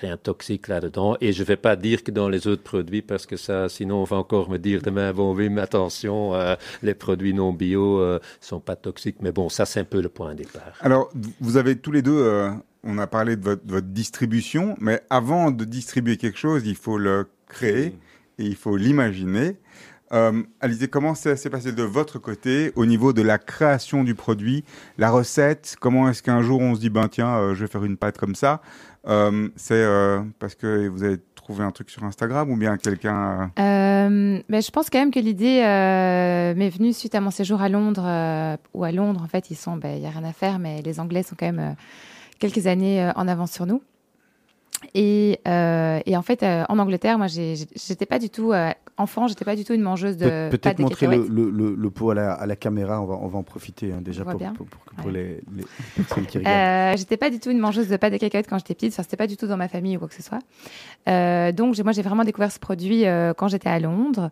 rien 0.00 0.16
toxique 0.16 0.68
là-dedans. 0.68 1.16
Et 1.20 1.32
je 1.32 1.42
vais 1.42 1.56
pas 1.56 1.76
dire 1.76 2.02
que 2.02 2.10
dans 2.10 2.28
les 2.28 2.46
autres 2.46 2.62
produits, 2.62 3.02
parce 3.02 3.26
que 3.26 3.36
ça, 3.36 3.68
sinon, 3.68 3.96
on 3.96 4.04
va 4.04 4.16
encore 4.16 4.48
me 4.48 4.58
dire 4.58 4.80
demain, 4.82 5.12
bon, 5.12 5.34
oui, 5.34 5.48
mais 5.48 5.62
attention, 5.62 6.32
les 6.82 6.94
produits 6.94 7.34
non 7.34 7.52
bio 7.52 8.00
euh, 8.00 8.18
sont 8.40 8.60
pas 8.60 8.76
toxiques. 8.76 9.16
Mais 9.20 9.32
bon, 9.32 9.48
ça, 9.48 9.66
c'est 9.66 9.80
un 9.80 9.84
peu 9.84 10.00
le 10.00 10.08
point 10.08 10.30
de 10.32 10.42
départ. 10.42 10.72
Alors, 10.80 11.10
vous 11.40 11.56
avez 11.56 11.76
tous 11.76 11.92
les 11.92 12.02
deux, 12.02 12.50
on 12.86 12.98
a 12.98 13.06
parlé 13.06 13.36
de 13.36 13.44
votre, 13.44 13.62
votre 13.66 13.86
distribution, 13.88 14.76
mais 14.80 15.00
avant 15.10 15.50
de 15.50 15.64
distribuer 15.64 16.16
quelque 16.16 16.38
chose, 16.38 16.62
il 16.66 16.76
faut 16.76 16.98
le 16.98 17.28
créer 17.48 17.98
et 18.38 18.44
il 18.44 18.56
faut 18.56 18.76
l'imaginer. 18.76 19.56
Euh, 20.12 20.42
Alizé, 20.60 20.86
comment 20.86 21.16
ça 21.16 21.34
s'est 21.36 21.50
passé 21.50 21.72
de 21.72 21.82
votre 21.82 22.20
côté 22.20 22.70
au 22.76 22.86
niveau 22.86 23.12
de 23.12 23.22
la 23.22 23.38
création 23.38 24.04
du 24.04 24.14
produit, 24.14 24.64
la 24.98 25.10
recette? 25.10 25.76
Comment 25.80 26.08
est-ce 26.08 26.22
qu'un 26.22 26.42
jour 26.42 26.60
on 26.60 26.76
se 26.76 26.80
dit, 26.80 26.90
ben 26.90 27.08
tiens, 27.08 27.34
euh, 27.36 27.54
je 27.54 27.64
vais 27.64 27.70
faire 27.70 27.84
une 27.84 27.96
pâte 27.96 28.16
comme 28.16 28.36
ça? 28.36 28.62
Euh, 29.08 29.48
C'est 29.56 29.74
euh, 29.74 30.20
parce 30.38 30.54
que 30.54 30.86
vous 30.88 31.02
avez 31.02 31.18
trouvé 31.34 31.64
un 31.64 31.72
truc 31.72 31.90
sur 31.90 32.04
Instagram 32.04 32.50
ou 32.50 32.56
bien 32.56 32.76
quelqu'un... 32.76 33.50
euh, 33.58 33.62
Euh, 34.06 34.40
ben, 34.48 34.62
je 34.62 34.70
pense 34.70 34.90
quand 34.90 34.98
même 35.00 35.10
que 35.10 35.18
l'idée 35.18 35.62
euh, 35.64 36.54
m'est 36.54 36.70
venue 36.70 36.92
suite 36.92 37.14
à 37.16 37.20
mon 37.20 37.32
séjour 37.32 37.60
à 37.60 37.68
Londres, 37.68 38.04
euh, 38.06 38.56
où 38.74 38.84
à 38.84 38.92
Londres, 38.92 39.22
en 39.24 39.28
fait, 39.28 39.50
ils 39.50 39.56
sont, 39.56 39.76
ben, 39.76 39.96
il 39.96 40.02
y 40.02 40.06
a 40.06 40.10
rien 40.10 40.24
à 40.24 40.32
faire, 40.32 40.58
mais 40.60 40.82
les 40.82 41.00
Anglais 41.00 41.24
sont 41.24 41.34
quand 41.38 41.46
même 41.46 41.58
euh, 41.58 41.74
quelques 42.38 42.66
années 42.66 43.02
euh, 43.02 43.12
en 43.16 43.28
avance 43.28 43.52
sur 43.52 43.66
nous. 43.66 43.82
Et, 44.94 45.40
euh, 45.48 46.00
et 46.04 46.16
en 46.16 46.22
fait, 46.22 46.42
euh, 46.42 46.64
en 46.68 46.78
Angleterre, 46.78 47.16
moi, 47.16 47.28
j'étais 47.28 48.04
pas 48.06 48.18
du 48.18 48.28
tout 48.28 48.52
euh, 48.52 48.70
enfant, 48.98 49.26
j'étais 49.26 49.44
pas 49.44 49.56
du 49.56 49.64
tout 49.64 49.72
une 49.72 49.80
mangeuse 49.80 50.16
de 50.18 50.24
pâtes 50.28 50.50
Peut-être 50.50 50.78
montrer 50.80 51.06
le, 51.06 51.26
le, 51.28 51.50
le- 51.50 51.74
le 51.74 51.90
pot 51.90 52.10
à 52.10 52.14
la, 52.14 52.32
à 52.32 52.44
la 52.46 52.56
caméra, 52.56 53.00
on 53.00 53.06
va, 53.06 53.14
on 53.20 53.26
va 53.26 53.38
en 53.38 53.42
profiter 53.42 53.92
hein, 53.92 54.00
déjà 54.02 54.24
pour, 54.24 54.38
pour, 54.38 54.52
pour- 54.52 54.66
pour 54.96 55.06
Ouais. 55.06 55.12
les, 55.12 55.40
les 55.56 55.64
personnes 55.96 56.26
qui 56.26 56.38
regardent. 56.38 56.96
J'étais 56.98 57.16
pas 57.16 57.30
du 57.30 57.40
tout 57.40 57.50
une 57.50 57.58
mangeuse 57.58 57.88
de 57.88 57.96
pâtes 57.96 58.12
et 58.12 58.18
cacahuètes 58.18 58.48
quand 58.48 58.58
j'étais 58.58 58.74
petite. 58.74 58.92
Enfin, 58.92 59.02
c'était 59.02 59.16
pas 59.16 59.26
du 59.26 59.36
tout 59.38 59.46
dans 59.46 59.56
ma 59.56 59.68
famille 59.68 59.96
ou 59.96 59.98
quoi 59.98 60.08
que 60.08 60.14
ce 60.14 60.22
soit. 60.22 60.40
Donc, 61.52 61.78
moi, 61.78 61.92
j'ai 61.92 62.02
vraiment 62.02 62.24
découvert 62.24 62.52
ce 62.52 62.58
produit 62.58 63.04
quand 63.36 63.48
j'étais 63.48 63.68
à 63.70 63.78
Londres. 63.80 64.30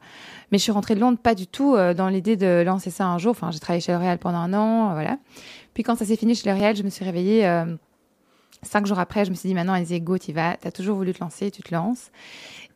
Mais 0.53 0.59
je 0.59 0.63
suis 0.63 0.73
rentrée 0.73 0.95
de 0.95 1.01
Londres 1.01 1.19
pas 1.23 1.35
du 1.35 1.47
tout 1.47 1.75
dans 1.97 2.09
l'idée 2.09 2.37
de 2.37 2.63
lancer 2.65 2.91
ça 2.91 3.07
un 3.07 3.19
jour. 3.19 3.31
Enfin, 3.33 3.51
j'ai 3.51 3.59
travaillé 3.61 3.81
chez 3.81 3.93
L'Oréal 3.93 4.19
pendant 4.19 4.39
un 4.39 4.53
an, 4.55 4.93
voilà. 4.93 5.19
Puis 5.75 5.83
quand 5.83 5.97
ça 5.97 6.05
s'est 6.05 6.17
fini 6.17 6.35
chez 6.35 6.49
L'Oréal, 6.51 6.77
je 6.77 6.83
me 6.83 6.89
suis 6.91 7.05
réveillée 7.05 7.47
cinq 8.65 8.87
jours 8.87 8.99
après. 8.99 9.25
Je 9.25 9.31
me 9.31 9.35
suis 9.35 9.49
dit, 9.49 9.55
maintenant, 9.55 9.73
Alizé, 9.73 10.01
go, 10.01 10.19
tu 10.19 10.33
vas. 10.33 10.57
T'as 10.57 10.71
toujours 10.71 10.97
voulu 10.97 11.13
te 11.13 11.21
lancer, 11.21 11.51
tu 11.51 11.63
te 11.63 11.75
lances. 11.75 12.11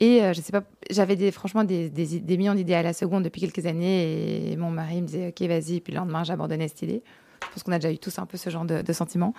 Et 0.00 0.22
euh, 0.22 0.32
je 0.32 0.40
sais 0.40 0.52
pas, 0.52 0.62
j'avais 0.90 1.30
franchement 1.30 1.64
des, 1.64 1.90
millions 2.28 2.54
d'idées 2.54 2.74
à 2.74 2.82
la 2.82 2.92
seconde 2.92 3.24
depuis 3.24 3.40
quelques 3.40 3.66
années. 3.66 4.52
Et 4.52 4.56
mon 4.56 4.70
mari 4.70 5.02
me 5.02 5.06
disait, 5.06 5.28
ok, 5.28 5.48
vas-y. 5.48 5.80
Puis 5.80 5.92
le 5.92 5.98
lendemain, 5.98 6.24
j'abandonnais 6.24 6.68
cette 6.68 6.82
idée. 6.82 7.02
Je 7.42 7.54
pense 7.54 7.62
qu'on 7.62 7.72
a 7.72 7.78
déjà 7.78 7.92
eu 7.92 7.98
tous 7.98 8.18
un 8.18 8.26
peu 8.26 8.36
ce 8.36 8.50
genre 8.50 8.64
de, 8.64 8.82
de 8.82 8.92
sentiment. 8.92 9.34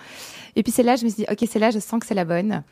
Et 0.56 0.62
puis 0.62 0.72
c'est 0.72 0.82
là, 0.82 0.96
je 0.96 1.04
me 1.04 1.10
suis 1.10 1.24
dit, 1.24 1.26
ok, 1.30 1.46
c'est 1.48 1.58
là, 1.58 1.70
je 1.70 1.78
sens 1.78 2.00
que 2.00 2.06
c'est 2.06 2.14
la 2.14 2.24
bonne. 2.24 2.62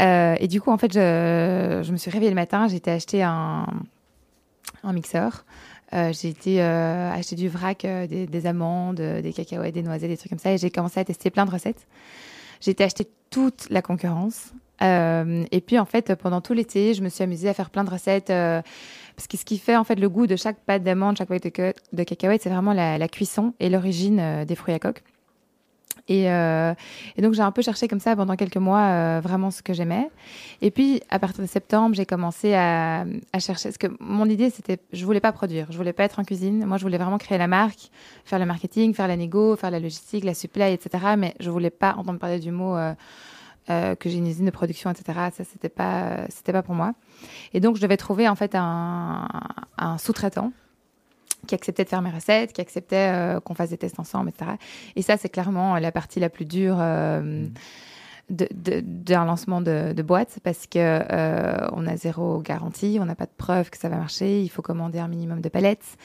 Euh, 0.00 0.36
et 0.38 0.48
du 0.48 0.60
coup, 0.60 0.70
en 0.70 0.78
fait, 0.78 0.92
je, 0.92 1.90
me 1.90 1.96
suis 1.96 2.10
réveillée 2.10 2.30
le 2.30 2.36
matin, 2.36 2.68
j'ai 2.68 2.76
été 2.76 2.90
acheter 2.90 3.22
un, 3.22 3.66
mixeur. 4.84 5.44
Euh, 5.94 6.12
j'ai 6.12 6.28
été 6.28 6.62
euh, 6.62 7.10
acheter 7.12 7.34
du 7.34 7.48
vrac, 7.48 7.84
euh, 7.84 8.06
des, 8.06 8.26
des 8.26 8.46
amandes, 8.46 9.00
des 9.00 9.32
cacahuètes, 9.32 9.74
des 9.74 9.82
noisettes, 9.82 10.10
des 10.10 10.16
trucs 10.16 10.30
comme 10.30 10.38
ça. 10.38 10.52
Et 10.52 10.58
j'ai 10.58 10.70
commencé 10.70 11.00
à 11.00 11.04
tester 11.04 11.30
plein 11.30 11.46
de 11.46 11.50
recettes. 11.50 11.86
Été 12.66 12.84
acheter 12.84 13.08
toute 13.30 13.68
la 13.70 13.82
concurrence. 13.82 14.52
Euh, 14.82 15.44
et 15.50 15.60
puis, 15.60 15.78
en 15.78 15.84
fait, 15.84 16.14
pendant 16.14 16.40
tout 16.40 16.52
l'été, 16.52 16.94
je 16.94 17.02
me 17.02 17.08
suis 17.08 17.24
amusée 17.24 17.48
à 17.48 17.54
faire 17.54 17.70
plein 17.70 17.84
de 17.84 17.90
recettes. 17.90 18.30
euh, 18.30 18.62
parce 19.16 19.26
que 19.26 19.36
ce 19.36 19.44
qui 19.44 19.58
fait, 19.58 19.76
en 19.76 19.82
fait, 19.84 19.96
le 19.96 20.08
goût 20.08 20.26
de 20.28 20.36
chaque 20.36 20.60
pâte 20.60 20.84
d'amande, 20.84 21.16
chaque 21.16 21.28
pâte 21.28 21.42
de, 21.42 21.50
ca- 21.54 21.72
de 21.92 22.02
cacahuète, 22.04 22.42
c'est 22.42 22.50
vraiment 22.50 22.72
la, 22.72 22.98
la 22.98 23.08
cuisson 23.08 23.52
et 23.58 23.68
l'origine 23.68 24.20
euh, 24.20 24.44
des 24.44 24.54
fruits 24.54 24.74
à 24.74 24.78
coque. 24.78 25.02
Et, 26.08 26.30
euh, 26.30 26.74
et 27.16 27.22
donc 27.22 27.34
j'ai 27.34 27.42
un 27.42 27.52
peu 27.52 27.62
cherché 27.62 27.86
comme 27.86 28.00
ça 28.00 28.16
pendant 28.16 28.34
quelques 28.34 28.56
mois 28.56 28.80
euh, 28.80 29.20
vraiment 29.22 29.50
ce 29.50 29.62
que 29.62 29.74
j'aimais. 29.74 30.10
Et 30.62 30.70
puis 30.70 31.02
à 31.10 31.18
partir 31.18 31.42
de 31.42 31.48
septembre, 31.48 31.94
j'ai 31.94 32.06
commencé 32.06 32.54
à, 32.54 33.04
à 33.32 33.38
chercher. 33.38 33.68
Parce 33.68 33.78
que 33.78 33.88
mon 34.00 34.26
idée, 34.26 34.50
c'était, 34.50 34.78
je 34.92 35.04
voulais 35.04 35.20
pas 35.20 35.32
produire, 35.32 35.66
je 35.70 35.76
voulais 35.76 35.92
pas 35.92 36.04
être 36.04 36.18
en 36.18 36.24
cuisine. 36.24 36.64
Moi, 36.64 36.78
je 36.78 36.82
voulais 36.82 36.98
vraiment 36.98 37.18
créer 37.18 37.38
la 37.38 37.46
marque, 37.46 37.90
faire 38.24 38.38
le 38.38 38.46
marketing, 38.46 38.94
faire 38.94 39.08
la 39.08 39.16
négo, 39.16 39.56
faire 39.56 39.70
la 39.70 39.80
logistique, 39.80 40.24
la 40.24 40.34
supply, 40.34 40.72
etc. 40.72 41.14
Mais 41.18 41.34
je 41.40 41.50
voulais 41.50 41.70
pas 41.70 41.94
entendre 41.96 42.18
parler 42.18 42.38
du 42.38 42.50
mot 42.50 42.76
euh, 42.76 42.94
euh, 43.70 43.94
que 43.94 44.08
j'ai 44.08 44.16
une 44.16 44.26
usine 44.26 44.46
de 44.46 44.50
production, 44.50 44.90
etc. 44.90 45.18
Ça, 45.36 45.44
c'était 45.44 45.68
pas, 45.68 46.26
c'était 46.30 46.52
pas 46.52 46.62
pour 46.62 46.74
moi. 46.74 46.94
Et 47.52 47.60
donc 47.60 47.76
je 47.76 47.82
devais 47.82 47.98
trouver 47.98 48.28
en 48.28 48.34
fait 48.34 48.54
un, 48.54 49.28
un 49.76 49.98
sous-traitant 49.98 50.52
qui 51.46 51.54
acceptait 51.54 51.84
de 51.84 51.88
faire 51.88 52.02
mes 52.02 52.10
recettes, 52.10 52.52
qui 52.52 52.60
acceptait 52.60 53.12
euh, 53.12 53.40
qu'on 53.40 53.54
fasse 53.54 53.70
des 53.70 53.78
tests 53.78 54.00
ensemble, 54.00 54.30
etc. 54.30 54.52
Et 54.96 55.02
ça, 55.02 55.16
c'est 55.16 55.28
clairement 55.28 55.78
la 55.78 55.92
partie 55.92 56.20
la 56.20 56.28
plus 56.28 56.44
dure 56.44 56.76
euh, 56.78 57.46
d'un 58.30 59.24
lancement 59.24 59.60
de, 59.60 59.92
de 59.94 60.02
boîte 60.02 60.38
parce 60.42 60.66
que 60.66 60.78
euh, 60.78 61.66
on 61.72 61.86
a 61.86 61.96
zéro 61.96 62.40
garantie, 62.40 62.98
on 63.00 63.06
n'a 63.06 63.14
pas 63.14 63.24
de 63.26 63.34
preuve 63.36 63.70
que 63.70 63.78
ça 63.78 63.88
va 63.88 63.96
marcher, 63.96 64.42
il 64.42 64.48
faut 64.48 64.62
commander 64.62 64.98
un 64.98 65.08
minimum 65.08 65.40
de 65.40 65.48
palettes. 65.48 65.96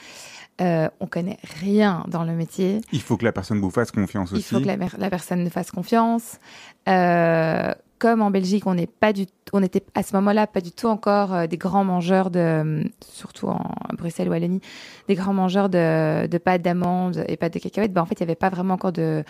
Euh, 0.60 0.88
on 1.00 1.06
connaît 1.06 1.38
rien 1.60 2.04
dans 2.06 2.22
le 2.22 2.32
métier. 2.32 2.80
Il 2.92 3.02
faut 3.02 3.16
que 3.16 3.24
la 3.24 3.32
personne 3.32 3.60
vous 3.60 3.70
fasse 3.70 3.90
confiance 3.90 4.30
Il 4.30 4.38
aussi. 4.38 4.54
faut 4.54 4.60
que 4.60 4.66
la, 4.66 5.10
personne 5.10 5.42
nous 5.42 5.50
fasse 5.50 5.72
confiance. 5.72 6.38
Euh, 6.88 7.74
comme 8.04 8.20
en 8.20 8.30
Belgique, 8.30 8.66
on 8.66 8.74
n'est 8.74 8.86
pas 8.86 9.14
du, 9.14 9.24
on 9.54 9.62
était 9.62 9.82
à 9.94 10.02
ce 10.02 10.14
moment-là 10.16 10.46
pas 10.46 10.60
du 10.60 10.72
tout 10.72 10.88
encore 10.88 11.32
euh, 11.32 11.46
des 11.46 11.56
grands 11.56 11.84
mangeurs 11.84 12.30
de, 12.30 12.84
surtout 13.00 13.46
en 13.48 13.62
Bruxelles 13.96 14.28
ou 14.28 14.32
Wallonie, 14.32 14.60
des 15.08 15.14
grands 15.14 15.32
mangeurs 15.32 15.70
de, 15.70 16.26
de 16.26 16.36
pâtes 16.36 16.60
d'amandes 16.60 17.24
et 17.28 17.38
pâtes 17.38 17.54
de 17.54 17.60
cacahuètes. 17.60 17.94
Ben, 17.94 18.02
en 18.02 18.04
fait, 18.04 18.16
il 18.20 18.22
n'y 18.24 18.26
avait 18.26 18.34
pas 18.34 18.50
vraiment 18.50 18.74
encore 18.74 18.92
de 18.92 19.24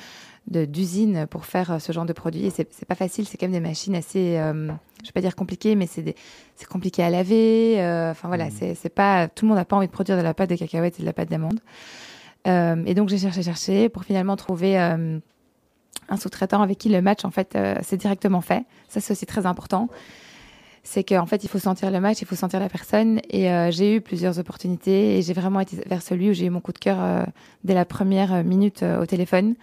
d'usine 0.48 1.26
pour 1.30 1.46
faire 1.46 1.70
euh, 1.70 1.78
ce 1.78 1.92
genre 1.92 2.04
de 2.04 2.12
produit. 2.12 2.46
Et 2.46 2.50
c'est 2.50 2.84
pas 2.84 2.96
facile. 2.96 3.28
C'est 3.28 3.38
quand 3.38 3.46
même 3.46 3.52
des 3.52 3.60
machines 3.66 3.94
assez, 3.94 4.38
euh, 4.38 4.66
je 5.02 5.06
vais 5.06 5.12
pas 5.14 5.20
dire 5.20 5.36
compliquées, 5.36 5.76
mais 5.76 5.86
c'est 5.86 6.16
compliqué 6.68 7.04
à 7.04 7.10
laver. 7.10 7.80
euh, 7.80 8.10
Enfin 8.10 8.26
voilà, 8.26 8.48
c'est 8.50 8.88
pas 8.92 9.28
tout 9.28 9.44
le 9.44 9.50
monde 9.50 9.58
n'a 9.58 9.64
pas 9.64 9.76
envie 9.76 9.86
de 9.86 9.92
produire 9.92 10.16
de 10.18 10.22
la 10.22 10.34
pâte 10.34 10.50
de 10.50 10.56
cacahuètes 10.56 10.98
et 10.98 11.02
de 11.02 11.06
la 11.06 11.12
pâte 11.12 11.30
d'amande. 11.30 11.60
Euh, 12.48 12.82
et 12.86 12.94
donc 12.94 13.08
j'ai 13.08 13.18
cherché, 13.18 13.44
cherché 13.44 13.88
pour 13.88 14.02
finalement 14.02 14.36
trouver 14.36 14.78
euh, 14.78 15.18
un 16.08 16.16
sous-traitant 16.16 16.62
avec 16.62 16.78
qui 16.78 16.88
le 16.88 17.00
match 17.02 17.24
en 17.24 17.30
fait 17.30 17.54
euh, 17.56 17.74
s'est 17.82 17.96
directement 17.96 18.40
fait. 18.40 18.64
Ça 18.88 19.00
c'est 19.00 19.12
aussi 19.12 19.26
très 19.26 19.46
important. 19.46 19.88
C'est 20.86 21.02
qu'en 21.02 21.24
fait 21.26 21.42
il 21.44 21.48
faut 21.48 21.58
sentir 21.58 21.90
le 21.90 21.98
match, 22.00 22.18
il 22.20 22.26
faut 22.26 22.34
sentir 22.34 22.60
la 22.60 22.68
personne. 22.68 23.20
Et 23.30 23.50
euh, 23.50 23.70
j'ai 23.70 23.96
eu 23.96 24.00
plusieurs 24.02 24.38
opportunités 24.38 25.16
et 25.18 25.22
j'ai 25.22 25.32
vraiment 25.32 25.60
été 25.60 25.76
vers 25.86 26.02
celui 26.02 26.30
où 26.30 26.32
j'ai 26.34 26.46
eu 26.46 26.50
mon 26.50 26.60
coup 26.60 26.72
de 26.72 26.78
cœur 26.78 26.98
euh, 27.00 27.24
dès 27.64 27.72
la 27.74 27.84
première 27.86 28.34
euh, 28.34 28.42
minute 28.42 28.82
euh, 28.82 29.00
au 29.02 29.06
téléphone. 29.06 29.54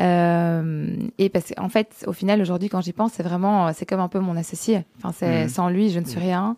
Euh, 0.00 0.96
et 1.18 1.28
parce 1.28 1.52
qu'en 1.54 1.68
fait, 1.68 2.04
au 2.06 2.12
final, 2.12 2.40
aujourd'hui, 2.40 2.68
quand 2.68 2.80
j'y 2.80 2.92
pense, 2.92 3.12
c'est 3.12 3.22
vraiment, 3.22 3.72
c'est 3.72 3.86
comme 3.86 4.00
un 4.00 4.08
peu 4.08 4.18
mon 4.20 4.36
associé. 4.36 4.84
Enfin, 4.98 5.12
c'est 5.16 5.42
Mhm. 5.44 5.48
sans 5.48 5.68
lui, 5.68 5.90
je 5.90 6.00
ne 6.00 6.04
suis 6.06 6.18
rien. 6.18 6.56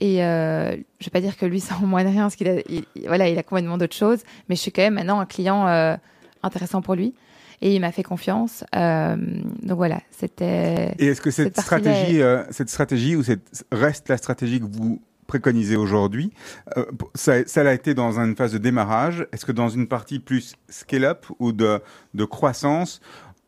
Et 0.00 0.22
euh, 0.22 0.76
je 0.98 1.04
vais 1.06 1.10
pas 1.10 1.20
dire 1.20 1.36
que 1.38 1.46
lui, 1.46 1.60
c'est 1.60 1.72
en 1.74 1.86
moins 1.86 2.04
de 2.04 2.08
rien, 2.10 2.22
parce 2.22 2.36
qu'il 2.36 2.48
a, 2.48 2.60
il- 2.68 2.84
il- 2.96 3.06
voilà, 3.06 3.28
il 3.28 3.38
a 3.38 3.42
complètement 3.42 3.78
d'autres 3.78 3.96
choses. 3.96 4.22
Mais 4.48 4.56
je 4.56 4.60
suis 4.60 4.72
quand 4.72 4.82
même 4.82 4.94
maintenant 4.94 5.20
un 5.20 5.26
client 5.26 5.66
euh, 5.68 5.96
intéressant 6.42 6.82
pour 6.82 6.94
lui. 6.96 7.14
Et 7.62 7.74
il 7.74 7.80
m'a 7.80 7.92
fait 7.92 8.02
confiance. 8.02 8.64
Euh, 8.74 9.16
donc 9.62 9.76
voilà, 9.76 10.00
c'était. 10.10 10.94
Et 10.98 11.06
est-ce 11.06 11.20
que 11.20 11.30
cette, 11.30 11.58
stratégie, 11.58 12.20
euh, 12.22 12.44
cette 12.50 12.68
stratégie 12.68 13.16
ou 13.16 13.22
cette 13.22 13.64
reste 13.72 14.08
la 14.08 14.16
stratégie 14.16 14.60
que 14.60 14.66
vous 14.66 15.00
préconisez 15.26 15.76
aujourd'hui 15.76 16.30
euh, 16.76 16.84
ça, 17.14 17.44
ça 17.46 17.62
a 17.62 17.72
été 17.72 17.94
dans 17.94 18.20
une 18.20 18.36
phase 18.36 18.52
de 18.52 18.58
démarrage. 18.58 19.26
Est-ce 19.32 19.44
que 19.44 19.52
dans 19.52 19.68
une 19.68 19.88
partie 19.88 20.18
plus 20.18 20.54
scale-up 20.68 21.26
ou 21.38 21.52
de, 21.52 21.80
de 22.14 22.24
croissance, 22.24 23.00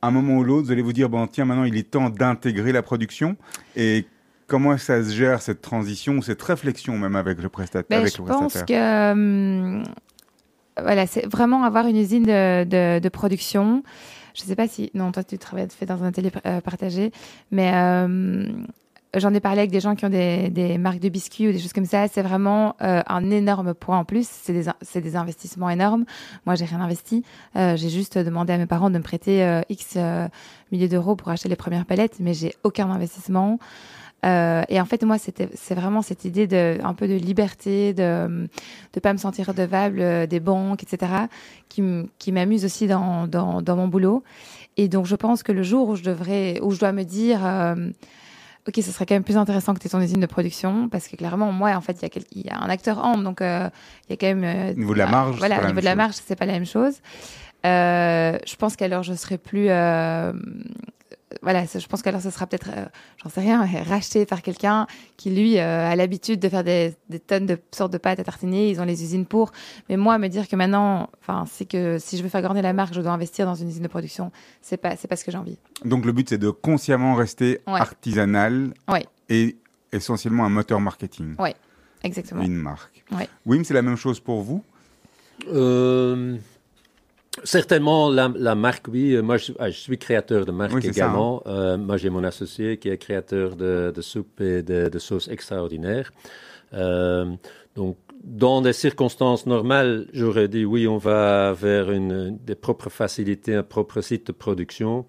à 0.02 0.08
un 0.08 0.10
moment 0.10 0.38
ou 0.38 0.44
l'autre, 0.44 0.66
vous 0.66 0.72
allez 0.72 0.82
vous 0.82 0.92
dire 0.92 1.08
bon 1.08 1.26
tiens 1.26 1.44
maintenant 1.44 1.64
il 1.64 1.76
est 1.76 1.90
temps 1.90 2.10
d'intégrer 2.10 2.72
la 2.72 2.82
production? 2.82 3.36
Et 3.76 4.06
comment 4.48 4.76
ça 4.78 5.04
se 5.04 5.10
gère 5.10 5.40
cette 5.40 5.60
transition 5.60 6.14
ou 6.14 6.22
cette 6.22 6.42
réflexion 6.42 6.98
même 6.98 7.14
avec 7.14 7.40
le, 7.40 7.48
prestat 7.48 7.82
Ben, 7.88 8.00
avec 8.00 8.16
je 8.16 8.22
le 8.22 8.28
pense 8.28 8.52
prestataire? 8.54 9.14
que 9.14 9.78
hum, 9.78 9.84
voilà, 10.82 11.06
c'est 11.06 11.26
vraiment 11.26 11.64
avoir 11.64 11.86
une 11.86 11.96
usine 11.96 12.24
de, 12.24 12.98
de, 12.98 13.08
production. 13.08 13.82
Je 14.34 14.42
sais 14.42 14.56
pas 14.56 14.68
si 14.68 14.90
non, 14.94 15.12
toi 15.12 15.24
tu 15.24 15.38
travailles 15.38 15.68
fait 15.70 15.86
dans 15.86 16.04
un 16.04 16.12
télé 16.12 16.30
euh, 16.46 16.60
partagé, 16.60 17.12
mais 17.50 17.72
euh, 17.74 18.46
j'en 19.16 19.34
ai 19.34 19.40
parlé 19.40 19.60
avec 19.60 19.70
des 19.70 19.80
gens 19.80 19.96
qui 19.96 20.04
ont 20.06 20.10
des, 20.10 20.48
des 20.50 20.78
marques 20.78 21.00
de 21.00 21.08
biscuits 21.08 21.48
ou 21.48 21.52
des 21.52 21.58
choses 21.58 21.72
comme 21.72 21.86
ça. 21.86 22.06
C'est 22.08 22.22
vraiment 22.22 22.76
euh, 22.82 23.02
un 23.06 23.30
énorme 23.30 23.74
point 23.74 23.98
en 23.98 24.04
plus. 24.04 24.28
C'est 24.28 24.52
des, 24.52 25.00
des 25.00 25.16
investissements 25.16 25.70
énormes. 25.70 26.04
Moi, 26.46 26.54
j'ai 26.54 26.64
rien 26.64 26.80
investi. 26.80 27.24
J'ai 27.54 27.88
juste 27.88 28.18
demandé 28.18 28.52
à 28.52 28.58
mes 28.58 28.66
parents 28.66 28.90
de 28.90 28.98
me 28.98 29.02
prêter 29.02 29.62
X 29.68 29.96
milliers 30.70 30.88
d'euros 30.88 31.16
pour 31.16 31.30
acheter 31.30 31.48
les 31.48 31.56
premières 31.56 31.86
palettes, 31.86 32.16
mais 32.20 32.34
j'ai 32.34 32.54
aucun 32.62 32.90
investissement. 32.90 33.58
Euh, 34.26 34.62
et 34.68 34.80
en 34.80 34.84
fait, 34.84 35.02
moi, 35.04 35.16
c'était, 35.18 35.48
c'est 35.54 35.74
vraiment 35.76 36.02
cette 36.02 36.24
idée 36.24 36.46
de, 36.48 36.78
un 36.82 36.92
peu 36.94 37.06
de 37.06 37.14
liberté, 37.14 37.94
de, 37.94 38.48
de 38.92 39.00
pas 39.00 39.12
me 39.12 39.18
sentir 39.18 39.46
redevable 39.46 40.00
euh, 40.00 40.26
des 40.26 40.40
banques, 40.40 40.82
etc., 40.82 41.12
qui, 41.68 42.32
m'amuse 42.32 42.64
aussi 42.64 42.88
dans, 42.88 43.28
dans, 43.28 43.62
dans 43.62 43.76
mon 43.76 43.86
boulot. 43.86 44.24
Et 44.76 44.88
donc, 44.88 45.06
je 45.06 45.14
pense 45.14 45.42
que 45.44 45.52
le 45.52 45.62
jour 45.62 45.88
où 45.88 45.94
je 45.96 46.02
devrais, 46.02 46.58
où 46.62 46.72
je 46.72 46.80
dois 46.80 46.90
me 46.92 47.04
dire, 47.04 47.40
euh, 47.46 47.90
ok, 48.66 48.74
ce 48.76 48.90
serait 48.90 49.06
quand 49.06 49.14
même 49.14 49.22
plus 49.24 49.36
intéressant 49.36 49.72
que 49.74 49.78
tu 49.78 49.86
aies 49.86 49.90
ton 49.90 50.00
usine 50.00 50.20
de 50.20 50.26
production, 50.26 50.88
parce 50.88 51.06
que 51.06 51.14
clairement, 51.16 51.52
moi, 51.52 51.70
en 51.76 51.80
fait, 51.80 51.92
il 52.00 52.02
y 52.02 52.06
a, 52.06 52.08
quel- 52.08 52.24
il 52.32 52.44
y 52.44 52.50
a 52.50 52.58
un 52.60 52.68
acteur 52.68 52.98
en, 53.04 53.18
donc 53.18 53.40
euh, 53.40 53.68
il 54.08 54.10
y 54.10 54.14
a 54.14 54.16
quand 54.16 54.34
même. 54.34 54.42
euh, 54.44 54.72
Au 54.72 54.78
niveau 54.78 54.94
de 54.94 54.98
la 54.98 55.04
bah, 55.06 55.10
marge, 55.12 55.38
Voilà, 55.38 55.62
au 55.62 55.66
niveau 55.68 55.78
de 55.80 55.84
la 55.84 55.94
marge, 55.94 56.14
c'est 56.26 56.36
pas 56.36 56.46
la 56.46 56.54
même 56.54 56.66
chose. 56.66 56.94
Euh, 57.66 58.38
je 58.46 58.56
pense 58.56 58.74
qu'alors 58.76 59.02
je 59.04 59.14
serai 59.14 59.38
plus. 59.38 59.68
Voilà, 61.42 61.66
ça- 61.66 61.78
je 61.78 61.86
pense 61.86 62.02
qu'alors 62.02 62.20
ce 62.20 62.30
sera 62.30 62.46
peut-être, 62.46 62.70
euh, 62.76 62.84
j'en 63.22 63.30
sais 63.30 63.40
rien, 63.40 63.64
racheté 63.88 64.26
par 64.26 64.42
quelqu'un 64.42 64.86
qui 65.16 65.30
lui 65.30 65.58
euh, 65.58 65.88
a 65.90 65.96
l'habitude 65.96 66.40
de 66.40 66.48
faire 66.48 66.64
des, 66.64 66.94
des 67.08 67.20
tonnes 67.20 67.46
de 67.46 67.58
sortes 67.72 67.92
de 67.92 67.98
pâtes 67.98 68.20
à 68.20 68.24
tartiner. 68.24 68.70
Ils 68.70 68.80
ont 68.80 68.84
les 68.84 69.02
usines 69.02 69.26
pour. 69.26 69.52
Mais 69.88 69.96
moi, 69.96 70.18
me 70.18 70.28
dire 70.28 70.48
que 70.48 70.56
maintenant, 70.56 71.10
enfin, 71.20 71.44
c'est 71.50 71.64
que 71.64 71.98
si 71.98 72.16
je 72.16 72.22
veux 72.22 72.28
faire 72.28 72.42
gagner 72.42 72.62
la 72.62 72.72
marque, 72.72 72.94
je 72.94 73.00
dois 73.00 73.12
investir 73.12 73.46
dans 73.46 73.54
une 73.54 73.68
usine 73.68 73.82
de 73.82 73.88
production. 73.88 74.32
C'est 74.62 74.76
pas, 74.76 74.96
c'est 74.96 75.08
pas 75.08 75.16
ce 75.16 75.24
que 75.24 75.30
j'ai 75.30 75.38
envie. 75.38 75.58
Donc 75.84 76.04
le 76.04 76.12
but 76.12 76.28
c'est 76.28 76.38
de 76.38 76.50
consciemment 76.50 77.14
rester 77.14 77.60
Ouais. 77.66 77.80
artisanal 77.80 78.72
Ouais. 78.88 79.06
et 79.28 79.56
essentiellement 79.92 80.44
un 80.44 80.50
moteur 80.50 80.80
marketing, 80.80 81.34
Exactement. 82.04 82.42
une 82.42 82.54
marque. 82.54 83.04
Ouais. 83.12 83.28
Wim, 83.46 83.64
c'est 83.64 83.74
la 83.74 83.82
même 83.82 83.96
chose 83.96 84.20
pour 84.20 84.42
vous? 84.42 84.62
Euh, 85.52 86.36
certainement, 87.44 88.10
la, 88.10 88.32
la 88.34 88.54
marque, 88.54 88.86
oui. 88.88 89.14
Euh, 89.14 89.22
Moi, 89.22 89.36
je, 89.36 89.52
ah, 89.58 89.70
je 89.70 89.78
suis 89.78 89.98
créateur 89.98 90.46
de 90.46 90.52
marque 90.52 90.74
Oui, 90.74 90.82
ça, 90.82 90.88
hein. 90.88 90.92
également. 90.92 91.42
Euh, 91.46 91.76
moi, 91.76 91.96
j'ai 91.96 92.10
mon 92.10 92.24
associé 92.24 92.78
qui 92.78 92.88
est 92.88 92.98
créateur 92.98 93.56
de, 93.56 93.92
de 93.94 94.02
soupe 94.02 94.40
et 94.40 94.62
de, 94.62 94.88
de 94.88 94.98
sauces 94.98 95.28
extraordinaires. 95.28 96.12
Euh, 96.74 97.26
donc, 97.76 97.96
dans 98.24 98.60
des 98.60 98.72
circonstances 98.72 99.46
normales, 99.46 100.06
j'aurais 100.12 100.48
dit 100.48 100.64
oui, 100.64 100.86
on 100.88 100.98
va 100.98 101.52
vers 101.52 101.90
une, 101.90 102.36
des 102.44 102.54
propres 102.54 102.90
facilités, 102.90 103.54
un 103.54 103.62
propre 103.62 104.00
site 104.00 104.26
de 104.26 104.32
production. 104.32 105.06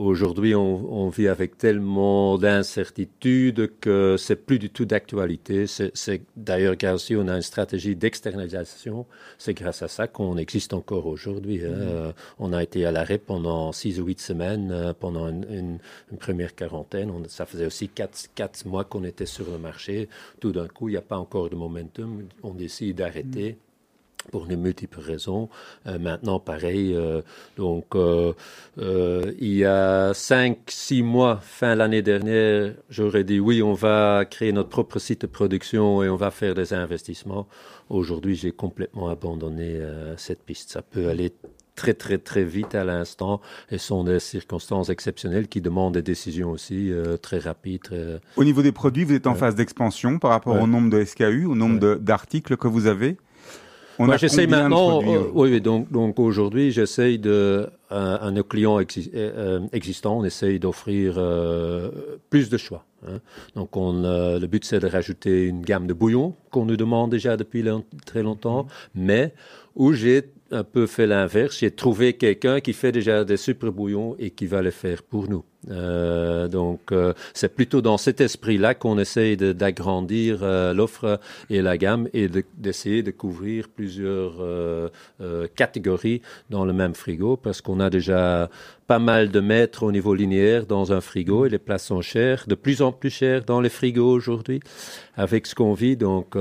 Aujourd'hui, 0.00 0.54
on, 0.54 0.90
on 0.90 1.10
vit 1.10 1.28
avec 1.28 1.58
tellement 1.58 2.38
d'incertitudes 2.38 3.70
que 3.82 4.16
c'est 4.18 4.34
plus 4.46 4.58
du 4.58 4.70
tout 4.70 4.86
d'actualité. 4.86 5.66
C'est 5.66 6.22
d'ailleurs 6.38 6.76
grâce 6.76 6.94
aussi, 6.94 7.16
on 7.16 7.28
a 7.28 7.36
une 7.36 7.42
stratégie 7.42 7.94
d'externalisation. 7.96 9.04
C'est 9.36 9.52
grâce 9.52 9.82
à 9.82 9.88
ça 9.88 10.08
qu'on 10.08 10.38
existe 10.38 10.72
encore 10.72 11.04
aujourd'hui. 11.06 11.62
hein. 11.66 11.68
Euh, 11.72 12.12
On 12.38 12.54
a 12.54 12.62
été 12.62 12.86
à 12.86 12.92
l'arrêt 12.92 13.18
pendant 13.18 13.72
six 13.72 14.00
ou 14.00 14.06
huit 14.06 14.20
semaines, 14.22 14.70
euh, 14.72 14.94
pendant 14.98 15.28
une, 15.28 15.44
une- 15.50 15.78
une 16.10 16.18
première 16.18 16.54
quarantaine. 16.54 17.10
On- 17.10 17.22
ça 17.28 17.44
faisait 17.44 17.66
aussi 17.66 17.90
quatre, 17.90 18.28
quatre 18.34 18.64
mois 18.64 18.84
qu'on 18.84 19.04
était 19.04 19.26
sur 19.26 19.50
le 19.50 19.58
marché. 19.58 20.08
Tout 20.40 20.52
d'un 20.52 20.66
coup, 20.66 20.88
il 20.88 20.92
n'y 20.92 20.96
a 20.96 21.02
pas 21.02 21.18
encore 21.18 21.50
de 21.50 21.56
momentum. 21.56 22.22
On 22.42 22.54
décide 22.54 22.96
d'arrêter 22.96 23.58
pour 24.30 24.46
de 24.46 24.54
multiples 24.56 25.00
raisons. 25.00 25.48
Euh, 25.86 25.98
maintenant, 25.98 26.38
pareil, 26.38 26.94
euh, 26.94 27.22
donc 27.56 27.86
euh, 27.94 28.32
il 28.78 29.54
y 29.54 29.64
a 29.64 30.12
cinq, 30.14 30.58
six 30.68 31.02
mois, 31.02 31.38
fin 31.42 31.74
l'année 31.74 32.02
dernière, 32.02 32.74
j'aurais 32.90 33.24
dit 33.24 33.40
oui, 33.40 33.62
on 33.62 33.72
va 33.74 34.24
créer 34.24 34.52
notre 34.52 34.68
propre 34.68 34.98
site 34.98 35.22
de 35.22 35.26
production 35.26 36.02
et 36.02 36.08
on 36.08 36.16
va 36.16 36.30
faire 36.30 36.54
des 36.54 36.72
investissements. 36.74 37.46
Aujourd'hui, 37.88 38.36
j'ai 38.36 38.52
complètement 38.52 39.08
abandonné 39.08 39.80
cette 40.16 40.42
piste. 40.44 40.70
Ça 40.70 40.82
peut 40.82 41.08
aller 41.08 41.32
très 41.74 41.94
très 41.94 42.18
très 42.18 42.44
vite 42.44 42.74
à 42.74 42.84
l'instant 42.84 43.40
et 43.70 43.78
ce 43.78 43.86
sont 43.86 44.04
des 44.04 44.20
circonstances 44.20 44.90
exceptionnelles 44.90 45.48
qui 45.48 45.60
demandent 45.62 45.94
des 45.94 46.02
décisions 46.02 46.50
aussi 46.50 46.92
euh, 46.92 47.16
très 47.16 47.38
rapides. 47.38 47.82
très- 47.82 48.20
Au 48.36 48.44
niveau 48.44 48.60
des 48.62 48.70
produits, 48.72 49.02
vous 49.04 49.14
êtes 49.14 49.26
en 49.26 49.32
Ouais. 49.32 49.38
phase 49.38 49.54
d'expansion 49.54 50.18
par 50.18 50.30
rapport 50.30 50.54
Ouais. 50.56 50.62
au 50.62 50.66
nombre 50.66 50.90
de 50.90 51.02
SKU, 51.04 51.46
au 51.46 51.54
nombre 51.54 51.84
Ouais. 51.94 51.98
d'articles 51.98 52.56
que 52.58 52.68
vous 52.68 52.86
avez. 52.86 53.16
On 54.02 54.06
Moi, 54.06 54.16
de 54.46 54.50
maintenant. 54.62 54.88
produits 55.00 55.14
euh, 55.14 55.30
oui, 55.34 55.60
donc, 55.60 55.92
donc 55.92 56.18
aujourd'hui, 56.18 56.70
j'essaye 56.72 57.18
de, 57.18 57.68
à, 57.90 58.14
à 58.26 58.30
nos 58.30 58.42
clients 58.44 58.80
exi- 58.80 59.10
euh, 59.14 59.58
euh, 59.60 59.60
existants, 59.74 60.18
on 60.20 60.24
essaye 60.24 60.58
d'offrir 60.58 61.14
euh, 61.18 61.90
plus 62.30 62.48
de 62.48 62.56
choix. 62.56 62.84
hein. 63.06 63.18
Donc, 63.56 63.76
on, 63.76 64.02
euh, 64.04 64.38
le 64.38 64.46
but, 64.46 64.64
c'est 64.64 64.80
de 64.80 64.86
rajouter 64.86 65.44
une 65.44 65.60
gamme 65.60 65.86
de 65.86 65.92
bouillons 65.92 66.34
qu'on 66.50 66.64
nous 66.64 66.78
demande 66.78 67.10
déjà 67.10 67.36
depuis 67.36 67.62
long- 67.62 67.84
très 68.06 68.22
longtemps, 68.22 68.66
mais 68.94 69.34
où 69.76 69.92
j'ai 69.92 70.22
un 70.50 70.64
peu 70.64 70.86
fait 70.86 71.06
l'inverse. 71.06 71.58
J'ai 71.58 71.70
trouvé 71.70 72.14
quelqu'un 72.14 72.60
qui 72.60 72.72
fait 72.72 72.92
déjà 72.92 73.22
des 73.24 73.36
super 73.36 73.70
bouillons 73.70 74.16
et 74.18 74.30
qui 74.30 74.46
va 74.46 74.62
les 74.62 74.70
faire 74.70 75.02
pour 75.02 75.28
nous. 75.28 75.44
Euh, 75.68 76.48
donc, 76.48 76.92
euh, 76.92 77.12
c'est 77.34 77.54
plutôt 77.54 77.82
dans 77.82 77.98
cet 77.98 78.20
esprit-là 78.20 78.74
qu'on 78.74 78.98
essaye 78.98 79.36
d'agrandir 79.36 80.40
euh, 80.42 80.72
l'offre 80.72 81.20
et 81.50 81.60
la 81.60 81.76
gamme 81.76 82.08
et 82.14 82.28
de- 82.28 82.44
d'essayer 82.56 83.02
de, 83.02 83.10
couvrir 83.10 83.68
plusieurs 83.68 84.36
euh, 84.40 84.88
catégories 85.56 86.22
dans 86.48 86.64
le 86.64 86.72
même 86.72 86.94
frigo 86.94 87.36
parce 87.36 87.60
qu'on 87.60 87.80
a 87.80 87.90
déjà 87.90 88.48
pas 88.86 88.98
mal 88.98 89.30
de 89.30 89.40
mètres 89.40 89.82
au 89.82 89.92
niveau 89.92 90.14
linéaire 90.14 90.64
dans 90.66 90.92
un 90.92 91.00
frigo 91.00 91.44
et 91.44 91.48
les 91.48 91.58
places 91.58 91.86
sont 91.86 92.00
chères, 92.00 92.44
de 92.46 92.54
plus 92.54 92.82
en 92.82 92.92
plus 92.92 93.10
chères 93.10 93.44
dans 93.44 93.60
les 93.60 93.68
frigos 93.68 94.10
aujourd'hui 94.10 94.60
avec 95.16 95.46
ce 95.46 95.54
qu'on 95.54 95.74
vit. 95.74 95.96
Donc, 95.96 96.36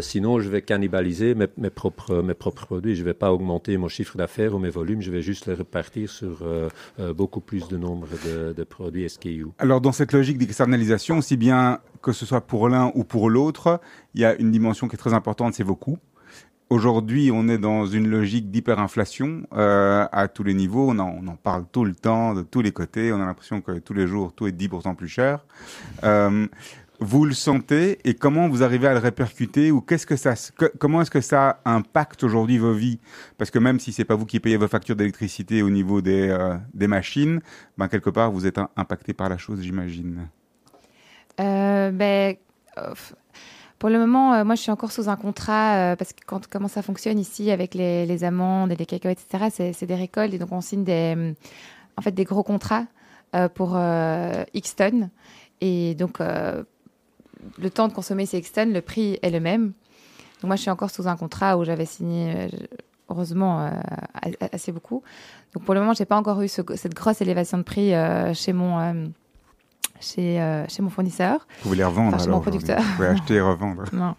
sinon, 0.00 0.40
je 0.40 0.48
vais 0.48 0.62
cannibaliser 0.62 1.34
mes, 1.34 1.46
mes 1.56 1.70
propres, 1.70 2.22
mes 2.22 2.34
propres 2.34 2.66
produits. 2.66 2.96
Je 2.96 3.02
ne 3.02 3.06
vais 3.06 3.14
pas 3.14 3.32
augmenter 3.32 3.76
mon 3.76 3.88
chiffre 3.88 4.16
d'affaires 4.16 4.54
ou 4.54 4.58
mes 4.58 4.70
volumes. 4.70 5.02
Je 5.02 5.12
vais 5.12 5.22
juste 5.22 5.46
les 5.46 5.54
repartir 5.54 6.10
sur 6.10 6.44
beaucoup 7.14 7.40
plus 7.40 7.68
de 7.68 7.76
nombre 7.76 7.97
de, 8.06 8.64
produits 8.64 9.08
SKU. 9.08 9.46
Alors, 9.58 9.80
dans 9.80 9.92
cette 9.92 10.12
logique 10.12 10.38
d'externalisation, 10.38 11.18
aussi 11.18 11.36
bien 11.36 11.80
que 12.02 12.12
ce 12.12 12.26
soit 12.26 12.40
pour 12.40 12.68
l'un 12.68 12.92
ou 12.94 13.04
pour 13.04 13.30
l'autre, 13.30 13.80
il 14.14 14.20
y 14.20 14.24
a 14.24 14.34
une 14.36 14.50
dimension 14.50 14.88
qui 14.88 14.96
est 14.96 14.98
très 14.98 15.14
importante, 15.14 15.54
c'est 15.54 15.62
vos 15.62 15.76
coûts. 15.76 15.98
Aujourd'hui, 16.70 17.30
on 17.32 17.48
est 17.48 17.56
dans 17.56 17.86
une 17.86 18.08
logique 18.08 18.50
d'hyperinflation 18.50 19.44
euh, 19.54 20.06
à 20.12 20.28
tous 20.28 20.42
les 20.42 20.52
niveaux. 20.52 20.90
On 20.90 20.98
en, 20.98 21.18
on 21.22 21.26
en 21.26 21.36
parle 21.36 21.64
tout 21.72 21.86
le 21.86 21.94
temps, 21.94 22.34
de 22.34 22.42
tous 22.42 22.60
les 22.60 22.72
côtés. 22.72 23.10
On 23.10 23.22
a 23.22 23.24
l'impression 23.24 23.62
que 23.62 23.78
tous 23.78 23.94
les 23.94 24.06
jours, 24.06 24.34
tout 24.34 24.46
est 24.46 24.52
10% 24.52 24.94
plus 24.94 25.08
cher. 25.08 25.46
Euh, 26.04 26.46
vous 27.00 27.24
le 27.24 27.34
sentez 27.34 27.98
et 28.04 28.14
comment 28.14 28.48
vous 28.48 28.62
arrivez 28.62 28.88
à 28.88 28.92
le 28.92 28.98
répercuter 28.98 29.70
ou 29.70 29.80
qu'est-ce 29.80 30.06
que 30.06 30.16
ça, 30.16 30.34
comment 30.78 31.02
est-ce 31.02 31.10
que 31.10 31.20
ça 31.20 31.60
impacte 31.64 32.24
aujourd'hui 32.24 32.58
vos 32.58 32.72
vies? 32.72 32.98
Parce 33.36 33.50
que 33.50 33.58
même 33.58 33.78
si 33.78 33.92
c'est 33.92 34.04
pas 34.04 34.16
vous 34.16 34.26
qui 34.26 34.40
payez 34.40 34.56
vos 34.56 34.68
factures 34.68 34.96
d'électricité 34.96 35.62
au 35.62 35.70
niveau 35.70 36.00
des, 36.00 36.28
euh, 36.28 36.56
des 36.74 36.88
machines, 36.88 37.40
ben 37.76 37.88
quelque 37.88 38.10
part 38.10 38.32
vous 38.32 38.46
êtes 38.46 38.58
impacté 38.76 39.12
par 39.12 39.28
la 39.28 39.38
chose, 39.38 39.60
j'imagine. 39.62 40.28
Euh, 41.40 41.92
ben, 41.92 42.34
pour 43.78 43.90
le 43.90 43.98
moment, 44.00 44.34
euh, 44.34 44.44
moi, 44.44 44.56
je 44.56 44.62
suis 44.62 44.72
encore 44.72 44.90
sous 44.90 45.08
un 45.08 45.16
contrat 45.16 45.94
parce 45.96 46.12
que 46.12 46.24
quand, 46.26 46.48
comment 46.48 46.68
ça 46.68 46.82
fonctionne 46.82 47.18
ici 47.18 47.52
avec 47.52 47.74
les, 47.74 48.06
les 48.06 48.24
amandes 48.24 48.72
et 48.72 48.76
les 48.76 48.86
cacahuètes, 48.86 49.24
etc., 49.30 49.72
c'est, 49.72 49.86
des 49.86 49.94
récoltes 49.94 50.34
et 50.34 50.38
donc 50.38 50.50
on 50.50 50.60
signe 50.60 50.82
des, 50.82 51.34
en 51.96 52.02
fait, 52.02 52.10
des 52.10 52.24
gros 52.24 52.42
contrats 52.42 52.86
pour 53.54 53.78
X 54.52 54.74
tonnes. 54.74 55.10
Et 55.60 55.94
donc, 55.94 56.20
le 57.58 57.70
temps 57.70 57.88
de 57.88 57.92
consommer 57.92 58.26
tonnes, 58.54 58.72
le 58.72 58.80
prix 58.80 59.18
est 59.22 59.30
le 59.30 59.40
même. 59.40 59.72
Donc, 60.40 60.44
moi, 60.48 60.56
je 60.56 60.62
suis 60.62 60.70
encore 60.70 60.90
sous 60.90 61.08
un 61.08 61.16
contrat 61.16 61.58
où 61.58 61.64
j'avais 61.64 61.86
signé, 61.86 62.32
euh, 62.36 62.48
heureusement, 63.10 63.60
euh, 63.66 63.70
assez 64.52 64.70
beaucoup. 64.72 65.02
Donc, 65.54 65.64
pour 65.64 65.74
le 65.74 65.80
moment, 65.80 65.94
j'ai 65.94 66.04
pas 66.04 66.16
encore 66.16 66.40
eu 66.42 66.48
ce- 66.48 66.62
cette 66.76 66.94
grosse 66.94 67.20
élévation 67.20 67.58
de 67.58 67.62
prix 67.64 67.94
euh, 67.94 68.32
chez 68.34 68.52
mon. 68.52 68.78
euh, 68.78 69.06
chez, 70.00 70.38
chez 70.68 70.80
mon 70.80 70.90
fournisseur. 70.90 71.44
Vous 71.64 71.74
les 71.74 71.82
revendre 71.82 72.08
Enfin, 72.14 72.18
chez 72.18 72.24
alors 72.28 72.36
mon 72.36 72.42
producteur. 72.42 72.80
Vous 72.80 72.94
pouvez 72.94 73.08
acheter 73.08 73.34
et 73.34 73.40
revendre. 73.40 73.82
Non. 73.92 74.14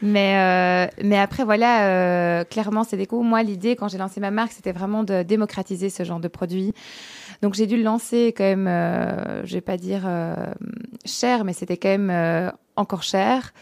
Mais, 0.00 0.90
mais 1.04 1.18
après, 1.18 1.44
voilà, 1.44 2.44
clairement, 2.46 2.82
c'est 2.82 2.96
des 2.96 3.04
coûts. 3.06 3.22
Moi, 3.22 3.42
l'idée, 3.42 3.76
quand 3.76 3.88
j'ai 3.88 3.98
lancé 3.98 4.20
ma 4.20 4.30
marque, 4.30 4.52
c'était 4.52 4.72
vraiment 4.72 5.04
de 5.04 5.22
démocratiser 5.22 5.90
ce 5.90 6.02
genre 6.02 6.18
de 6.20 6.28
produit. 6.28 6.72
Donc, 7.42 7.54
j'ai 7.54 7.66
dû 7.66 7.76
le 7.76 7.82
lancer 7.82 8.34
quand 8.36 8.44
même, 8.44 8.66
euh, 8.66 9.44
je 9.46 9.54
vais 9.54 9.60
pas 9.60 9.76
dire 9.76 10.02
euh, 10.06 10.34
cher, 11.04 11.44
mais 11.44 11.52
c'était 11.52 11.76
quand 11.76 11.88
même 11.88 12.10
euh, 12.10 12.50
encore 12.76 13.02
cher. 13.02 13.52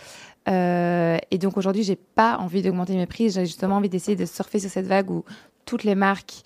Euh, 0.49 1.19
et 1.31 1.39
donc, 1.39 1.57
aujourd'hui, 1.57 1.83
j'ai 1.83 1.97
pas 1.97 2.39
envie 2.39 2.63
d'augmenter 2.63 2.95
mes 2.95 3.07
prix. 3.07 3.31
J'ai 3.31 3.45
justement 3.45 3.77
envie 3.77 3.89
d'essayer 3.89 4.17
de 4.17 4.25
surfer 4.25 4.59
sur 4.59 4.71
cette 4.71 4.87
vague 4.87 5.11
où 5.11 5.25
toutes 5.65 5.85
les 5.85 5.95
marques 5.95 6.43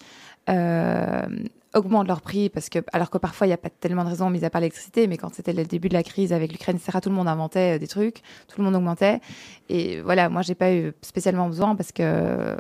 augmentent 1.75 2.09
leurs 2.09 2.23
prix 2.23 2.49
parce 2.49 2.69
que, 2.69 2.81
alors 2.93 3.11
que 3.11 3.19
parfois, 3.19 3.47
il 3.47 3.51
n'y 3.51 3.55
a 3.55 3.59
pas 3.59 3.71
tellement 3.71 4.03
de 4.03 4.09
raisons, 4.09 4.31
mis 4.31 4.45
à 4.45 4.51
part 4.51 4.61
l'électricité, 4.61 5.07
mais 5.07 5.17
quand 5.17 5.33
c'était 5.33 5.53
le 5.53 5.65
début 5.65 5.89
de 5.89 5.95
la 5.95 6.03
crise 6.03 6.33
avec 6.33 6.51
l'Ukraine, 6.51 6.79
tout 6.79 7.09
le 7.09 7.15
monde 7.15 7.29
inventait 7.29 7.79
des 7.79 7.87
trucs, 7.87 8.23
tout 8.49 8.59
le 8.59 8.65
monde 8.65 8.75
augmentait. 8.75 9.21
Et 9.69 10.01
voilà, 10.01 10.29
moi, 10.29 10.43
j'ai 10.43 10.57
pas 10.57 10.73
eu 10.73 10.93
spécialement 11.03 11.47
besoin 11.47 11.77
parce 11.77 11.93
que, 11.93 12.57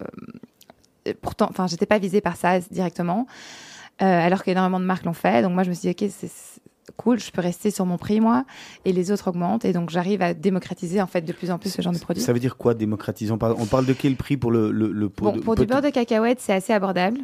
pourtant, 1.20 1.48
enfin, 1.50 1.66
j'étais 1.66 1.86
pas 1.86 1.98
visée 1.98 2.20
par 2.20 2.36
ça 2.36 2.60
directement, 2.60 3.26
alors 4.04 4.42
qu'énormément 4.42 4.80
de 4.80 4.84
marques 4.84 5.04
l'ont 5.04 5.12
fait. 5.12 5.42
Donc, 5.42 5.52
moi, 5.52 5.62
je 5.62 5.68
me 5.70 5.74
suis 5.74 5.92
dit, 5.94 6.04
OK, 6.04 6.10
c'est 6.10 6.30
cool, 6.96 7.18
je 7.20 7.30
peux 7.30 7.40
rester 7.40 7.70
sur 7.70 7.86
mon 7.86 7.96
prix, 7.98 8.20
moi, 8.20 8.44
et 8.84 8.92
les 8.92 9.10
autres 9.12 9.28
augmentent. 9.28 9.64
Et 9.64 9.72
donc, 9.72 9.90
j'arrive 9.90 10.22
à 10.22 10.34
démocratiser, 10.34 11.00
en 11.00 11.06
fait, 11.06 11.20
de 11.22 11.32
plus 11.32 11.50
en 11.50 11.58
plus 11.58 11.70
ce 11.70 11.80
genre 11.82 11.92
de 11.92 11.98
produit. 11.98 12.22
Ça 12.22 12.32
veut 12.32 12.40
dire 12.40 12.56
quoi 12.56 12.74
démocratiser 12.74 13.30
on 13.32 13.38
parle, 13.38 13.54
on 13.58 13.66
parle 13.66 13.86
de 13.86 13.92
quel 13.92 14.16
prix 14.16 14.36
pour 14.36 14.50
le, 14.50 14.70
le, 14.72 14.90
le 14.92 15.08
pot 15.08 15.26
Bon, 15.26 15.32
de- 15.32 15.40
pour 15.40 15.54
pot 15.54 15.60
du 15.62 15.66
beurre 15.66 15.82
de 15.82 15.90
cacahuète, 15.90 16.40
c'est 16.40 16.52
assez 16.52 16.72
abordable. 16.72 17.20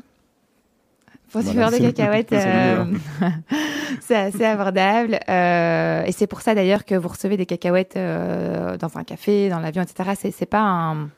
Pour 1.33 1.43
du 1.43 1.51
beurre 1.51 1.73
de 1.73 1.79
cacahuète, 1.79 2.29
c'est 2.31 2.43
euh, 2.47 2.85
c'est 4.01 4.15
assez 4.17 4.45
abordable. 4.45 5.19
Euh, 5.29 6.05
et 6.05 6.13
c'est 6.13 6.29
pour 6.29 6.41
ça 6.41 6.55
d'ailleurs 6.55 6.85
que 6.85 6.95
vous 6.95 7.09
recevez 7.09 7.37
des 7.37 7.47
cacahuètes 7.47 7.97
euh, 7.97 8.77
dans 8.77 8.97
un 8.97 9.03
café, 9.05 9.49
dans 9.49 9.59
l'avion, 9.59 9.83
etc. 9.83 10.11
C'est 10.19 10.31
c'est 10.31 10.47
pas 10.47 10.61
un, 10.63 11.09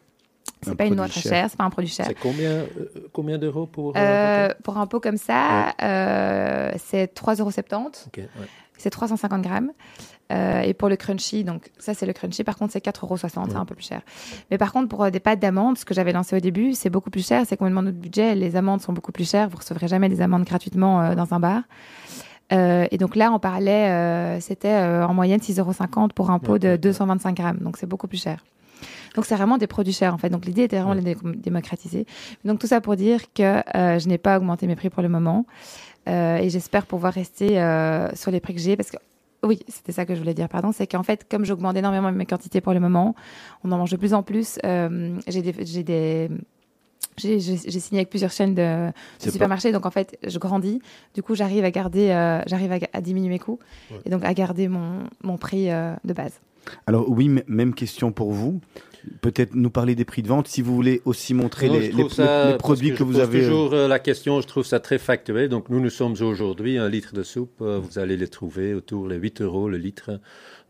c'est 0.62 0.70
Un 0.70 0.74
pas 0.74 0.86
une 0.86 0.94
noix 0.94 1.08
très 1.08 1.20
chère, 1.20 1.46
c'est 1.50 1.56
pas 1.56 1.64
un 1.64 1.70
produit 1.70 1.90
cher. 1.90 2.06
C'est 2.06 2.18
combien, 2.18 2.50
euh, 2.50 2.66
combien 3.12 3.38
d'euros 3.38 3.66
pour 3.66 3.96
euh, 3.96 4.00
Euh, 4.00 4.48
pour 4.64 4.78
un 4.78 4.86
pot 4.86 5.00
comme 5.00 5.16
ça, 5.16 5.74
euh, 5.82 6.72
c'est 6.78 7.14
3,70 7.14 7.40
euros. 7.40 7.50
ok, 8.06 8.16
ouais. 8.16 8.28
C'est 8.76 8.90
350 8.90 9.42
grammes. 9.42 9.72
Et 10.30 10.74
pour 10.74 10.90
le 10.90 10.96
crunchy, 10.96 11.42
donc 11.42 11.70
ça 11.78 11.94
c'est 11.94 12.04
le 12.04 12.12
crunchy, 12.12 12.44
par 12.44 12.56
contre 12.56 12.74
c'est 12.74 12.84
4,60 12.84 13.04
euros, 13.04 13.16
c'est 13.16 13.38
un 13.38 13.64
peu 13.64 13.74
plus 13.74 13.86
cher. 13.86 14.02
Mais 14.50 14.58
par 14.58 14.72
contre 14.72 14.88
pour 14.88 15.10
des 15.10 15.20
pâtes 15.20 15.40
d'amandes, 15.40 15.78
ce 15.78 15.86
que 15.86 15.94
j'avais 15.94 16.12
lancé 16.12 16.36
au 16.36 16.40
début, 16.40 16.74
c'est 16.74 16.90
beaucoup 16.90 17.08
plus 17.08 17.26
cher, 17.26 17.44
c'est 17.46 17.56
complètement 17.56 17.80
notre 17.80 17.96
budget, 17.96 18.34
les 18.34 18.54
amandes 18.54 18.82
sont 18.82 18.92
beaucoup 18.92 19.10
plus 19.10 19.28
chères, 19.28 19.48
vous 19.48 19.56
recevrez 19.56 19.88
jamais 19.88 20.10
des 20.10 20.20
amandes 20.20 20.44
gratuitement 20.44 21.14
dans 21.14 21.32
un 21.32 21.40
bar. 21.40 21.62
Euh, 22.52 22.86
et 22.90 22.98
donc 22.98 23.16
là 23.16 23.30
on 23.32 23.38
parlait, 23.38 23.90
euh, 23.90 24.40
c'était 24.40 24.68
euh, 24.68 25.06
en 25.06 25.12
moyenne 25.12 25.40
6,50 25.40 25.60
euros 25.60 26.08
pour 26.14 26.30
un 26.30 26.38
pot 26.38 26.58
de 26.58 26.76
225 26.76 27.36
grammes, 27.36 27.58
donc 27.58 27.76
c'est 27.76 27.86
beaucoup 27.86 28.08
plus 28.08 28.22
cher. 28.22 28.44
Donc 29.18 29.26
c'est 29.26 29.34
vraiment 29.34 29.58
des 29.58 29.66
produits 29.66 29.92
chers 29.92 30.14
en 30.14 30.18
fait. 30.18 30.28
Donc 30.30 30.46
l'idée 30.46 30.62
était 30.62 30.76
vraiment 30.78 30.94
de 30.94 31.00
les 31.00 31.16
dé- 31.16 31.20
démocratiser. 31.38 32.06
Donc 32.44 32.60
tout 32.60 32.68
ça 32.68 32.80
pour 32.80 32.94
dire 32.94 33.32
que 33.34 33.42
euh, 33.76 33.98
je 33.98 34.06
n'ai 34.06 34.16
pas 34.16 34.36
augmenté 34.38 34.68
mes 34.68 34.76
prix 34.76 34.90
pour 34.90 35.02
le 35.02 35.08
moment. 35.08 35.44
Euh, 36.08 36.36
et 36.36 36.48
j'espère 36.50 36.86
pouvoir 36.86 37.12
rester 37.12 37.60
euh, 37.60 38.08
sur 38.14 38.30
les 38.30 38.38
prix 38.38 38.54
que 38.54 38.60
j'ai 38.60 38.76
parce 38.76 38.92
que 38.92 38.96
oui, 39.42 39.58
c'était 39.66 39.90
ça 39.90 40.06
que 40.06 40.14
je 40.14 40.20
voulais 40.20 40.34
dire, 40.34 40.48
pardon. 40.48 40.70
C'est 40.70 40.86
qu'en 40.86 41.02
fait, 41.02 41.26
comme 41.28 41.44
j'augmente 41.44 41.76
énormément 41.76 42.12
mes 42.12 42.26
quantités 42.26 42.60
pour 42.60 42.74
le 42.74 42.78
moment, 42.78 43.16
on 43.64 43.72
en 43.72 43.78
mange 43.78 43.90
de 43.90 43.96
plus 43.96 44.14
en 44.14 44.22
plus. 44.22 44.60
j'ai 44.62 45.42
des, 45.42 45.54
j'ai 45.66 45.82
des, 45.82 46.28
j'ai, 47.16 47.40
j'ai- 47.40 47.56
j'ai 47.66 47.80
signé 47.80 47.98
avec 48.02 48.10
plusieurs 48.10 48.30
chaînes 48.30 48.54
de, 48.54 48.86
de 48.86 48.92
supermarchés, 49.32 49.72
donc 49.72 49.84
en 49.84 49.90
fait, 49.90 50.16
je 50.24 50.38
grandis. 50.38 50.80
Du 51.14 51.24
coup, 51.24 51.34
j'arrive 51.34 51.64
à 51.64 51.72
garder, 51.72 52.10
euh, 52.10 52.40
j'arrive 52.46 52.70
à, 52.70 52.78
à 52.92 53.00
diminuer 53.00 53.30
mes 53.30 53.38
coûts 53.40 53.58
et 54.06 54.10
donc 54.10 54.24
à 54.24 54.32
garder 54.32 54.68
mon, 54.68 55.00
mon 55.24 55.36
prix 55.38 55.72
euh, 55.72 55.92
de 56.04 56.12
base. 56.12 56.34
Alors 56.86 57.08
oui, 57.10 57.30
même 57.48 57.74
question 57.74 58.12
pour 58.12 58.30
vous. 58.32 58.60
Peut-être 59.20 59.54
nous 59.54 59.70
parler 59.70 59.94
des 59.94 60.04
prix 60.04 60.22
de 60.22 60.28
vente. 60.28 60.48
Si 60.48 60.62
vous 60.62 60.74
voulez 60.74 61.00
aussi 61.04 61.34
montrer 61.34 61.68
Non, 61.68 61.74
les, 61.78 61.88
produits 62.58 62.88
que, 62.90 62.94
que, 62.94 62.98
je 62.98 63.04
vous 63.04 63.12
pose 63.12 63.20
avez. 63.20 63.40
euh, 63.44 63.48
toujours 63.48 63.72
euh, 63.72 63.88
la 63.88 63.98
question, 63.98 64.40
je 64.40 64.46
trouve 64.46 64.64
ça 64.66 64.80
très 64.80 64.98
factuel. 64.98 65.48
Donc 65.48 65.68
nous, 65.70 65.80
nous 65.80 65.90
sommes 65.90 66.14
aujourd'hui 66.20 66.78
un 66.78 66.88
litre 66.88 67.14
de 67.14 67.22
soupe. 67.22 67.60
euh, 67.62 67.78
vous 67.82 67.98
allez 67.98 68.16
les 68.16 68.28
trouver 68.28 68.74
autour 68.74 69.08
de 69.08 69.14
8 69.14 69.40
euros 69.42 69.68
le 69.68 69.76
litre 69.78 70.20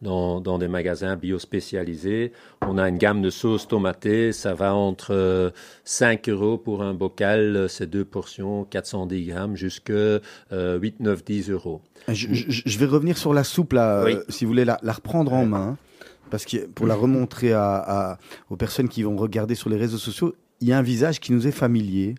dans, 0.03 0.41
dans 0.41 0.59
des 0.59 0.69
magasins 0.69 1.17
bio 1.17 1.39
spécialisés. 1.39 2.33
On 2.63 2.79
a 2.79 2.89
une 2.89 2.99
gamme 2.99 3.23
de 3.23 3.31
sauces 3.31 3.67
tomatées. 3.69 4.33
Ça 4.33 4.55
va 4.55 4.75
entre 4.75 5.13
euh, 5.13 5.51
5 5.85 6.29
euros 6.29 6.59
pour 6.59 6.83
un 6.83 6.95
bocal, 6.95 7.67
c'est 7.69 7.89
deux 7.89 8.05
portions, 8.05 8.65
410 8.65 9.27
grammes, 9.27 9.57
jusque 9.57 9.91
euh, 9.91 10.21
8, 10.53 11.01
9, 11.01 11.25
10 11.25 11.51
euros. 11.51 11.81
Je, 12.09 12.29
je- 12.33 12.63
je 12.65 12.79
vais 12.79 12.87
revenir 12.87 13.19
sur 13.19 13.35
la 13.35 13.45
soupe 13.45 13.73
là, 13.73 14.03
Oui. 14.05 14.13
euh, 14.15 14.23
si 14.29 14.45
vous 14.45 14.51
voulez 14.51 14.65
la, 14.65 14.79
la 14.83 14.93
reprendre 14.93 15.33
en 15.33 15.45
main, 15.47 15.77
parce 16.29 16.45
que 16.45 16.67
pour 16.67 16.87
la 16.87 16.95
remontrer 16.95 17.53
à, 17.53 17.75
à- 17.77 18.19
aux 18.51 18.57
personnes 18.57 18.89
qui 18.89 19.03
vont 19.03 19.17
regarder 19.17 19.55
sur 19.55 19.69
les 19.71 19.77
réseaux 19.77 19.99
sociaux, 19.99 20.35
il 20.61 20.69
y 20.69 20.73
a 20.73 20.79
un 20.79 20.83
visage 20.83 21.21
qui 21.21 21.33
nous 21.33 21.47
est 21.47 21.53
familier, 21.53 22.15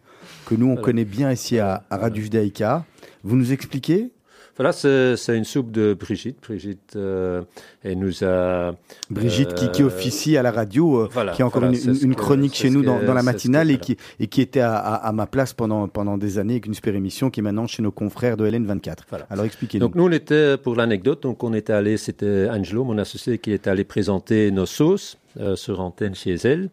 que 0.46 0.56
nous 0.56 0.66
on 0.68 0.70
Voilà. 0.70 0.82
connaît 0.84 1.06
bien 1.06 1.32
ici 1.32 1.60
à, 1.60 1.84
à 1.90 1.98
Radio 1.98 2.24
Judaïka. 2.24 2.86
Vous 3.24 3.36
nous 3.36 3.52
expliquez 3.52 4.12
Voilà, 4.60 4.74
c'est 4.74 5.38
une 5.38 5.46
soupe 5.46 5.72
de 5.72 5.94
Brigitte. 5.98 6.36
Brigitte, 6.46 6.98
euh, 6.98 7.44
elle 7.82 7.98
nous 7.98 8.26
a... 8.26 8.76
Brigitte 9.10 9.54
qui, 9.56 9.72
qui 9.72 9.84
Euh, 9.84 9.86
officie 9.88 10.36
à 10.36 10.44
la 10.44 10.52
radio, 10.52 11.04
euh, 11.04 11.08
voilà, 11.14 11.32
qui 11.32 11.42
a 11.42 11.46
encore 11.46 11.62
voilà, 11.62 11.78
une, 11.78 12.14
que- 12.14 12.20
chronique 12.20 12.56
chez 12.56 12.70
nous 12.70 12.84
dans, 12.84 13.02
dans 13.02 13.14
la 13.14 13.24
matinale 13.24 13.72
et 13.72 13.78
qui, 13.78 13.96
et 14.20 14.28
qui 14.28 14.42
était 14.42 14.60
à, 14.60 14.76
à- 14.76 14.96
à 15.08 15.12
ma 15.14 15.28
place 15.28 15.54
pendant, 15.54 15.88
pendant 15.88 16.18
des 16.18 16.40
années 16.40 16.56
avec 16.56 16.66
une 16.66 16.74
super 16.74 16.94
émission 16.94 17.30
qui 17.30 17.40
est 17.40 17.44
maintenant 17.44 17.68
chez 17.68 17.82
nos 17.82 17.92
confrères 17.92 18.36
de 18.36 18.46
LN24. 18.50 18.98
Voilà. 19.10 19.26
Alors 19.30 19.46
expliquez-nous. 19.46 19.86
Donc 19.88 19.96
nous, 19.96 20.04
on 20.08 20.12
était, 20.12 20.58
pour 20.58 20.76
l'anecdote, 20.76 21.24
donc 21.24 21.42
on 21.42 21.54
était 21.54 21.72
allé, 21.72 21.96
c'était 21.96 22.50
Angelo, 22.52 22.84
mon 22.84 22.98
associé, 22.98 23.38
qui 23.38 23.54
est 23.54 23.66
allé 23.66 23.86
présenter 23.86 24.52
nos 24.52 24.66
sauces 24.66 25.18
euh, 25.40 25.56
sur 25.56 25.80
antenne 25.80 26.16
chez 26.16 26.34
elle. 26.44 26.70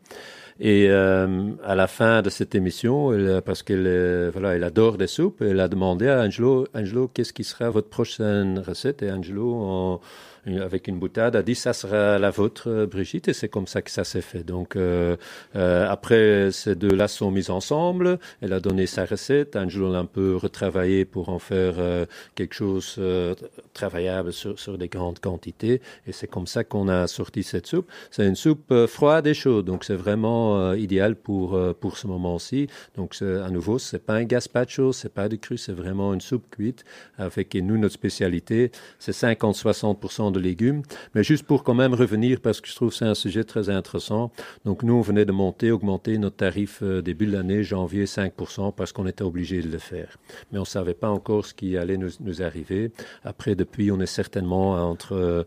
Et 0.58 0.86
euh, 0.88 1.50
à 1.64 1.74
la 1.74 1.86
fin 1.86 2.22
de 2.22 2.30
cette 2.30 2.54
émission, 2.54 3.12
elle, 3.12 3.42
parce 3.44 3.62
qu'elle 3.62 3.86
euh, 3.86 4.30
voilà, 4.32 4.54
elle 4.56 4.64
adore 4.64 4.96
des 4.96 5.06
soupes, 5.06 5.42
elle 5.42 5.60
a 5.60 5.68
demandé 5.68 6.08
à 6.08 6.22
Angelo, 6.22 6.66
Angelo, 6.74 7.08
qu'est-ce 7.08 7.34
qui 7.34 7.44
sera 7.44 7.68
votre 7.68 7.90
prochaine 7.90 8.58
recette 8.58 9.02
Et 9.02 9.12
Angelo, 9.12 9.54
en 9.54 10.00
avec 10.46 10.88
une 10.88 10.98
boutade, 10.98 11.36
a 11.36 11.42
dit 11.42 11.54
ça 11.54 11.72
sera 11.72 12.18
la 12.18 12.30
vôtre, 12.30 12.68
euh, 12.68 12.86
Brigitte, 12.86 13.28
et 13.28 13.32
c'est 13.32 13.48
comme 13.48 13.66
ça 13.66 13.82
que 13.82 13.90
ça 13.90 14.04
s'est 14.04 14.20
fait. 14.20 14.44
Donc 14.44 14.76
euh, 14.76 15.16
euh, 15.56 15.86
après, 15.88 16.50
ces 16.52 16.74
deux-là 16.74 17.08
sont 17.08 17.30
mis 17.30 17.50
ensemble. 17.50 18.18
Elle 18.40 18.52
a 18.52 18.60
donné 18.60 18.86
sa 18.86 19.04
recette. 19.04 19.56
Angelo 19.56 19.92
l'a 19.92 19.98
un 19.98 20.04
peu 20.04 20.36
retravaillé 20.36 21.04
pour 21.04 21.28
en 21.28 21.38
faire 21.38 21.74
euh, 21.78 22.06
quelque 22.34 22.54
chose 22.54 22.96
euh, 22.98 23.34
travaillable 23.72 24.32
sur, 24.32 24.58
sur 24.58 24.78
des 24.78 24.88
grandes 24.88 25.18
quantités. 25.18 25.80
Et 26.06 26.12
c'est 26.12 26.26
comme 26.26 26.46
ça 26.46 26.64
qu'on 26.64 26.88
a 26.88 27.06
sorti 27.06 27.42
cette 27.42 27.66
soupe. 27.66 27.90
C'est 28.10 28.26
une 28.26 28.36
soupe 28.36 28.70
euh, 28.70 28.86
froide 28.86 29.26
et 29.26 29.34
chaude, 29.34 29.66
donc 29.66 29.84
c'est 29.84 29.94
vraiment 29.96 30.72
idéal 30.74 31.16
pour 31.16 31.58
pour 31.80 31.96
ce 31.96 32.06
moment-ci. 32.06 32.68
Donc 32.96 33.16
à 33.22 33.50
nouveau, 33.50 33.78
c'est 33.78 33.98
pas 33.98 34.14
un 34.14 34.24
gazpacho, 34.24 34.92
c'est 34.92 35.12
pas 35.12 35.28
du 35.28 35.38
cru, 35.38 35.58
c'est 35.58 35.72
vraiment 35.72 36.14
une 36.14 36.20
soupe 36.20 36.44
cuite 36.50 36.84
avec 37.18 37.54
et 37.54 37.62
nous 37.62 37.78
notre 37.78 37.94
spécialité, 37.94 38.70
c'est 38.98 39.12
50-60% 39.12 40.32
légumes. 40.38 40.82
Mais 41.14 41.22
juste 41.22 41.44
pour 41.44 41.64
quand 41.64 41.74
même 41.74 41.94
revenir 41.94 42.40
parce 42.40 42.60
que 42.60 42.68
je 42.68 42.74
trouve 42.74 42.90
que 42.90 42.96
c'est 42.96 43.04
un 43.04 43.14
sujet 43.14 43.44
très 43.44 43.68
intéressant. 43.68 44.30
Donc 44.64 44.82
nous 44.82 44.94
on 44.94 45.00
venait 45.00 45.24
de 45.24 45.32
monter, 45.32 45.70
augmenter 45.70 46.18
notre 46.18 46.36
tarif 46.36 46.80
euh, 46.82 47.02
début 47.02 47.26
de 47.26 47.32
l'année 47.32 47.62
janvier 47.62 48.04
5% 48.04 48.74
parce 48.74 48.92
qu'on 48.92 49.06
était 49.06 49.24
obligé 49.24 49.60
de 49.62 49.68
le 49.68 49.78
faire. 49.78 50.16
Mais 50.52 50.58
on 50.58 50.64
savait 50.64 50.94
pas 50.94 51.10
encore 51.10 51.44
ce 51.46 51.54
qui 51.54 51.76
allait 51.76 51.96
nous, 51.96 52.10
nous 52.20 52.42
arriver. 52.42 52.92
Après 53.24 53.54
depuis, 53.54 53.90
on 53.90 54.00
est 54.00 54.06
certainement 54.06 54.72
entre 54.74 55.12
euh, 55.14 55.44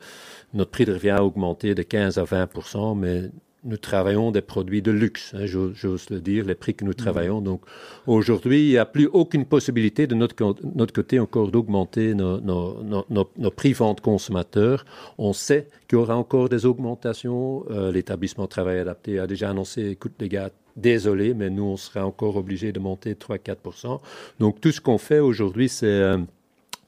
notre 0.54 0.72
prix 0.72 0.86
de 0.86 0.94
revient 0.94 1.10
a 1.10 1.24
augmenté 1.24 1.76
de 1.76 1.84
15 1.84 2.18
à 2.18 2.24
20%, 2.24 2.98
mais 2.98 3.30
nous 3.64 3.78
travaillons 3.78 4.32
des 4.32 4.42
produits 4.42 4.82
de 4.82 4.92
luxe, 4.92 5.34
hein, 5.36 5.46
j'ose 5.46 6.10
le 6.10 6.22
dire, 6.22 6.46
les 6.46 6.56
prix 6.56 6.74
que 6.76 6.86
nous 6.86 6.94
travaillons. 6.94 7.42
Donc 7.42 7.62
aujourd'hui, 8.08 8.68
il 8.68 8.70
n'y 8.70 8.78
a 8.78 8.86
plus 8.86 9.08
aucune 9.08 9.46
possibilité 9.46 10.08
de 10.08 10.16
notre, 10.16 10.36
notre 10.76 10.94
côté 10.94 11.20
encore 11.20 11.52
d'augmenter 11.52 12.14
nos, 12.14 12.40
nos, 12.40 12.82
nos, 12.84 13.06
nos- 13.10 13.30
nos 13.38 13.52
prix 13.52 13.74
vente 13.74 14.02
consommateurs. 14.02 14.86
On 15.18 15.34
sait 15.34 15.68
qu'il 15.88 15.98
y 15.98 16.02
aura 16.02 16.16
encore 16.16 16.48
des 16.50 16.66
augmentations. 16.66 17.66
Euh, 17.70 17.92
L'établissement 17.92 18.48
Travail 18.48 18.80
Adapté 18.80 19.20
a 19.20 19.28
déjà 19.28 19.50
annoncé, 19.50 19.88
écoute 19.90 20.14
les 20.20 20.30
gars, 20.30 20.50
désolé, 20.78 21.34
mais 21.34 21.50
nous, 21.50 21.64
on 21.64 21.78
sera 21.78 22.06
encore 22.06 22.38
obligé 22.38 22.72
de 22.72 22.80
monter 22.80 23.14
3-4%. 23.16 24.00
Donc 24.40 24.62
tout 24.62 24.72
ce 24.72 24.80
qu'on 24.80 24.98
fait 24.98 25.20
aujourd'hui, 25.20 25.68
c'est... 25.70 25.86
euh, 25.88 26.18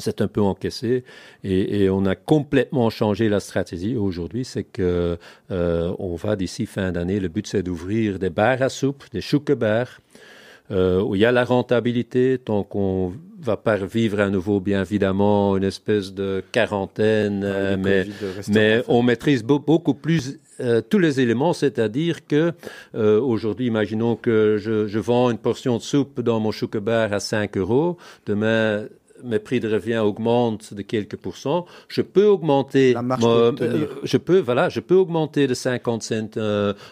c'est 0.01 0.21
un 0.21 0.27
peu 0.27 0.41
encaissé 0.41 1.03
et, 1.43 1.83
et 1.83 1.89
on 1.89 2.05
a 2.05 2.15
complètement 2.15 2.89
changé 2.89 3.29
la 3.29 3.39
stratégie 3.39 3.95
aujourd'hui. 3.95 4.43
C'est 4.43 4.63
que 4.65 5.17
euh, 5.51 5.93
on 5.99 6.15
va 6.15 6.35
d'ici 6.35 6.65
fin 6.65 6.91
d'année. 6.91 7.19
Le 7.19 7.27
but 7.29 7.47
c'est 7.47 7.63
d'ouvrir 7.63 8.19
des 8.19 8.29
bars 8.29 8.61
à 8.61 8.69
soupe, 8.69 9.03
des 9.13 9.21
chouque-bars, 9.21 9.99
euh, 10.71 11.01
où 11.01 11.15
il 11.15 11.21
y 11.21 11.25
a 11.25 11.31
la 11.31 11.43
rentabilité. 11.45 12.37
Tant 12.43 12.63
qu'on 12.63 13.13
va 13.41 13.57
pas 13.57 13.75
vivre 13.77 14.19
à 14.19 14.29
nouveau, 14.29 14.59
bien 14.59 14.81
évidemment, 14.83 15.57
une 15.57 15.63
espèce 15.63 16.13
de 16.13 16.43
quarantaine, 16.51 17.43
Le 17.43 17.77
mais 18.53 18.83
on 18.87 19.01
maîtrise 19.01 19.43
beau- 19.43 19.59
beaucoup 19.59 19.95
plus 19.95 20.39
euh, 20.59 20.79
tous 20.87 20.99
les 20.99 21.19
éléments, 21.19 21.53
c'est-à-dire 21.53 22.27
que 22.27 22.51
euh, 22.93 23.19
aujourd'hui, 23.19 23.65
imaginons 23.65 24.15
que 24.15 24.57
je, 24.59 24.85
je 24.87 24.99
vends 24.99 25.31
une 25.31 25.39
portion 25.39 25.77
de 25.77 25.81
soupe 25.81 26.21
dans 26.21 26.39
mon 26.39 26.51
chouque-bar 26.51 27.11
à 27.13 27.19
5 27.19 27.57
euros. 27.57 27.97
Demain, 28.27 28.85
mes 29.23 29.39
prix 29.39 29.59
de 29.59 29.69
revient 29.71 29.97
augmentent 29.97 30.73
de 30.73 30.81
quelques 30.81 31.15
pourcents. 31.17 31.65
Je 31.87 32.01
peux 32.01 32.25
augmenter, 32.25 32.93
La 32.93 33.01
marge 33.01 33.21
mon- 33.23 33.29
euh, 33.61 33.87
je 34.03 34.17
peux, 34.17 34.39
voilà, 34.39 34.69
je 34.69 34.79
peux 34.79 34.95
augmenter 34.95 35.47
de 35.47 35.53
50 35.53 36.03
cents 36.03 36.29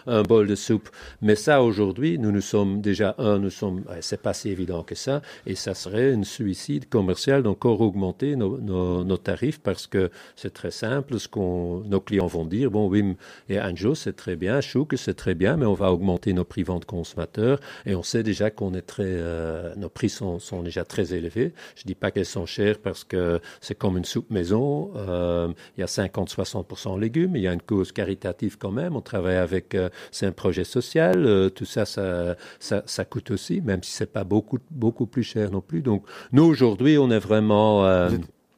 un 0.06 0.22
bol 0.22 0.46
de 0.46 0.54
soupe. 0.54 0.88
Mais 1.22 1.34
ça, 1.34 1.62
aujourd'hui, 1.62 2.18
nous 2.18 2.32
nous 2.32 2.40
sommes 2.40 2.80
déjà 2.80 3.14
un, 3.18 3.38
nous 3.38 3.50
sommes, 3.50 3.82
c'est 4.00 4.20
pas 4.22 4.32
si 4.34 4.48
évident 4.50 4.82
que 4.82 4.94
ça, 4.94 5.22
et 5.46 5.54
ça 5.54 5.74
serait 5.74 6.12
un 6.12 6.22
suicide 6.24 6.88
commercial 6.88 7.42
d'encore 7.42 7.80
augmenter 7.80 8.36
nos, 8.36 8.58
nos, 8.58 9.04
nos 9.04 9.16
tarifs 9.16 9.60
parce 9.60 9.86
que 9.86 10.10
c'est 10.36 10.52
très 10.54 10.70
simple. 10.70 11.18
Ce 11.18 11.28
qu'on, 11.28 11.80
nos 11.86 12.00
clients 12.00 12.26
vont 12.26 12.44
dire, 12.46 12.70
bon, 12.70 12.88
Wim 12.88 13.14
et 13.48 13.60
Anjo, 13.60 13.94
c'est 13.94 14.14
très 14.14 14.36
bien, 14.36 14.60
Chouk, 14.60 14.94
c'est 14.96 15.14
très 15.14 15.34
bien, 15.34 15.56
mais 15.56 15.66
on 15.66 15.74
va 15.74 15.92
augmenter 15.92 16.32
nos 16.32 16.44
prix 16.44 16.62
vente 16.62 16.84
consommateurs 16.84 17.60
et 17.86 17.94
on 17.94 18.02
sait 18.02 18.22
déjà 18.22 18.50
qu'on 18.50 18.74
est 18.74 18.82
très, 18.82 19.04
euh, 19.06 19.74
nos 19.76 19.88
prix 19.88 20.08
sont, 20.08 20.38
sont 20.38 20.62
déjà 20.62 20.84
très 20.84 21.14
élevés. 21.14 21.52
Je 21.76 21.82
dis 21.84 21.94
pas 21.94 22.10
sont 22.24 22.46
chères 22.46 22.78
parce 22.78 23.04
que 23.04 23.40
c'est 23.60 23.74
comme 23.74 23.96
une 23.96 24.04
soupe 24.04 24.30
maison. 24.30 24.90
Euh, 24.96 25.48
il 25.76 25.80
y 25.80 25.84
a 25.84 25.86
50-60% 25.86 26.98
légumes. 26.98 27.36
Il 27.36 27.42
y 27.42 27.48
a 27.48 27.52
une 27.52 27.62
cause 27.62 27.92
caritative 27.92 28.58
quand 28.58 28.72
même. 28.72 28.96
On 28.96 29.00
travaille 29.00 29.36
avec, 29.36 29.74
euh, 29.74 29.88
c'est 30.10 30.26
un 30.26 30.32
projet 30.32 30.64
social. 30.64 31.24
Euh, 31.26 31.48
tout 31.48 31.64
ça, 31.64 31.84
ça, 31.84 32.36
ça, 32.58 32.82
ça 32.86 33.04
coûte 33.04 33.30
aussi, 33.30 33.60
même 33.60 33.82
si 33.82 33.92
c'est 33.92 34.12
pas 34.12 34.24
beaucoup, 34.24 34.58
beaucoup 34.70 35.06
plus 35.06 35.22
cher 35.22 35.50
non 35.50 35.60
plus. 35.60 35.82
Donc, 35.82 36.04
nous, 36.32 36.44
aujourd'hui, 36.44 36.98
on 36.98 37.10
est 37.10 37.18
vraiment, 37.18 37.84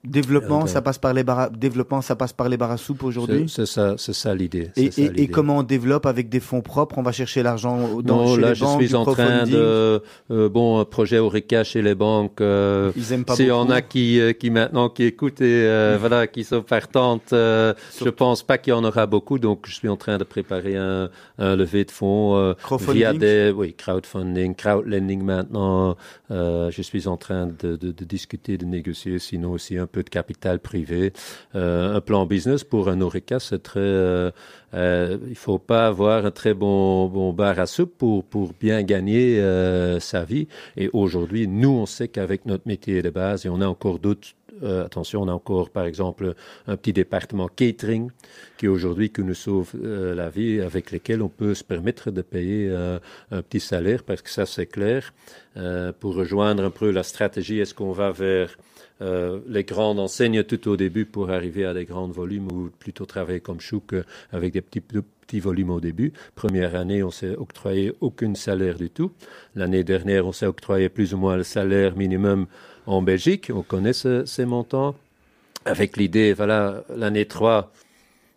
Développement, 0.04 0.66
ça 0.66 0.82
passe 0.82 0.98
par 0.98 1.14
les 1.14 1.22
bar 1.22 1.48
développement, 1.52 2.02
ça 2.02 2.16
passe 2.16 2.32
par 2.32 2.48
les 2.48 2.56
bars 2.56 2.72
à 2.72 2.76
soupe 2.76 3.04
aujourd'hui. 3.04 3.44
c'est 3.48 3.66
ça, 3.66 3.94
c'est 3.98 4.12
ça 4.12 4.34
l'idée. 4.34 4.70
Et, 4.76 4.86
et- 4.96 5.22
et 5.22 5.28
comment 5.28 5.58
on 5.58 5.62
développe 5.62 6.06
avec 6.06 6.28
des 6.28 6.40
fonds 6.40 6.60
propres? 6.60 6.98
On 6.98 7.02
va 7.02 7.12
chercher 7.12 7.44
l'argent 7.44 8.00
dans 8.02 8.16
Non, 8.24 8.34
chez 8.34 8.40
là, 8.40 8.48
les 8.48 8.54
je 8.56 8.64
banques, 8.64 8.82
suis 8.82 8.94
en 8.96 9.04
train 9.04 9.44
de, 9.44 10.02
euh, 10.32 10.48
bon, 10.48 10.80
un 10.80 10.84
projet 10.84 11.18
Oreca 11.20 11.62
chez 11.62 11.82
les 11.82 11.94
banques. 11.94 12.40
Euh, 12.40 12.90
Ils 12.96 13.12
aiment 13.12 13.24
pas 13.24 13.36
S'il 13.36 13.46
y 13.46 13.50
en 13.52 13.60
beaucoup. 13.60 13.72
a 13.74 13.80
qui, 13.82 14.18
euh, 14.18 14.32
qui 14.32 14.50
maintenant 14.50 14.88
qui 14.88 15.04
écoutent 15.04 15.40
et 15.40 15.66
euh, 15.68 15.96
voilà, 16.00 16.26
qui 16.26 16.42
sont 16.42 16.62
partantes, 16.62 17.32
euh, 17.32 17.72
je 17.96 18.08
pense 18.08 18.42
pas 18.42 18.58
qu'il 18.58 18.72
y 18.72 18.76
en 18.76 18.82
aura 18.82 19.06
beaucoup. 19.06 19.38
Donc, 19.38 19.66
je 19.68 19.74
suis 19.76 19.88
en 19.88 19.96
train 19.96 20.18
de 20.18 20.24
préparer 20.24 20.76
un, 20.76 21.10
un 21.38 21.54
levée 21.54 21.84
de 21.84 21.92
fonds 21.92 22.34
euh, 22.36 22.54
Crowdfunding? 22.54 22.94
via 22.96 23.12
des, 23.12 23.52
oui, 23.54 23.72
crowdfunding, 23.74 24.56
crowdlending 24.56 25.22
maintenant. 25.22 25.96
Euh, 26.32 26.72
je 26.72 26.82
suis 26.82 27.06
en 27.06 27.16
train 27.16 27.46
de, 27.46 27.76
de, 27.76 27.92
de 27.92 28.04
discuter, 28.04 28.58
de 28.58 28.64
négocier, 28.64 29.20
sinon 29.20 29.52
aussi 29.52 29.78
un 29.78 29.86
peu 29.92 30.02
de 30.02 30.10
capital 30.10 30.58
privé. 30.58 31.12
Euh, 31.54 31.94
un 31.94 32.00
plan 32.00 32.26
business 32.26 32.64
pour 32.64 32.88
un 32.88 33.00
Oreca, 33.00 33.38
c'est 33.38 33.62
très. 33.62 33.80
Euh, 33.80 34.30
euh, 34.74 35.18
il 35.28 35.36
faut 35.36 35.58
pas 35.58 35.86
avoir 35.86 36.24
un 36.24 36.30
très 36.30 36.54
bon, 36.54 37.06
bon 37.06 37.32
bar 37.32 37.58
à 37.58 37.66
soupe 37.66 37.96
pour, 37.98 38.24
pour 38.24 38.54
bien 38.58 38.82
gagner 38.82 39.38
euh, 39.38 40.00
sa 40.00 40.24
vie. 40.24 40.48
Et 40.76 40.88
aujourd'hui, 40.94 41.46
nous, 41.46 41.70
on 41.70 41.86
sait 41.86 42.08
qu'avec 42.08 42.46
notre 42.46 42.66
métier 42.66 43.02
de 43.02 43.10
base, 43.10 43.44
et 43.44 43.50
on 43.50 43.60
a 43.60 43.66
encore 43.66 43.98
d'autres. 43.98 44.28
attention, 44.62 45.22
on 45.22 45.28
a 45.28 45.32
encore, 45.32 45.68
par 45.70 45.84
exemple, 45.84 46.34
un 46.66 46.76
petit 46.76 46.92
département 46.92 47.48
catering 47.48 48.10
qui 48.58 48.68
aujourd'hui 48.68 49.10
que 49.10 49.20
nous 49.20 49.34
sauve 49.34 49.70
la 50.22 50.28
vie, 50.30 50.60
avec 50.60 50.90
lesquels 50.92 51.20
on 51.20 51.28
peut 51.28 51.54
se 51.54 51.64
permettre 51.64 52.10
de 52.10 52.22
payer 52.22 52.70
un 53.30 53.42
petit 53.42 53.60
salaire, 53.60 54.04
parce 54.04 54.22
que 54.22 54.30
ça, 54.30 54.46
c'est 54.46 54.66
clair. 54.66 55.12
Pour 56.00 56.14
rejoindre 56.14 56.62
un 56.64 56.70
peu 56.70 56.90
la 56.90 57.02
stratégie, 57.02 57.58
est-ce 57.58 57.74
qu'on 57.74 57.92
va 57.92 58.12
vers 58.12 58.56
euh, 59.02 59.40
les 59.48 59.64
grandes 59.64 59.98
enseignes 59.98 60.42
tout 60.44 60.68
au 60.68 60.76
début 60.76 61.04
pour 61.04 61.30
arriver 61.30 61.64
à 61.66 61.74
des 61.74 61.84
grands 61.84 62.06
volumes 62.08 62.48
ou 62.52 62.70
plutôt 62.78 63.04
travailler 63.04 63.40
comme 63.40 63.60
Chouk 63.60 63.94
avec 64.32 64.52
des 64.52 64.60
petits, 64.62 64.80
petits 64.80 65.40
volumes 65.40 65.70
au 65.70 65.80
début. 65.80 66.12
Première 66.34 66.74
année, 66.76 67.02
on 67.02 67.10
s'est 67.10 67.34
octroyé 67.36 67.92
aucun 68.00 68.34
salaire 68.34 68.76
du 68.76 68.88
tout. 68.90 69.12
L'année 69.56 69.84
dernière, 69.84 70.26
on 70.26 70.32
s'est 70.32 70.46
octroyé 70.46 70.88
plus 70.88 71.12
ou 71.14 71.18
moins 71.18 71.36
le 71.36 71.42
salaire 71.42 71.96
minimum 71.96 72.46
en 72.86 73.02
Belgique. 73.02 73.50
On 73.52 73.62
connaît 73.62 73.92
ce- 73.92 74.24
ces 74.24 74.44
montants. 74.44 74.94
Avec 75.64 75.96
l'idée, 75.96 76.32
voilà, 76.32 76.84
l'année 76.96 77.26
3, 77.26 77.72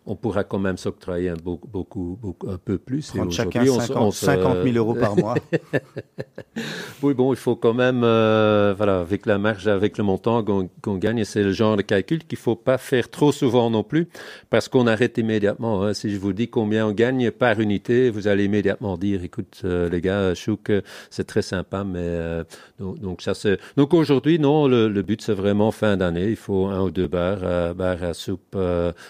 on 0.06 0.16
pourra 0.16 0.44
quand 0.44 0.58
même 0.58 0.76
s'octroyer 0.76 1.30
un, 1.30 1.34
beaucoup, 1.36 1.68
beaucoup, 1.68 2.18
beaucoup- 2.20 2.48
un 2.48 2.58
peu 2.58 2.78
plus. 2.78 3.10
Prendre 3.10 3.32
chacun 3.32 3.62
aujourd'hui, 3.62 3.70
on 3.70 3.80
se- 3.80 3.86
50, 3.88 4.02
on 4.06 4.10
se- 4.12 4.24
50 4.26 4.56
000 4.64 4.76
euros 4.76 4.94
par 4.94 5.16
mois. 5.16 5.34
oui, 7.02 7.12
bon, 7.14 7.32
il 7.32 7.36
faut 7.36 7.56
quand 7.56 7.74
même, 7.74 8.02
euh, 8.04 8.74
voilà, 8.76 9.00
avec 9.00 9.26
la 9.26 9.38
marge, 9.38 9.66
avec 9.68 9.98
le 9.98 10.04
montant 10.04 10.44
qu'on 10.82 10.96
gagne, 10.96 11.24
c'est 11.24 11.42
le 11.42 11.52
genre 11.52 11.76
de 11.76 11.82
calcul 11.82 12.24
qu'il 12.24 12.38
faut 12.38 12.56
pas 12.56 12.78
faire 12.78 13.10
trop 13.10 13.32
souvent 13.32 13.68
non 13.70 13.82
plus, 13.82 14.08
parce 14.48 14.68
qu'on 14.68 14.86
arrête 14.86 15.18
immédiatement. 15.18 15.82
hein. 15.84 15.92
Si 15.94 16.10
je 16.10 16.18
vous 16.18 16.32
dis 16.32 16.48
combien 16.48 16.86
on 16.86 16.92
gagne 16.92 17.30
par 17.30 17.60
unité, 17.60 18.08
vous 18.10 18.28
allez 18.28 18.44
immédiatement 18.44 18.96
dire, 18.96 19.22
écoute, 19.24 19.60
euh, 19.64 19.88
les 19.90 20.00
gars, 20.00 20.34
Chouk, 20.34 20.72
c'est 21.10 21.24
très 21.26 21.42
sympa, 21.42 21.84
mais 21.84 21.98
euh, 22.00 22.44
donc, 22.78 22.98
donc 23.00 23.22
ça 23.22 23.34
c'est. 23.34 23.58
Donc 23.76 23.92
aujourd'hui, 23.92 24.38
non, 24.38 24.66
le, 24.68 24.88
le 24.88 25.02
but 25.02 25.20
c'est 25.20 25.34
vraiment 25.34 25.70
fin 25.72 25.96
d'année. 25.96 26.30
Il 26.30 26.36
faut 26.36 26.66
un 26.66 26.80
ou 26.82 26.90
deux 26.90 27.08
bars, 27.08 27.74
bars 27.74 28.02
à 28.02 28.14
soupe 28.14 28.56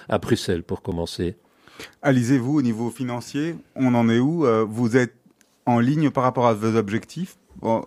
à 0.08 0.18
Bruxelles 0.18 0.62
pour 0.62 0.82
commencer. 0.86 1.36
Alisez-vous 2.02 2.54
au 2.58 2.62
niveau 2.62 2.90
financier, 2.90 3.56
on 3.74 3.94
en 3.94 4.08
est 4.08 4.18
où 4.20 4.46
Euh, 4.46 4.64
Vous 4.68 4.96
êtes 4.96 5.14
en 5.66 5.78
ligne 5.80 6.10
par 6.10 6.22
rapport 6.22 6.46
à 6.46 6.54
vos 6.54 6.76
objectifs? 6.76 7.36
Bon, 7.60 7.84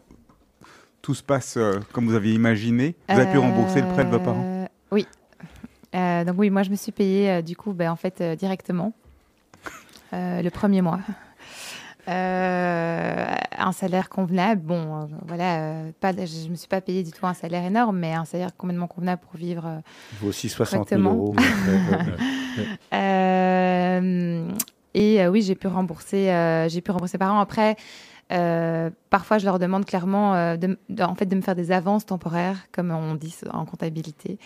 Tout 1.01 1.15
se 1.15 1.23
passe 1.23 1.55
euh, 1.57 1.79
comme 1.93 2.05
vous 2.07 2.13
aviez 2.15 2.33
imaginé 2.33 2.95
Vous 3.07 3.15
avez 3.19 3.31
pu 3.31 3.37
rembourser 3.37 3.81
le 3.81 3.87
prêt 3.87 4.03
de 4.05 4.09
vos 4.09 4.19
parents? 4.19 4.43
Euh, 4.45 4.67
Oui. 4.91 5.07
Euh, 5.95 6.23
donc 6.25 6.35
oui, 6.37 6.49
moi 6.51 6.61
je 6.63 6.69
me 6.69 6.75
suis 6.75 6.91
payée 6.91 7.31
euh, 7.31 7.41
du 7.41 7.55
coup, 7.55 7.73
ben, 7.73 7.89
en 7.89 7.95
fait 7.95 8.21
euh, 8.21 8.35
directement 8.35 8.93
euh, 10.13 10.41
le 10.43 10.49
premier 10.51 10.81
mois. 10.81 10.99
Euh, 12.09 13.25
un 13.57 13.71
salaire 13.71 14.09
convenable, 14.09 14.61
bon, 14.61 15.01
euh, 15.01 15.05
voilà, 15.27 15.59
euh, 15.59 15.91
pas, 15.99 16.11
je 16.13 16.49
me 16.49 16.55
suis 16.55 16.67
pas 16.67 16.81
payée 16.81 17.03
du 17.03 17.11
tout 17.11 17.27
un 17.27 17.33
salaire 17.35 17.63
énorme, 17.63 17.99
mais 17.99 18.13
un 18.13 18.25
salaire 18.25 18.49
complètement 18.57 18.87
convenable 18.87 19.21
pour 19.21 19.37
vivre 19.39 19.81
Il 20.13 20.17
vaut 20.19 20.29
aussi 20.29 20.49
60 20.49 20.89
000 20.89 21.01
Correctement. 21.01 21.13
euros. 21.13 21.35
Et 24.95 25.27
oui, 25.27 25.41
j'ai 25.43 25.53
pu 25.55 25.67
rembourser, 25.67 26.65
j'ai 26.67 26.81
pu 26.81 26.89
rembourser 26.91 27.17
par 27.19 27.33
an. 27.33 27.39
Après, 27.39 27.75
Euh, 28.31 28.89
parfois, 29.09 29.37
je 29.39 29.45
leur 29.45 29.57
demande 29.59 29.85
clairement 29.85 30.35
euh, 30.35 30.55
de, 30.57 30.77
de- 30.89 31.03
en 31.03 31.15
fait, 31.15 31.25
de 31.25 31.35
me 31.35 31.41
faire 31.41 31.55
des 31.55 31.71
avances 31.71 32.05
temporaires, 32.05 32.57
comme 32.71 32.91
on 32.91 33.15
dit 33.15 33.35
en 33.51 33.65
comptabilité, 33.65 34.37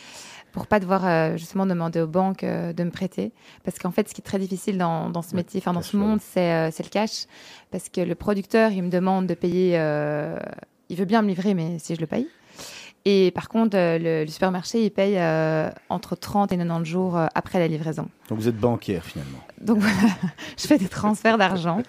pour 0.54 0.68
pas 0.68 0.80
devoir 0.80 1.06
euh, 1.06 1.36
justement 1.38 1.66
demander 1.66 2.00
aux 2.02 2.08
banques 2.08 2.46
de 2.46 2.84
me 2.84 2.92
prêter. 2.92 3.32
Parce 3.64 3.80
qu'en 3.80 3.92
fait, 3.92 4.08
ce 4.08 4.14
qui 4.14 4.22
est 4.22 4.24
très 4.24 4.40
difficile 4.40 4.78
dans, 4.78 5.10
dans 5.10 5.22
ce 5.22 5.36
métier, 5.36 5.60
enfin 5.62 5.74
dans 5.74 5.82
cash 5.82 5.90
ce 5.92 5.98
monde, 5.98 6.20
c'est 6.22 6.84
le 6.84 6.90
cash. 6.90 7.26
Parce 7.72 7.90
que 7.90 8.02
le 8.02 8.16
producteur, 8.16 8.72
il 8.72 8.84
me 8.84 8.90
demande 8.90 9.28
de 9.28 9.34
payer, 9.34 9.76
il 10.90 10.96
veut 10.98 11.06
bien 11.06 11.22
me 11.22 11.28
livrer, 11.28 11.54
mais 11.54 11.80
si 11.80 11.96
je 11.96 12.00
le 12.02 12.08
paye. 12.08 12.28
Et 13.06 13.32
par 13.32 13.50
contre, 13.50 13.76
le, 13.76 14.24
le 14.24 14.28
supermarché, 14.32 14.86
il 14.86 14.90
paye 14.92 15.16
euh, 15.18 15.70
entre 15.90 16.16
30 16.16 16.54
et 16.54 16.58
90 16.58 16.90
jours 16.90 17.18
euh, 17.18 17.26
après 17.36 17.60
la 17.60 17.68
livraison. 17.68 18.08
Donc 18.30 18.40
vous 18.40 18.48
êtes 18.48 18.56
banquière 18.56 19.04
finalement. 19.04 19.40
Donc 19.60 19.80
voilà, 19.80 20.14
je 20.58 20.66
fais 20.68 20.78
des 20.78 20.88
transferts 20.88 21.38
d'argent. 21.38 21.82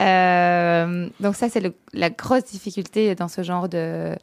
Euh, 0.00 1.08
donc 1.20 1.34
ça, 1.36 1.48
c'est 1.48 1.62
la 1.92 2.10
grosse 2.10 2.44
difficulté 2.44 3.14
dans 3.14 3.28
ce 3.28 3.42
genre 3.42 3.68
de, 3.68 4.14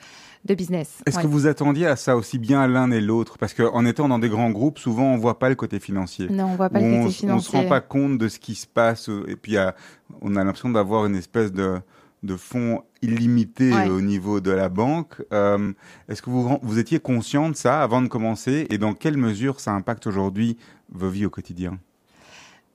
de 0.46 0.54
business. 0.54 1.02
Est-ce 1.06 1.18
Ouais. 1.18 1.24
que 1.24 1.28
vous 1.28 1.48
attendiez 1.48 1.88
à 1.88 1.96
ça 1.96 2.16
aussi 2.16 2.38
bien 2.40 2.68
l'un 2.68 2.92
et 2.92 3.02
l'autre? 3.02 3.38
Parce 3.38 3.54
qu'en 3.54 3.86
étant 3.86 4.08
dans 4.08 4.20
des 4.20 4.30
grands 4.30 4.50
groupes, 4.52 4.80
souvent 4.80 5.06
on 5.14 5.18
voit 5.18 5.40
pas 5.40 5.50
le 5.50 5.56
côté 5.56 5.80
financier. 5.80 6.28
Non, 6.30 6.46
on 6.46 6.56
voit 6.56 6.70
pas 6.70 6.80
le 6.80 6.86
côté 6.86 6.98
s- 7.00 7.06
on 7.06 7.10
se 7.10 7.18
financier. 7.20 7.60
rend 7.60 7.68
pas 7.70 7.82
compte 7.82 8.18
de 8.18 8.28
ce 8.28 8.40
qui 8.40 8.56
se 8.56 8.68
passe 8.68 9.10
euh, 9.10 9.24
et 9.30 9.36
puis 9.36 9.58
a- 9.58 9.76
on 10.22 10.36
a 10.36 10.44
l'impression 10.44 10.70
d'avoir 10.70 11.06
une 11.06 11.16
espèce 11.16 11.52
de, 11.54 11.80
de 12.24 12.36
fonds 12.36 12.84
illimité 13.02 13.74
Ouais. 13.74 13.90
au 13.90 14.02
niveau 14.02 14.42
de 14.42 14.52
la 14.52 14.70
banque. 14.70 15.16
Euh, 15.34 15.72
Est-ce 16.10 16.22
que 16.22 16.30
vous, 16.30 16.60
vous 16.62 16.78
étiez 16.80 17.00
conscient 17.00 17.50
de 17.50 17.56
ça 17.56 17.82
avant 17.82 18.02
de 18.02 18.08
commencer? 18.08 18.68
Et 18.70 18.78
dans 18.78 18.94
quelle 18.94 19.18
mesure 19.18 19.60
ça 19.60 19.72
impacte 19.72 20.06
aujourd'hui 20.06 20.58
vos 20.92 21.10
vies 21.10 21.26
au 21.26 21.30
quotidien? 21.32 21.80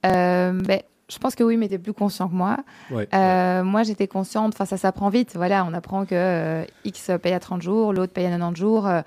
Euh, 0.04 0.52
ben, 0.52 0.80
je 1.08 1.18
pense 1.18 1.34
que 1.36 1.44
oui, 1.44 1.56
mais 1.56 1.68
t'es 1.68 1.78
plus 1.78 1.92
conscient 1.92 2.28
que 2.28 2.34
moi. 2.34 2.56
Ouais. 2.90 3.08
Euh, 3.14 3.62
moi, 3.62 3.84
j'étais 3.84 4.08
consciente, 4.08 4.54
enfin, 4.54 4.64
ça 4.64 4.76
s'apprend 4.76 5.08
vite. 5.08 5.32
Voilà, 5.36 5.64
on 5.64 5.72
apprend 5.72 6.04
que 6.04 6.14
euh, 6.14 6.64
X 6.84 7.10
paye 7.22 7.32
à 7.32 7.38
30 7.40 7.62
jours, 7.62 7.92
l'autre 7.92 8.12
paye 8.12 8.26
à 8.26 8.30
90 8.30 8.58
jours. 8.58 8.86
euh, 8.88 9.02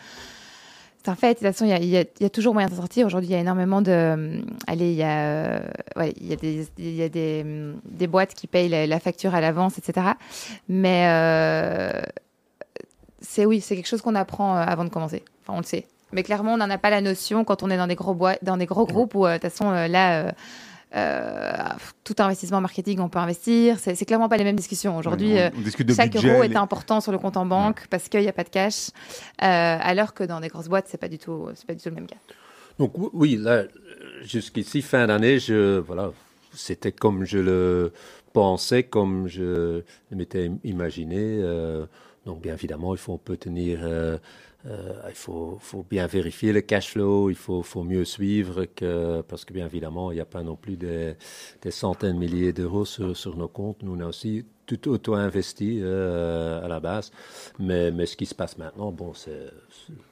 c'est 1.04 1.10
un 1.10 1.16
fait. 1.16 1.30
De 1.30 1.34
toute 1.40 1.48
façon, 1.48 1.66
il 1.66 1.70
y 1.86 1.98
a, 1.98 2.02
y 2.02 2.08
y 2.22 2.30
toujours 2.30 2.54
moyen 2.54 2.70
de 2.70 2.74
sortir. 2.76 3.06
Aujourd'hui, 3.06 3.30
il 3.30 3.34
y 3.34 3.36
a 3.36 3.40
énormément 3.40 3.82
de. 3.82 3.92
euh, 3.92 4.42
allez, 4.68 4.92
il 4.92 4.98
y 4.98 5.04
a, 5.04 5.62
ouais, 5.98 6.14
y 6.22 6.32
a, 6.32 6.36
des, 6.36 6.68
y 6.78 7.02
a 7.04 7.10
des, 7.10 7.46
des 7.86 8.08
boîtes 8.08 8.34
qui 8.34 8.48
payent 8.48 8.70
la, 8.70 8.88
la 8.88 9.00
facture 9.00 9.36
à 9.36 9.42
l'avance, 9.42 9.78
etc. 9.78 10.08
Mais 10.70 11.06
c'est 13.22 13.46
oui, 13.46 13.60
c'est 13.62 13.76
quelque 13.76 13.88
chose 13.88 14.02
qu'on 14.02 14.16
apprend 14.16 14.56
avant 14.56 14.86
de 14.86 14.90
commencer. 14.90 15.24
Enfin, 15.42 15.54
on 15.56 15.60
le 15.60 15.66
sait. 15.66 15.86
Mais 16.12 16.24
clairement, 16.24 16.54
on 16.54 16.58
n'en 16.58 16.70
a 16.70 16.78
pas 16.78 16.90
la 16.90 17.02
notion 17.02 17.44
quand 17.44 17.62
on 17.62 17.70
est 17.70 17.78
dans 17.78 17.88
des 17.88 17.96
gros, 17.96 18.14
boîtes, 18.14 18.44
dans 18.44 18.58
des 18.58 18.66
gros 18.66 18.86
groupes 18.86 19.16
où, 19.16 19.28
de 19.28 19.34
toute 19.34 19.42
façon, 19.44 19.72
là. 19.72 20.34
Euh, 20.96 21.52
tout 22.04 22.16
investissement 22.20 22.62
marketing, 22.62 23.00
on 23.00 23.10
peut 23.10 23.20
investir. 23.20 23.78
C'est 23.80 23.96
c'est 23.96 24.06
clairement 24.06 24.30
pas 24.30 24.38
les 24.38 24.44
mêmes 24.44 24.56
discussions. 24.56 24.98
Aujourd'hui, 24.98 25.34
on, 25.34 25.38
euh, 25.38 25.50
on 25.58 25.62
discute 25.62 25.88
de 25.88 25.94
chaque 25.94 26.12
budget. 26.12 26.32
euro 26.32 26.44
les- 26.44 26.52
est 26.54 26.58
important 26.58 27.00
sur 27.02 27.12
le 27.12 27.18
compte 27.20 27.38
en 27.38 27.46
banque 27.46 27.86
parce 27.90 28.10
qu'il 28.10 28.22
n'y 28.22 28.28
a 28.28 28.34
pas 28.34 28.44
de 28.44 28.50
cash. 28.50 28.90
Euh, 28.90 29.78
alors 29.82 30.14
que 30.14 30.24
dans 30.24 30.40
des 30.40 30.48
grosses 30.48 30.68
boîtes, 30.68 30.88
c'est 30.88 30.98
pas 30.98 31.08
du 31.10 31.18
tout, 31.20 31.48
c'est 31.56 31.66
pas 31.68 31.74
du 31.76 31.82
tout 31.82 31.90
le 31.90 31.96
même 31.96 32.08
cas. 32.08 32.18
Donc 32.80 32.94
oui, 33.14 33.36
là, 33.38 33.64
jusqu'ici, 34.22 34.82
fin 34.82 35.08
d'année, 35.08 35.38
je, 35.40 35.80
voilà, 35.80 36.12
c'était 36.54 36.92
comme 36.92 37.26
je 37.26 37.38
le 37.38 37.92
pensais, 38.34 38.84
comme 38.84 39.28
je 39.28 39.82
m'étais 40.12 40.50
imaginé. 40.64 41.18
euh, 41.42 41.86
donc 42.26 42.42
bien 42.42 42.54
évidemment, 42.54 42.94
il 42.94 42.98
faut 43.00 43.14
un 43.14 43.20
peu 43.24 43.38
tenir, 43.38 43.80
euh, 44.66 44.94
il 45.08 45.16
faut, 45.16 45.58
faut 45.62 45.86
bien 45.90 46.06
vérifier 46.06 46.52
le 46.52 46.62
cash 46.62 46.92
flow, 46.92 47.30
il 47.30 47.36
faut, 47.36 47.64
faut 47.64 47.84
mieux 47.84 48.06
suivre 48.06 48.66
que, 48.66 49.22
parce 49.22 49.46
que 49.46 49.54
bien 49.54 49.66
évidemment, 49.66 50.12
il 50.12 50.16
n'y 50.16 50.22
a 50.22 50.26
pas 50.26 50.44
non 50.44 50.56
plus 50.56 50.76
des, 50.76 51.16
des 51.62 51.72
centaines 51.72 52.16
de 52.16 52.20
milliers 52.20 52.54
d'euros 52.54 52.86
sur, 52.86 53.16
sur 53.16 53.38
nos 53.38 53.48
comptes. 53.48 53.84
Nous, 53.84 53.96
on 53.96 54.00
a 54.02 54.06
aussi 54.06 54.46
tout 54.66 54.88
auto-investi 54.90 55.80
euh, 55.82 56.64
à 56.64 56.68
la 56.68 56.80
base. 56.80 57.12
Mais, 57.58 57.90
mais 57.90 58.06
ce 58.06 58.16
qui 58.16 58.28
se 58.28 58.36
passe 58.36 58.58
maintenant, 58.58 58.92
bon, 58.92 59.14
c'est 59.16 59.50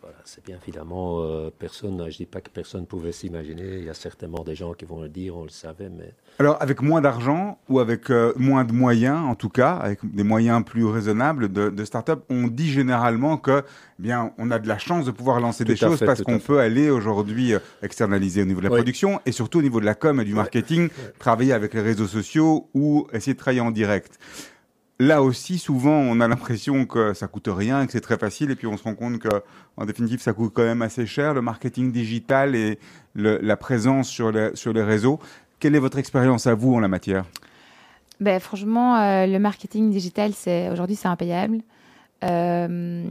voilà, 0.01 0.17
bien 0.45 0.57
évidemment 0.63 1.21
euh, 1.21 1.51
personne. 1.51 2.09
Je 2.09 2.17
dis 2.17 2.25
pas 2.25 2.41
que 2.41 2.49
personne 2.49 2.87
pouvait 2.87 3.11
s'imaginer. 3.11 3.77
Il 3.77 3.83
y 3.83 3.89
a 3.89 3.93
certainement 3.93 4.43
des 4.43 4.55
gens 4.55 4.73
qui 4.73 4.85
vont 4.85 5.01
le 5.01 5.09
dire, 5.09 5.37
on 5.37 5.43
le 5.43 5.49
savait, 5.49 5.89
mais 5.89 6.13
Alors, 6.39 6.57
avec 6.59 6.81
moins 6.81 7.01
d'argent 7.01 7.59
ou 7.69 7.79
avec 7.79 8.09
moins 8.35 8.65
de 8.65 8.71
moyens, 8.71 9.19
en 9.27 9.35
tout 9.35 9.49
cas, 9.49 9.75
avec 9.75 9.99
des 10.03 10.23
moyens 10.23 10.63
plus 10.63 10.85
raisonnables 10.85 11.51
de, 11.51 11.69
de 11.69 11.85
start-up, 11.85 12.23
on 12.29 12.47
dit 12.47 12.71
généralement 12.71 13.37
que, 13.37 13.63
bien, 13.99 14.31
on 14.37 14.51
a 14.51 14.59
de 14.59 14.67
la 14.67 14.77
chance 14.77 15.05
de 15.05 15.11
pouvoir 15.11 15.39
lancer 15.39 15.63
Tout 15.63 15.71
des 15.71 15.75
choses 15.77 15.99
fait, 15.99 16.05
parce 16.05 16.21
qu'on 16.21 16.39
peut 16.39 16.59
aller 16.59 16.89
aujourd'hui 16.89 17.53
euh, 17.53 17.59
externaliser 17.81 18.41
au 18.41 18.45
niveau 18.45 18.59
de 18.59 18.65
la 18.65 18.71
Oui. 18.71 18.77
production 18.77 19.19
et 19.25 19.31
surtout 19.31 19.59
au 19.59 19.61
niveau 19.61 19.79
de 19.79 19.85
la 19.85 19.95
com 19.95 20.19
et 20.21 20.25
du 20.25 20.33
marketing, 20.33 20.89
travailler 21.19 21.53
avec 21.53 21.73
les 21.73 21.81
réseaux 21.81 22.07
sociaux 22.07 22.69
ou 22.73 23.07
essayer 23.13 23.33
de 23.33 23.39
travailler 23.39 23.61
en 23.61 23.71
direct. 23.71 24.19
Là 24.99 25.21
aussi, 25.21 25.59
souvent, 25.59 25.91
on 25.91 26.19
a 26.21 26.27
l'impression 26.27 26.87
que 26.87 27.13
ça 27.13 27.27
coûte 27.27 27.49
rien, 27.51 27.85
que 27.85 27.91
c'est 27.91 28.01
très 28.01 28.17
facile, 28.17 28.49
et 28.49 28.55
puis 28.55 28.65
on 28.65 28.77
se 28.77 28.83
rend 28.83 28.95
compte 28.95 29.19
que, 29.19 29.29
en 29.77 29.85
définitive, 29.85 30.21
ça 30.21 30.33
coûte 30.33 30.53
quand 30.55 30.63
même 30.63 30.81
assez 30.81 31.05
cher, 31.05 31.35
le 31.35 31.41
marketing 31.41 31.91
digital 31.91 32.55
et 32.55 32.79
le- 33.13 33.37
la 33.41 33.57
présence 33.57 34.09
sur 34.09 34.31
les, 34.31 34.49
sur 34.55 34.73
les 34.73 34.81
réseaux. 34.81 35.19
Quelle 35.59 35.75
est 35.75 35.79
votre 35.79 35.99
expérience 35.99 36.47
à 36.47 36.55
vous 36.55 36.73
en 36.73 36.79
la 36.79 36.87
matière? 36.87 37.25
Ben, 38.19 38.39
franchement, 38.39 38.97
euh, 38.97 39.27
le 39.27 39.37
marketing 39.37 39.91
digital, 39.91 40.33
c'est 40.33 40.69
aujourd'hui, 40.71 40.95
c'est 40.95 41.07
impayable. 41.07 41.59
Euh, 42.23 43.05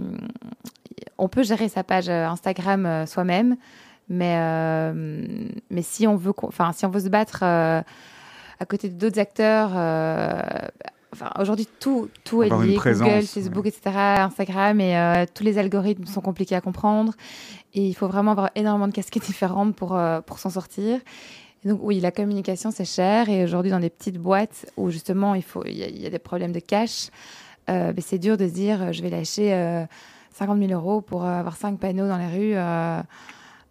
on 1.18 1.28
peut 1.28 1.42
gérer 1.42 1.68
sa 1.68 1.84
page 1.84 2.08
euh, 2.08 2.26
Instagram 2.26 2.86
euh, 2.86 3.06
soi-même, 3.06 3.56
mais 4.08 4.36
mais 5.70 5.82
si 5.82 6.06
on 6.06 6.16
veut, 6.16 6.32
enfin, 6.42 6.72
si 6.72 6.86
on 6.86 6.90
veut 6.90 7.00
se 7.00 7.08
battre 7.08 7.42
à 7.42 7.84
côté 8.66 8.88
d'autres 8.88 9.18
acteurs. 9.18 9.72
Enfin, 11.18 11.30
aujourd'hui, 11.40 11.66
tout, 11.80 12.10
tout 12.24 12.42
est 12.42 12.46
Avoir 12.46 12.62
lié. 12.62 12.74
présence, 12.74 13.08
Google, 13.08 13.26
Facebook, 13.26 13.66
etc., 13.66 13.96
Instagram, 14.18 14.80
et 14.80 14.98
euh, 14.98 15.24
tous 15.32 15.44
les 15.44 15.56
algorithmes 15.56 16.04
sont 16.04 16.20
compliqués 16.20 16.56
à 16.56 16.60
comprendre. 16.60 17.14
Et 17.72 17.86
il 17.86 17.94
faut 17.94 18.06
vraiment 18.06 18.32
avoir 18.32 18.50
énormément 18.54 18.86
de 18.86 18.92
casquettes 18.92 19.22
différentes 19.26 19.74
pour, 19.74 19.96
euh, 19.96 20.20
pour 20.20 20.38
s'en 20.38 20.50
sortir. 20.50 21.00
Et 21.64 21.68
donc 21.68 21.80
oui, 21.82 22.00
la 22.00 22.10
communication 22.10 22.70
c'est 22.70 22.84
cher 22.84 23.30
et 23.30 23.42
aujourd'hui 23.42 23.70
dans 23.70 23.80
des 23.80 23.88
petites 23.88 24.18
boîtes 24.18 24.66
où 24.76 24.90
justement 24.90 25.34
il 25.34 25.42
faut 25.42 25.64
il 25.64 25.72
y, 25.72 26.02
y 26.02 26.06
a 26.06 26.10
des 26.10 26.18
problèmes 26.18 26.52
de 26.52 26.60
cash, 26.60 27.08
euh, 27.70 27.92
ben, 27.92 28.02
c'est 28.04 28.18
dur 28.18 28.36
de 28.36 28.46
se 28.48 28.52
dire 28.52 28.82
euh, 28.82 28.92
je 28.92 29.02
vais 29.02 29.10
lâcher 29.10 29.52
euh, 29.54 29.84
50 30.34 30.58
000 30.58 30.72
euros 30.72 31.00
pour 31.00 31.24
euh, 31.24 31.28
avoir 31.40 31.56
cinq 31.56 31.78
panneaux 31.78 32.06
dans 32.08 32.18
les 32.18 32.26
rues 32.28 32.54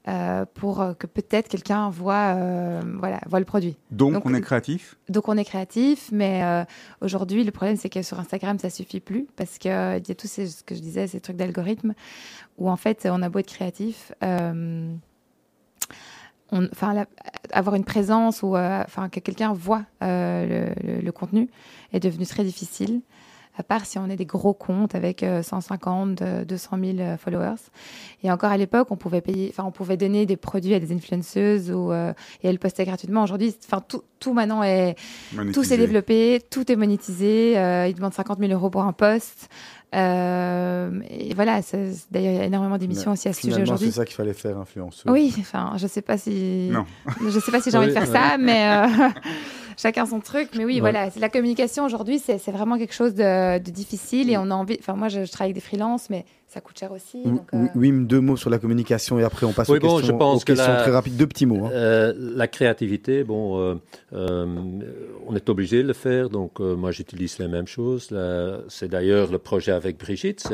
euh, 0.07 0.45
pour 0.53 0.83
que 0.99 1.07
peut-être 1.07 1.47
quelqu'un 1.47 1.89
voit 1.89 2.35
euh, 2.35 2.79
voilà 2.99 3.19
voit 3.25 3.39
le 3.39 3.45
produit. 3.45 3.75
Donc, 3.89 4.13
Donc, 4.13 4.25
on 4.27 4.33
est 4.35 4.41
créatif? 4.41 4.95
Donc 5.09 5.27
on 5.29 5.35
est 5.37 5.43
créatif, 5.45 6.09
mais 6.11 6.43
euh, 6.43 6.63
aujourd'hui 7.01 7.43
le 7.43 7.51
problème 7.51 7.75
c'est 7.75 7.89
que 7.89 8.03
sur 8.03 8.19
Instagram 8.19 8.59
ça 8.59 8.69
suffit 8.69 8.99
plus 8.99 9.25
parce 9.35 9.57
que 9.57 9.67
euh, 9.69 9.97
il 9.97 10.07
y 10.07 10.11
a 10.11 10.15
ces, 10.19 10.47
ce 10.47 10.63
que 10.63 10.75
je 10.75 10.81
disais 10.81 11.07
ces 11.07 11.19
trucs 11.19 11.37
d'algorithme 11.37 11.93
où 12.59 12.69
en 12.69 12.75
fait 12.77 13.07
on 13.11 13.21
a 13.23 13.29
beau 13.29 13.39
être 13.39 13.47
créatif, 13.47 14.11
enfin 16.51 17.05
avoir 17.51 17.75
une 17.75 17.83
présence 17.83 18.43
ou 18.43 18.55
enfin 18.55 19.09
que 19.09 19.19
quelqu'un 19.19 19.53
voit 19.53 19.83
le, 20.01 20.69
le- 20.83 21.01
le 21.01 21.11
contenu 21.11 21.49
est 21.93 21.99
devenu 21.99 22.25
très 22.25 22.43
difficile. 22.43 23.01
À 23.57 23.63
part 23.63 23.85
si 23.85 23.97
on 23.97 24.09
est 24.09 24.15
des 24.15 24.25
gros 24.25 24.53
comptes 24.53 24.95
avec 24.95 25.23
euh, 25.23 25.41
150, 25.41 26.21
euh, 26.21 26.45
200 26.45 26.77
000 26.83 26.97
euh, 26.99 27.17
followers. 27.17 27.55
Et 28.23 28.31
encore 28.31 28.51
à 28.51 28.57
l'époque, 28.57 28.87
on 28.91 28.97
pouvait 28.97 29.21
payer, 29.21 29.47
enfin, 29.49 29.63
on 29.65 29.71
pouvait 29.71 29.97
donner 29.97 30.25
des 30.25 30.35
produits 30.35 30.73
à 30.73 30.79
des 30.79 30.93
influenceuses 30.93 31.71
ou, 31.71 31.91
euh, 31.91 32.11
et 32.43 32.49
elles 32.49 32.59
postaient 32.59 32.85
gratuitement. 32.85 33.23
Aujourd'hui, 33.23 33.55
enfin, 33.65 33.81
tout, 33.87 34.03
tout 34.19 34.33
maintenant 34.33 34.61
est, 34.63 34.95
tout 35.53 35.63
s'est 35.63 35.77
développé, 35.77 36.41
tout 36.49 36.69
est 36.71 36.75
monétisé. 36.75 37.57
Euh, 37.57 37.87
ils 37.87 37.93
demandent 37.95 38.13
50 38.13 38.39
000 38.39 38.51
euros 38.51 38.69
pour 38.69 38.83
un 38.83 38.93
poste. 38.93 39.49
Euh, 39.93 40.99
et 41.09 41.33
voilà, 41.33 41.61
d'ailleurs, 42.11 42.33
il 42.33 42.37
y 42.37 42.39
a 42.41 42.45
énormément 42.45 42.77
d'émissions 42.77 43.11
aussi 43.13 43.29
à 43.29 43.33
ce 43.33 43.41
sujet 43.41 43.61
aujourd'hui. 43.61 43.87
c'est 43.87 43.93
ça 43.99 44.05
qu'il 44.05 44.15
fallait 44.15 44.33
faire, 44.33 44.57
influenceuse. 44.57 45.05
Oui, 45.09 45.33
enfin, 45.39 45.73
je 45.77 45.87
sais 45.87 46.01
pas 46.01 46.17
si, 46.17 46.69
Non. 46.71 46.85
je 47.25 47.39
sais 47.39 47.51
pas 47.51 47.61
si 47.61 47.71
j'ai 47.71 47.77
envie 47.77 47.87
de 47.87 47.93
faire 47.93 48.07
ça, 48.07 48.37
mais 48.37 48.67
euh, 48.67 48.87
chacun 49.77 50.05
son 50.05 50.19
truc. 50.19 50.49
Mais 50.55 50.65
oui, 50.65 50.75
Ouais. 50.75 50.79
voilà, 50.81 51.09
la 51.17 51.29
communication 51.29 51.85
aujourd'hui, 51.85 52.19
c'est 52.19 52.37
c'est 52.37 52.51
vraiment 52.51 52.77
quelque 52.77 52.93
chose 52.93 53.13
de, 53.15 53.57
de 53.59 53.71
difficile 53.71 54.29
et 54.29 54.37
on 54.37 54.51
a 54.51 54.55
envie. 54.55 54.77
Enfin, 54.79 54.93
moi, 54.93 55.07
je, 55.09 55.25
je 55.25 55.31
travaille 55.31 55.51
avec 55.51 55.55
des 55.61 55.67
freelances, 55.67 56.09
mais 56.09 56.25
ça 56.55 56.61
coûte 56.61 56.79
cher 56.79 56.91
aussi. 56.93 57.21
Oui, 57.25 57.31
donc, 57.31 57.47
euh, 57.53 57.65
Wim, 57.75 58.07
deux 58.07 58.21
mots 58.21 58.37
sur 58.37 58.49
la 58.49 58.59
communication 58.59 59.19
et 59.19 59.23
après 59.23 59.45
on 59.45 59.51
passe 59.51 59.67
Oui, 59.67 59.77
aux 59.77 59.81
bon, 59.81 59.97
questions, 59.97 60.13
je 60.13 60.17
pense 60.17 60.37
aux 60.37 60.45
que 60.45 60.53
questions 60.53 60.71
la- 60.71 60.81
très 60.83 60.91
rapides. 60.91 61.17
Deux 61.17 61.27
petits 61.27 61.45
mots. 61.45 61.65
hein. 61.65 61.69
Euh, 61.73 62.13
la 62.17 62.47
créativité, 62.47 63.25
bon, 63.25 63.59
euh, 63.59 63.75
euh, 64.13 64.45
on 65.27 65.35
est 65.35 65.49
obligé 65.49 65.83
de 65.83 65.87
le 65.89 65.93
faire, 65.93 66.29
donc 66.29 66.61
euh, 66.61 66.75
moi 66.77 66.91
j'utilise 66.91 67.39
les 67.39 67.49
mêmes 67.49 67.67
choses. 67.67 68.09
Là, 68.09 68.59
C'est 68.69 68.87
d'ailleurs 68.87 69.29
le 69.31 69.37
projet 69.37 69.73
avec 69.73 69.99
Brigitte, 69.99 70.47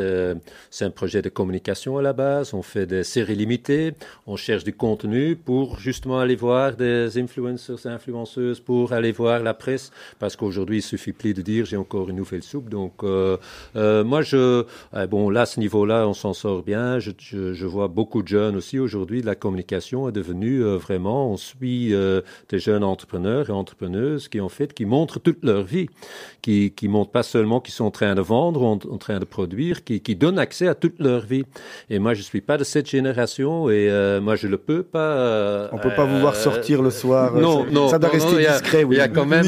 c'est 0.71 0.85
un 0.85 0.89
projet 0.89 1.21
de 1.21 1.29
communication 1.29 1.99
à 1.99 2.01
la 2.01 2.13
base. 2.13 2.55
On 2.55 2.63
fait 2.63 2.87
des 2.87 3.03
séries 3.03 3.35
limitées, 3.35 3.93
on 4.25 4.37
cherche 4.37 4.63
du 4.63 4.73
contenu 4.73 5.35
pour 5.35 5.77
justement 5.77 6.19
aller 6.19 6.35
voir 6.35 6.75
des 6.75 7.19
influencers, 7.19 7.85
influenceuses, 7.85 8.59
pour 8.59 8.93
aller 8.93 9.11
voir 9.11 9.43
la 9.43 9.53
presse, 9.53 9.91
parce 10.17 10.35
qu'aujourd'hui 10.35 10.77
il 10.79 10.81
suffit 10.81 11.13
plus 11.13 11.35
de 11.35 11.43
dire 11.43 11.65
j'ai 11.65 11.77
encore 11.77 12.09
une 12.09 12.15
nouvelle 12.15 12.41
soupe. 12.41 12.69
Donc 12.69 13.03
euh, 13.03 13.37
euh, 13.75 14.03
moi 14.03 14.23
je, 14.23 14.65
euh, 14.95 15.07
bon 15.07 15.29
là 15.29 15.41
à 15.41 15.45
ce 15.45 15.59
niveau 15.59 15.85
on 16.07 16.13
s'en 16.13 16.33
sort 16.33 16.63
bien. 16.63 16.99
Je, 16.99 17.11
je, 17.19 17.53
je 17.53 17.65
vois 17.65 17.87
beaucoup 17.87 18.21
de 18.23 18.27
jeunes 18.27 18.55
aussi 18.55 18.79
aujourd'hui. 18.79 19.21
La 19.21 19.35
communication 19.35 20.07
est 20.09 20.11
devenue 20.11 20.63
euh, 20.63 20.77
vraiment, 20.77 21.31
on 21.31 21.37
suit 21.37 21.93
euh, 21.93 22.21
des 22.49 22.59
jeunes 22.59 22.83
entrepreneurs 22.83 23.49
et 23.49 23.53
entrepreneuses 23.53 24.27
qui 24.27 24.39
en 24.41 24.49
fait, 24.49 24.73
qui 24.73 24.85
montrent 24.85 25.19
toute 25.19 25.43
leur 25.43 25.63
vie, 25.63 25.87
qui, 26.41 26.71
qui 26.71 26.87
montrent 26.87 27.11
pas 27.11 27.23
seulement 27.23 27.59
qu'ils 27.59 27.73
sont 27.73 27.85
en 27.85 27.91
train 27.91 28.15
de 28.15 28.21
vendre 28.21 28.61
ou 28.61 28.65
en, 28.65 28.73
en 28.89 28.97
train 28.97 29.19
de 29.19 29.25
produire, 29.25 29.83
qui, 29.83 30.01
qui 30.01 30.15
donnent 30.15 30.39
accès 30.39 30.67
à 30.67 30.75
toute 30.75 30.99
leur 30.99 31.21
vie. 31.25 31.43
Et 31.89 31.99
moi, 31.99 32.13
je 32.13 32.21
suis 32.21 32.41
pas 32.41 32.57
de 32.57 32.63
cette 32.63 32.89
génération 32.89 33.69
et 33.69 33.89
euh, 33.89 34.19
moi, 34.21 34.35
je 34.35 34.47
le 34.47 34.57
peux 34.57 34.83
pas. 34.83 35.69
On 35.71 35.77
peut 35.77 35.93
pas 35.95 36.05
vous 36.05 36.19
voir 36.19 36.35
sortir 36.35 36.81
le 36.81 36.89
soir. 36.91 37.33
Non, 37.35 37.65
ça, 37.65 37.71
non, 37.71 37.87
ça 37.89 37.99
doit 37.99 38.09
non, 38.09 38.13
rester 38.13 38.31
non, 38.43 38.49
a- 38.49 38.51
discret. 38.59 38.83
Oui. 38.83 38.95
Il 38.95 38.99
y 38.99 39.01
a 39.01 39.07
quand 39.07 39.25
même 39.25 39.45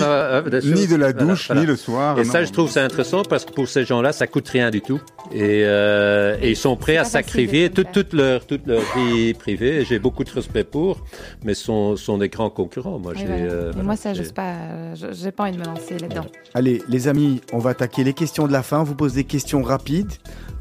Ni- 0.63 0.87
de 0.87 0.95
la 0.95 1.13
douche, 1.13 1.47
voilà. 1.47 1.61
ni 1.61 1.67
le 1.67 1.75
soir. 1.75 2.19
Et 2.19 2.23
ça, 2.23 2.43
je 2.43 2.51
trouve 2.51 2.69
ça 2.69 2.83
intéressant 2.83 3.23
parce 3.23 3.45
que 3.45 3.51
pour 3.53 3.67
ces 3.67 3.83
gens-là, 3.85 4.11
ça 4.11 4.27
coûte 4.27 4.47
rien 4.49 4.69
du 4.69 4.81
tout. 4.81 4.99
Et, 5.35 5.63
euh, 5.65 6.37
et 6.41 6.51
ils 6.51 6.55
sont 6.55 6.75
prêts 6.75 6.95
à 6.97 7.01
pas 7.03 7.09
sacrifier 7.09 7.71
toute, 7.71 7.91
toute 7.91 8.13
leur, 8.13 8.45
toute 8.45 8.67
leur 8.67 8.81
vie 8.95 9.33
privée. 9.33 9.83
J'ai 9.83 9.97
beaucoup 9.97 10.23
de 10.23 10.29
respect 10.29 10.63
pour, 10.63 11.03
mais 11.43 11.55
sont, 11.55 11.95
sont 11.95 12.19
des 12.19 12.29
grands 12.29 12.51
concurrents. 12.51 12.99
Moi, 12.99 13.13
j'ai, 13.15 13.25
voilà. 13.25 13.41
euh, 13.41 13.65
Mais 13.67 13.71
voilà, 13.71 13.83
moi, 13.83 13.95
ça, 13.95 14.11
pas. 14.35 14.53
euh, 14.53 14.95
je- 14.95 15.11
J'ai 15.11 15.31
pas 15.31 15.45
envie 15.45 15.53
de 15.53 15.61
me 15.61 15.65
lancer 15.65 15.97
là-dedans. 15.97 16.25
Allez, 16.53 16.83
les 16.87 17.07
amis, 17.07 17.41
on 17.51 17.57
va 17.57 17.71
attaquer 17.71 18.03
les 18.03 18.13
questions 18.13 18.45
de 18.47 18.51
la 18.51 18.61
fin. 18.61 18.83
Vous 18.83 18.93
posez 18.93 19.15
des 19.15 19.23
questions 19.23 19.63
rapides. 19.63 20.11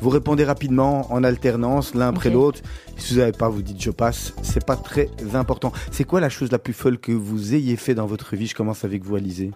Vous 0.00 0.08
répondez 0.08 0.44
rapidement 0.44 1.12
en 1.12 1.22
alternance, 1.22 1.94
l'un 1.94 2.08
après 2.08 2.30
l'autre. 2.30 2.60
Si 2.96 3.12
vous 3.12 3.20
n'avez 3.20 3.32
pas, 3.32 3.48
vous 3.50 3.62
dites 3.62 3.80
je 3.80 3.90
passe. 3.90 4.34
C'est 4.42 4.64
pas 4.64 4.76
très 4.76 5.10
important. 5.34 5.70
C'est 5.90 6.04
quoi 6.04 6.20
la 6.20 6.30
chose 6.30 6.50
la 6.50 6.58
plus 6.58 6.72
folle 6.72 6.98
que 6.98 7.12
vous 7.12 7.54
ayez 7.54 7.76
fait 7.76 7.94
dans 7.94 8.06
votre 8.06 8.36
vie? 8.36 8.46
Je 8.46 8.54
commence 8.54 8.84
avec 8.84 9.04
vous, 9.04 9.16
Alizé. 9.16 9.50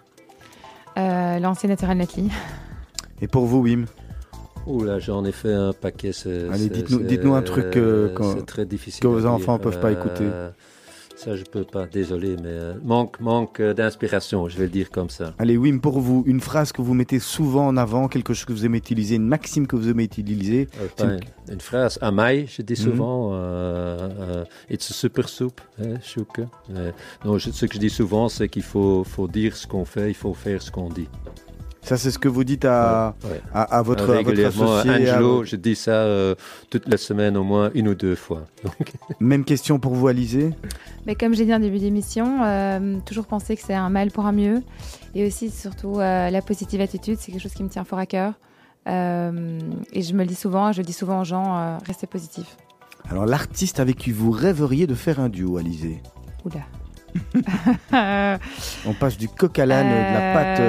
Euh, 0.98 1.38
lancer 1.38 1.68
Natural 1.68 1.96
Nutly. 1.96 2.30
Et 3.22 3.28
pour 3.28 3.46
vous, 3.46 3.60
Wim? 3.62 3.86
Ouh 4.66 4.82
là, 4.84 4.98
j'en 4.98 5.24
ai 5.24 5.32
fait 5.32 5.52
un 5.52 5.72
paquet. 5.72 6.10
Allez, 6.52 6.68
dites-nous- 6.68 7.34
un 7.34 7.42
truc, 7.42 7.76
euh, 7.76 8.12
quand- 8.14 8.34
c'est 8.36 8.46
très 8.46 8.66
difficile. 8.66 9.00
que 9.02 9.06
vos 9.06 9.24
enfants 9.26 9.56
dire. 9.56 9.62
peuvent 9.62 9.80
pas 9.80 9.92
écouter. 9.92 10.24
Ça, 11.18 11.34
je 11.34 11.44
peux 11.44 11.64
pas. 11.64 11.86
Désolé, 11.86 12.36
mais 12.36 12.50
euh, 12.50 12.74
manque, 12.84 13.18
manque 13.20 13.60
euh, 13.60 13.72
d'inspiration. 13.72 14.48
Je 14.50 14.58
vais 14.58 14.64
le 14.64 14.70
dire 14.70 14.90
comme 14.90 15.08
ça. 15.08 15.32
Allez, 15.38 15.56
Wim, 15.56 15.80
pour 15.80 15.98
vous, 15.98 16.22
une 16.26 16.42
phrase 16.42 16.72
que 16.72 16.82
vous 16.82 16.92
mettez 16.92 17.20
souvent 17.20 17.68
en 17.68 17.78
avant, 17.78 18.06
quelque 18.08 18.34
chose 18.34 18.44
que 18.44 18.52
vous 18.52 18.66
aimez 18.66 18.76
utiliser, 18.76 19.14
une 19.14 19.26
maxime 19.26 19.66
que 19.66 19.76
vous 19.76 19.88
aimez 19.88 20.04
utiliser. 20.04 20.68
Euh, 20.78 20.86
enfin, 20.98 21.16
une 21.50 21.60
phrase, 21.62 21.98
amai, 22.02 22.44
je 22.54 22.60
dis 22.60 22.74
Mhm. 22.74 22.78
souvent, 22.78 23.30
euh, 23.32 23.96
euh, 24.20 24.44
it's 24.68 24.90
a 24.90 24.92
super 24.94 25.30
soup, 25.30 25.58
hein. 25.80 25.94
Euh, 26.74 26.92
non, 27.24 27.38
je- 27.38 27.50
ce 27.50 27.64
que 27.64 27.72
je 27.74 27.78
dis 27.78 27.88
souvent, 27.90 28.28
c'est 28.28 28.50
qu'il 28.50 28.62
faut, 28.62 29.02
faut 29.02 29.26
dire 29.26 29.56
ce 29.56 29.66
qu'on 29.66 29.86
fait, 29.86 30.10
il 30.10 30.14
faut 30.14 30.34
faire 30.34 30.60
ce 30.60 30.70
qu'on 30.70 30.90
dit. 30.90 31.08
Ça, 31.86 31.96
c'est 31.96 32.10
ce 32.10 32.18
que 32.18 32.26
vous 32.26 32.42
dites 32.42 32.64
à, 32.64 33.14
Ouais, 33.22 33.30
ouais. 33.30 33.40
à, 33.54 33.62
à 33.78 33.82
votre, 33.82 34.10
à 34.12 34.20
votre 34.22 34.44
associé. 34.44 34.90
à 34.90 34.94
Angelo, 35.14 35.44
je 35.44 35.54
dis 35.54 35.76
ça 35.76 35.92
euh, 35.92 36.34
toutes 36.68 36.88
les 36.88 36.96
semaines 36.96 37.36
au 37.36 37.44
moins 37.44 37.70
une 37.74 37.86
ou 37.86 37.94
deux 37.94 38.16
fois. 38.16 38.42
Donc, 38.64 38.92
Même 39.20 39.44
question 39.44 39.78
pour 39.78 39.94
vous, 39.94 40.08
Alizé. 40.08 40.50
Mais 41.06 41.14
comme 41.14 41.32
j'ai 41.34 41.44
dit 41.44 41.54
en 41.54 41.60
début 41.60 41.78
d'émission, 41.78 42.42
euh, 42.42 42.96
toujours 43.06 43.26
penser 43.26 43.54
que 43.56 43.62
c'est 43.64 43.72
un 43.74 43.88
mal 43.88 44.10
pour 44.10 44.26
un 44.26 44.32
mieux. 44.32 44.62
Et 45.14 45.24
aussi, 45.24 45.48
surtout, 45.48 46.00
euh, 46.00 46.28
la 46.28 46.42
positive 46.42 46.80
attitude, 46.80 47.18
c'est 47.20 47.30
quelque 47.30 47.42
chose 47.42 47.54
qui 47.54 47.62
me 47.62 47.68
tient 47.68 47.84
fort 47.84 48.00
à 48.00 48.06
cœur. 48.06 48.32
Euh, 48.88 49.60
et 49.92 50.02
je 50.02 50.12
me 50.12 50.20
le 50.22 50.26
dis 50.26 50.34
souvent, 50.34 50.72
je 50.72 50.78
le 50.78 50.84
dis 50.84 50.92
souvent 50.92 51.20
aux 51.20 51.24
gens, 51.24 51.56
euh, 51.56 51.76
restez 51.86 52.08
positif. 52.08 52.56
Alors, 53.08 53.26
l'artiste 53.26 53.78
avec 53.78 53.96
qui 53.96 54.10
vous 54.10 54.32
rêveriez 54.32 54.88
de 54.88 54.94
faire 54.96 55.20
un 55.20 55.28
duo, 55.28 55.56
Alizé 55.56 56.02
Oula. 56.44 56.62
On 58.86 58.92
passe 58.94 59.16
du 59.16 59.28
coq 59.28 59.56
à 59.60 59.66
l'âne, 59.66 59.86
de 59.86 60.14
la 60.14 60.34
pâte. 60.34 60.60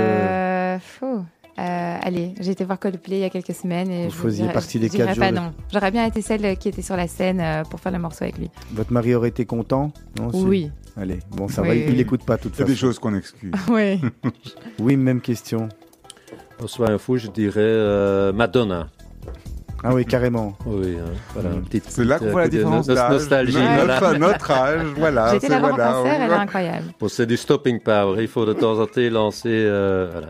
Euh, 0.77 1.05
euh. 1.05 1.19
Euh, 1.59 1.97
allez, 2.03 2.35
j'ai 2.39 2.51
été 2.51 2.63
voir 2.63 2.77
Coldplay 2.77 3.17
il 3.17 3.21
y 3.21 3.23
a 3.23 3.31
quelques 3.31 3.55
semaines 3.55 3.89
et 3.89 4.05
Vous 4.05 4.11
je 4.11 4.15
faisiez 4.17 4.41
dirais- 4.43 4.53
partie 4.53 4.77
des 4.79 4.89
quatre 4.89 5.17
pas 5.17 5.31
non. 5.31 5.53
J'aurais 5.73 5.89
bien 5.89 6.05
été 6.05 6.21
celle 6.21 6.55
qui 6.57 6.69
était 6.69 6.83
sur 6.83 6.95
la 6.95 7.07
scène 7.07 7.41
euh, 7.41 7.63
pour 7.63 7.79
faire 7.79 7.91
le 7.91 7.97
morceau 7.97 8.25
avec 8.25 8.37
lui. 8.37 8.51
Votre 8.73 8.93
mari 8.93 9.15
aurait 9.15 9.29
été 9.29 9.45
content 9.45 9.91
Non, 10.19 10.31
c'est- 10.31 10.37
Oui. 10.37 10.71
Allez, 10.95 11.17
bon, 11.31 11.47
ça 11.47 11.63
Oui, 11.63 11.67
va, 11.69 11.73
oui, 11.73 11.85
il 11.89 11.95
n'écoute 11.97 12.23
pas 12.25 12.37
de 12.37 12.43
toute 12.43 12.55
Il 12.55 12.59
y 12.59 12.61
a 12.61 12.65
des 12.65 12.73
façon. 12.73 12.87
choses 12.87 12.99
qu'on 12.99 13.15
excuse. 13.15 13.51
oui. 13.71 13.99
Oui, 14.79 14.97
même 14.97 15.19
question. 15.19 15.67
pour 16.59 16.69
soit 16.69 16.91
un 16.91 16.99
fou, 16.99 17.17
je 17.17 17.27
dirais 17.27 17.53
euh, 17.57 18.31
Madonna. 18.33 18.87
Ah 19.83 19.93
oui, 19.95 20.05
carrément. 20.05 20.55
Oui, 20.65 20.95
hein, 20.99 21.11
voilà, 21.33 21.49
Mm. 21.49 21.65
C'est 21.87 22.03
là 22.05 22.17
qu'on 22.19 22.29
voit 22.31 22.41
la 22.41 22.47
différence 22.49 22.87
d'âge. 22.87 23.11
nostalgie. 23.11 23.57
Notre- 23.57 23.99
voilà. 23.99 24.17
Notre 24.19 24.51
âge, 24.51 24.87
voilà. 24.97 25.31
C'est 25.39 25.47
voir 25.47 25.57
en 25.65 25.69
voilà, 25.69 25.91
concert, 25.93 26.21
elle 26.21 26.31
est 26.31 26.33
incroyable. 26.35 26.85
Bon, 26.99 27.07
c'est 27.07 27.25
du 27.27 27.37
stopping 27.37 27.79
power. 27.79 28.21
Il 28.21 28.27
faut 28.27 28.45
de 28.45 28.53
temps 28.53 28.79
en 28.79 28.85
temps 28.87 29.01
lancer. 29.11 29.49
euh, 29.49 30.09
voilà. 30.11 30.27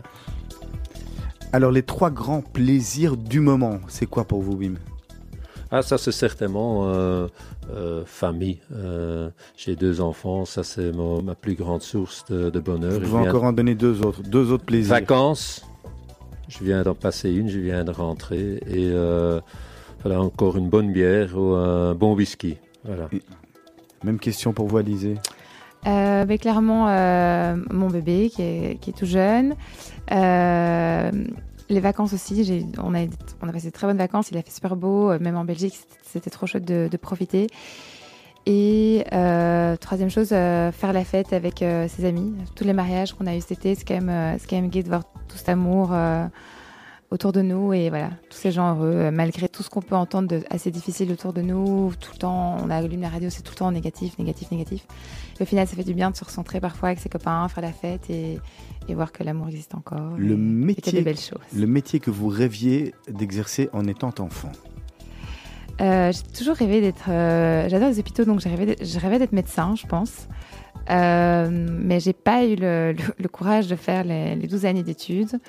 Alors, 1.53 1.71
les 1.71 1.83
trois 1.83 2.09
grands 2.11 2.41
plaisirs 2.41 3.15
du 3.17 3.39
moment, 3.39 3.79
c'est 3.87 4.05
quoi 4.05 4.25
pour 4.25 4.41
vous, 4.41 4.53
Wim? 4.53 4.77
Ah, 5.71 5.81
ça, 5.81 5.97
c'est 5.97 6.11
certainement 6.11 6.87
euh, 6.87 7.27
euh, 7.73 8.03
famille. 8.05 8.59
Euh, 8.73 9.29
J'ai 9.57 9.75
deux 9.75 9.99
enfants. 10.01 10.45
Ça, 10.45 10.63
c'est 10.63 10.91
ma 11.23 11.35
plus 11.35 11.55
grande 11.55 11.81
source 11.81 12.25
de, 12.29 12.49
de 12.49 12.59
bonheur. 12.59 12.93
Vous 12.93 12.99
Je 13.01 13.05
viens- 13.05 13.29
encore 13.29 13.43
en 13.43 13.53
donner 13.53 13.75
deux 13.75 14.01
autres, 14.05 14.23
deux 14.23 14.51
autres 14.51 14.63
plaisirs. 14.65 14.93
Vacances. 14.93 15.65
Je 16.47 16.63
viens 16.63 16.83
d'en 16.83 16.95
passer 16.95 17.31
une. 17.31 17.49
Je 17.49 17.59
viens 17.59 17.83
de 17.83 17.91
rentrer. 17.91 18.61
Et 18.67 18.91
voilà, 20.03 20.21
encore 20.21 20.57
une 20.57 20.69
bonne 20.69 20.91
bière 20.93 21.37
ou 21.37 21.53
un 21.55 21.93
bon 21.95 22.13
whisky. 22.15 22.57
Voilà. 22.85 23.09
Même 24.03 24.19
question 24.19 24.53
pour 24.53 24.67
vous, 24.67 24.77
Alizé? 24.77 25.15
Euh, 25.85 26.25
mais 26.27 26.37
clairement, 26.37 26.87
euh, 26.89 27.55
mon 27.69 27.87
bébé 27.89 28.29
qui 28.33 28.41
est, 28.41 28.79
qui 28.81 28.89
est 28.89 28.93
tout 28.93 29.05
jeune. 29.05 29.55
Euh, 30.11 31.11
les 31.69 31.79
vacances 31.79 32.13
aussi, 32.13 32.65
on 32.81 32.95
a, 32.95 32.99
on 33.41 33.49
a 33.49 33.51
passé 33.51 33.67
de 33.67 33.73
très 33.73 33.87
bonnes 33.87 33.97
vacances. 33.97 34.29
Il 34.31 34.37
a 34.37 34.41
fait 34.41 34.51
super 34.51 34.75
beau, 34.75 35.11
euh, 35.11 35.19
même 35.19 35.37
en 35.37 35.45
Belgique, 35.45 35.77
c'était- 36.03 36.29
trop 36.29 36.47
chouette 36.47 36.65
de, 36.65 36.97
profiter. 36.97 37.47
Et 38.45 39.03
troisième 39.81 40.09
chose, 40.09 40.29
faire 40.29 40.93
la 40.93 41.03
fête 41.03 41.33
avec 41.33 41.59
ses 41.59 42.05
amis. 42.05 42.33
Tous 42.55 42.63
les 42.63 42.73
mariages 42.73 43.13
qu'on 43.13 43.27
a 43.27 43.35
eu 43.35 43.41
cet 43.41 43.51
été, 43.51 43.75
c'est 43.75 43.85
quand 43.85 44.01
même, 44.01 44.37
quand 44.49 44.55
même 44.55 44.69
gai 44.69 44.83
de 44.83 44.87
voir 44.87 45.03
tout 45.27 45.37
cet 45.37 45.49
amour 45.49 45.91
autour 47.09 47.31
de 47.31 47.41
nous 47.41 47.71
et 47.73 47.89
voilà, 47.89 48.09
tous 48.29 48.37
ces 48.37 48.51
gens 48.51 48.75
heureux, 48.75 48.91
euh, 48.93 49.11
malgré 49.11 49.47
tout 49.47 49.63
ce 49.63 49.69
qu'on 49.69 49.81
peut 49.81 49.95
entendre 49.95 50.27
de 50.27 50.41
assez 50.49 50.71
difficile 50.71 51.11
autour 51.11 51.31
de 51.33 51.41
nous. 51.41 51.93
Tout 51.99 52.11
le 52.13 52.17
temps, 52.19 52.57
on 52.63 52.69
allume 52.69 53.01
la 53.01 53.09
radio, 53.09 53.29
c'est 53.29 53.43
tout 53.43 53.53
le 53.53 53.57
temps 53.59 53.71
négatif, 53.71 54.17
négatif, 54.19 54.51
négatif. 54.51 54.85
Et 55.39 55.43
au 55.43 55.45
final, 55.45 55.67
ça 55.67 55.75
fait 55.75 55.83
du 55.85 55.93
bien 55.93 56.11
de 56.11 56.15
se 56.17 56.25
recentrer 56.25 56.59
parfois 56.59 56.89
avec 56.89 56.99
ses 56.99 57.07
copains, 57.09 57.47
faire 57.47 57.63
la 57.63 57.71
fête 57.71 58.09
et, 58.09 58.39
et 58.89 58.93
voir 58.95 59.11
que 59.13 59.23
l'amour 59.23 59.47
existe 59.47 59.73
encore. 59.75 60.15
Le 60.17 60.31
et, 60.31 60.33
et 60.33 60.35
qu'il 60.35 60.37
y 60.37 60.41
a 60.41 60.65
métier, 60.65 60.91
des 60.93 61.01
belles 61.01 61.17
choses. 61.17 61.39
le 61.55 61.67
métier 61.67 61.99
que 62.01 62.11
vous 62.11 62.27
rêviez 62.27 62.93
d'exercer 63.07 63.69
en 63.71 63.85
étant 63.87 64.13
enfant. 64.19 64.51
Euh, 65.79 66.11
j'ai 66.11 66.23
toujours 66.37 66.55
rêvé 66.55 66.81
d'être. 66.81 67.05
euh, 67.09 67.69
J'adore 67.69 67.89
les 67.89 67.99
hôpitaux, 67.99 68.25
donc 68.25 68.39
j'ai 68.39 68.49
rêvé 68.49 68.65
d'être- 68.65 68.83
je 68.85 68.99
rêvais 68.99 69.19
d'être 69.19 69.31
médecin, 69.33 69.75
je 69.75 69.85
pense. 69.85 70.27
Euh, 70.89 71.49
mais 71.51 71.99
j'ai 71.99 72.13
pas 72.13 72.45
eu 72.45 72.55
le, 72.55 72.93
le- 72.93 73.13
le 73.19 73.27
courage 73.27 73.67
de 73.67 73.75
faire 73.75 74.03
les, 74.03 74.35
les 74.35 74.47
12 74.47 74.65
années 74.65 74.83
d'études. 74.83 75.39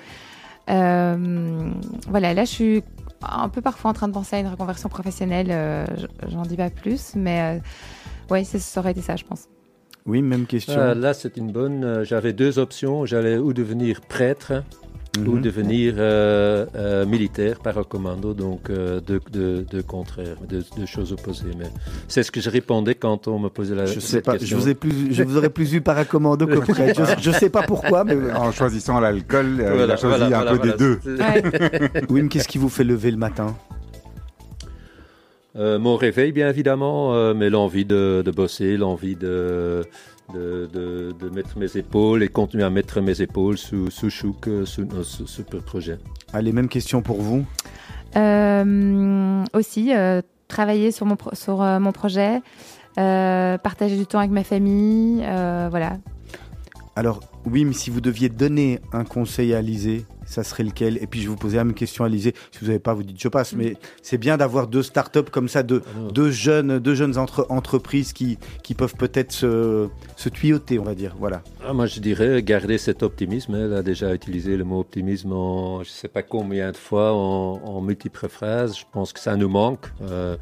Euh, 0.69 1.71
voilà, 2.07 2.33
là 2.33 2.45
je 2.45 2.49
suis 2.49 2.83
un 3.21 3.49
peu 3.49 3.61
parfois 3.61 3.91
en 3.91 3.93
train 3.93 4.07
de 4.07 4.13
penser 4.13 4.35
à 4.37 4.39
une 4.39 4.47
reconversion 4.47 4.89
professionnelle. 4.89 5.47
euh, 5.49 5.85
J'en 6.27 6.43
dis 6.43 6.55
pas 6.55 6.69
plus, 6.69 7.13
mais 7.15 7.59
euh, 7.59 8.33
ouais, 8.33 8.43
ça, 8.43 8.79
aurait 8.79 8.91
été 8.91 9.01
ça, 9.01 9.15
je 9.15 9.25
pense. 9.25 9.45
Oui, 10.05 10.21
même 10.21 10.45
question. 10.45 10.93
Là, 10.95 11.13
c'est 11.13 11.37
une 11.37 11.51
bonne. 11.51 12.03
J'avais 12.03 12.33
deux 12.33 12.57
options. 12.57 13.05
J'allais 13.05 13.37
ou 13.37 13.53
devenir 13.53 14.01
prêtre 14.01 14.63
ou 15.27 15.35
Mhm. 15.35 15.41
devenir 15.41 15.93
euh, 15.97 16.65
euh, 16.75 17.05
militaire 17.05 17.59
paracommando, 17.59 18.33
donc 18.33 18.69
euh, 18.69 18.99
deux, 19.01 19.19
deux, 19.31 19.61
deux 19.63 19.83
contraires, 19.83 20.35
deux, 20.47 20.63
deux 20.77 20.85
choses 20.85 21.11
opposées. 21.13 21.51
Mais 21.57 21.65
c'est 22.07 22.23
ce 22.23 22.31
que 22.31 22.41
je 22.41 22.49
répondais 22.49 22.95
quand 22.95 23.27
on 23.27 23.39
me 23.39 23.49
posait 23.49 23.75
la 23.75 23.85
Je 23.85 23.99
sais 23.99 24.17
cette 24.17 24.25
pas, 24.25 24.33
je 24.33 24.39
question. 24.39 24.57
vous, 24.57 24.69
ai 24.69 24.75
plus, 24.75 25.13
je 25.13 25.23
vous 25.23 25.37
aurais 25.37 25.49
plus 25.49 25.65
vu 25.71 25.81
paracommando 25.81 26.45
que 26.47 26.59
prêtre. 26.59 27.01
Je, 27.17 27.21
je 27.31 27.31
sais 27.31 27.49
pas 27.49 27.63
pourquoi, 27.63 28.03
mais 28.03 28.15
En 28.33 28.51
choisissant 28.51 28.99
l'alcool, 28.99 29.59
euh, 29.59 29.69
il 29.71 29.77
Voilà, 29.77 29.93
a 29.93 29.97
choisi 29.97 30.17
voilà, 30.19 30.25
un 30.25 30.43
voilà, 30.43 30.51
peu 30.51 30.57
voilà. 30.57 30.71
des 30.73 31.97
deux. 31.97 32.05
Wim, 32.13 32.29
qu'est-ce 32.29 32.47
qui 32.47 32.57
vous 32.57 32.69
fait 32.69 32.83
lever 32.83 33.11
le 33.11 33.17
matin? 33.17 33.55
Euh, 35.55 35.79
mon 35.79 35.95
réveil, 35.97 36.31
bien 36.31 36.47
évidemment, 36.49 37.13
euh, 37.15 37.33
mais 37.33 37.49
l'envie 37.49 37.83
de, 37.85 38.21
de 38.23 38.31
bosser, 38.31 38.77
l'envie 38.77 39.15
de, 39.15 39.81
de, 40.33 40.69
de, 40.71 41.13
de 41.19 41.29
mettre 41.29 41.57
mes 41.57 41.77
épaules 41.77 42.23
et 42.23 42.27
continuer 42.27 42.63
à 42.63 42.69
mettre 42.69 43.01
mes 43.01 43.21
épaules 43.21 43.57
sous, 43.57 43.89
sous 43.89 44.09
Chouk, 44.09 44.47
euh, 44.47 44.65
sous 44.65 44.85
nos 44.85 45.03
su- 45.03 45.27
super 45.27 45.61
projet. 45.63 45.97
Allez, 46.33 46.51
même 46.51 46.69
question 46.69 47.01
pour 47.01 47.21
vous? 47.21 47.45
Euh, 48.15 49.43
aussi, 49.53 49.93
euh, 49.95 50.21
travailler 50.47 50.91
sur 50.91 51.05
mon, 51.05 51.15
pro- 51.15 51.35
sur, 51.35 51.61
euh, 51.61 51.79
mon 51.79 51.91
projet, 51.91 52.41
euh, 52.97 53.57
partager 53.57 53.97
du 53.97 54.05
temps 54.05 54.19
avec 54.19 54.31
ma 54.31 54.43
famille, 54.43 55.23
euh, 55.23 55.67
voilà. 55.69 55.97
Alors, 56.95 57.21
Wim, 57.45 57.71
si 57.73 57.89
vous 57.89 58.01
deviez 58.01 58.29
donner 58.29 58.79
un 58.93 59.05
conseil 59.05 59.53
à 59.53 59.59
Alizé, 59.59 60.05
ça 60.29 60.43
serait 60.43 60.63
lequel? 60.63 60.97
Et 61.01 61.07
puis 61.07 61.21
je 61.21 61.27
vous 61.29 61.35
poser 61.35 61.57
la 61.57 61.63
même 61.63 61.73
question, 61.73 62.03
Alizé. 62.03 62.33
Si 62.51 62.59
vous 62.61 62.67
n'avez 62.67 62.79
pas, 62.79 62.93
vous 62.93 63.03
dites 63.03 63.19
je 63.21 63.27
passe. 63.27 63.53
Mais 63.53 63.75
c'est 64.01 64.17
bien 64.17 64.37
d'avoir 64.37 64.67
deux 64.67 64.83
startups 64.83 65.29
comme 65.31 65.49
ça, 65.49 65.63
deux, 65.63 65.81
Ah 65.85 66.11
deux 66.11 66.29
jeunes, 66.31 66.79
deux 66.79 66.95
jeunes 66.95 67.17
entre, 67.17 67.45
entreprises 67.49 68.13
qui, 68.13 68.37
qui 68.63 68.75
peuvent 68.75 68.95
peut-être 68.95 69.31
se, 69.31 69.87
se 70.15 70.29
tuyauter, 70.29 70.77
on 70.79 70.83
va 70.83 70.95
dire. 70.95 71.15
Voilà. 71.19 71.41
Ah, 71.67 71.73
moi, 71.73 71.87
je 71.87 71.99
dirais 71.99 72.41
garder 72.43 72.77
cet 72.77 73.01
optimisme. 73.03 73.55
Elle 73.55 73.73
a 73.73 73.81
déjà 73.83 74.13
utilisé 74.13 74.55
le 74.57 74.63
mot 74.63 74.79
optimisme 74.79 75.33
en 75.33 75.83
je 75.83 75.89
sais 75.89 76.07
pas 76.07 76.21
combien 76.23 76.71
de 76.71 76.77
fois 76.77 77.13
en, 77.13 77.59
en 77.63 77.81
multiples 77.81 78.27
phrases. 78.29 78.77
Je 78.77 78.85
pense 78.91 79.13
que 79.13 79.19
ça 79.19 79.35
nous 79.35 79.49
manque. 79.49 79.87
Euh, 80.03 80.37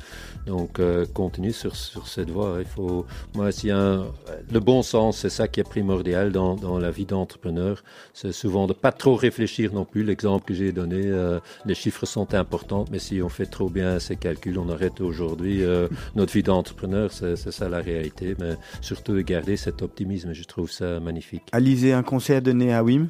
donc, 0.45 0.79
euh, 0.79 1.05
continue 1.13 1.53
sur, 1.53 1.75
sur 1.75 2.07
cette 2.07 2.29
voie. 2.29 2.57
Il 2.59 2.65
faut, 2.65 3.05
moi, 3.35 3.49
a 3.71 3.77
un- 3.77 4.05
le 4.51 4.59
bon 4.59 4.81
sens, 4.81 5.19
c'est 5.19 5.29
ça 5.29 5.47
qui 5.47 5.59
est 5.59 5.63
primordial 5.69 6.31
dans, 6.31 6.55
dans 6.55 6.77
la 6.77 6.91
vie 6.91 7.05
d'entrepreneur. 7.05 7.83
C'est 8.13 8.31
souvent 8.31 8.67
de 8.67 8.73
pas 8.73 8.91
trop 8.91 9.15
réfléchir 9.15 9.73
non 9.77 9.85
plus. 9.85 10.03
L'exemple 10.03 10.43
que 10.45 10.53
j'ai 10.53 10.71
donné, 10.71 11.01
euh, 11.05 11.39
les 11.65 11.75
chiffres 11.75 12.05
sont 12.05 12.33
importants, 12.33 12.85
mais 12.91 12.99
si 12.99 13.21
on 13.21 13.29
fait 13.29 13.45
trop 13.57 13.69
bien 13.69 13.99
ces 13.99 14.15
calculs, 14.15 14.57
on 14.59 14.69
arrête 14.69 14.99
aujourd'hui 15.01 15.63
euh, 15.63 15.87
notre 16.15 16.33
vie 16.33 16.43
d'entrepreneur. 16.43 17.11
C'est 17.11 17.35
c'est 17.35 17.51
ça 17.51 17.67
la 17.69 17.79
réalité. 17.89 18.35
Mais 18.39 18.53
surtout 18.81 19.13
de 19.13 19.21
garder 19.21 19.55
cet 19.57 19.81
optimisme. 19.81 20.33
Je 20.33 20.43
trouve 20.43 20.69
ça 20.71 20.99
magnifique. 20.99 21.43
Alizé, 21.51 21.93
un 21.93 22.03
conseil 22.03 22.37
à 22.37 22.41
donner 22.41 22.73
à 22.73 22.83
Wim? 22.83 23.07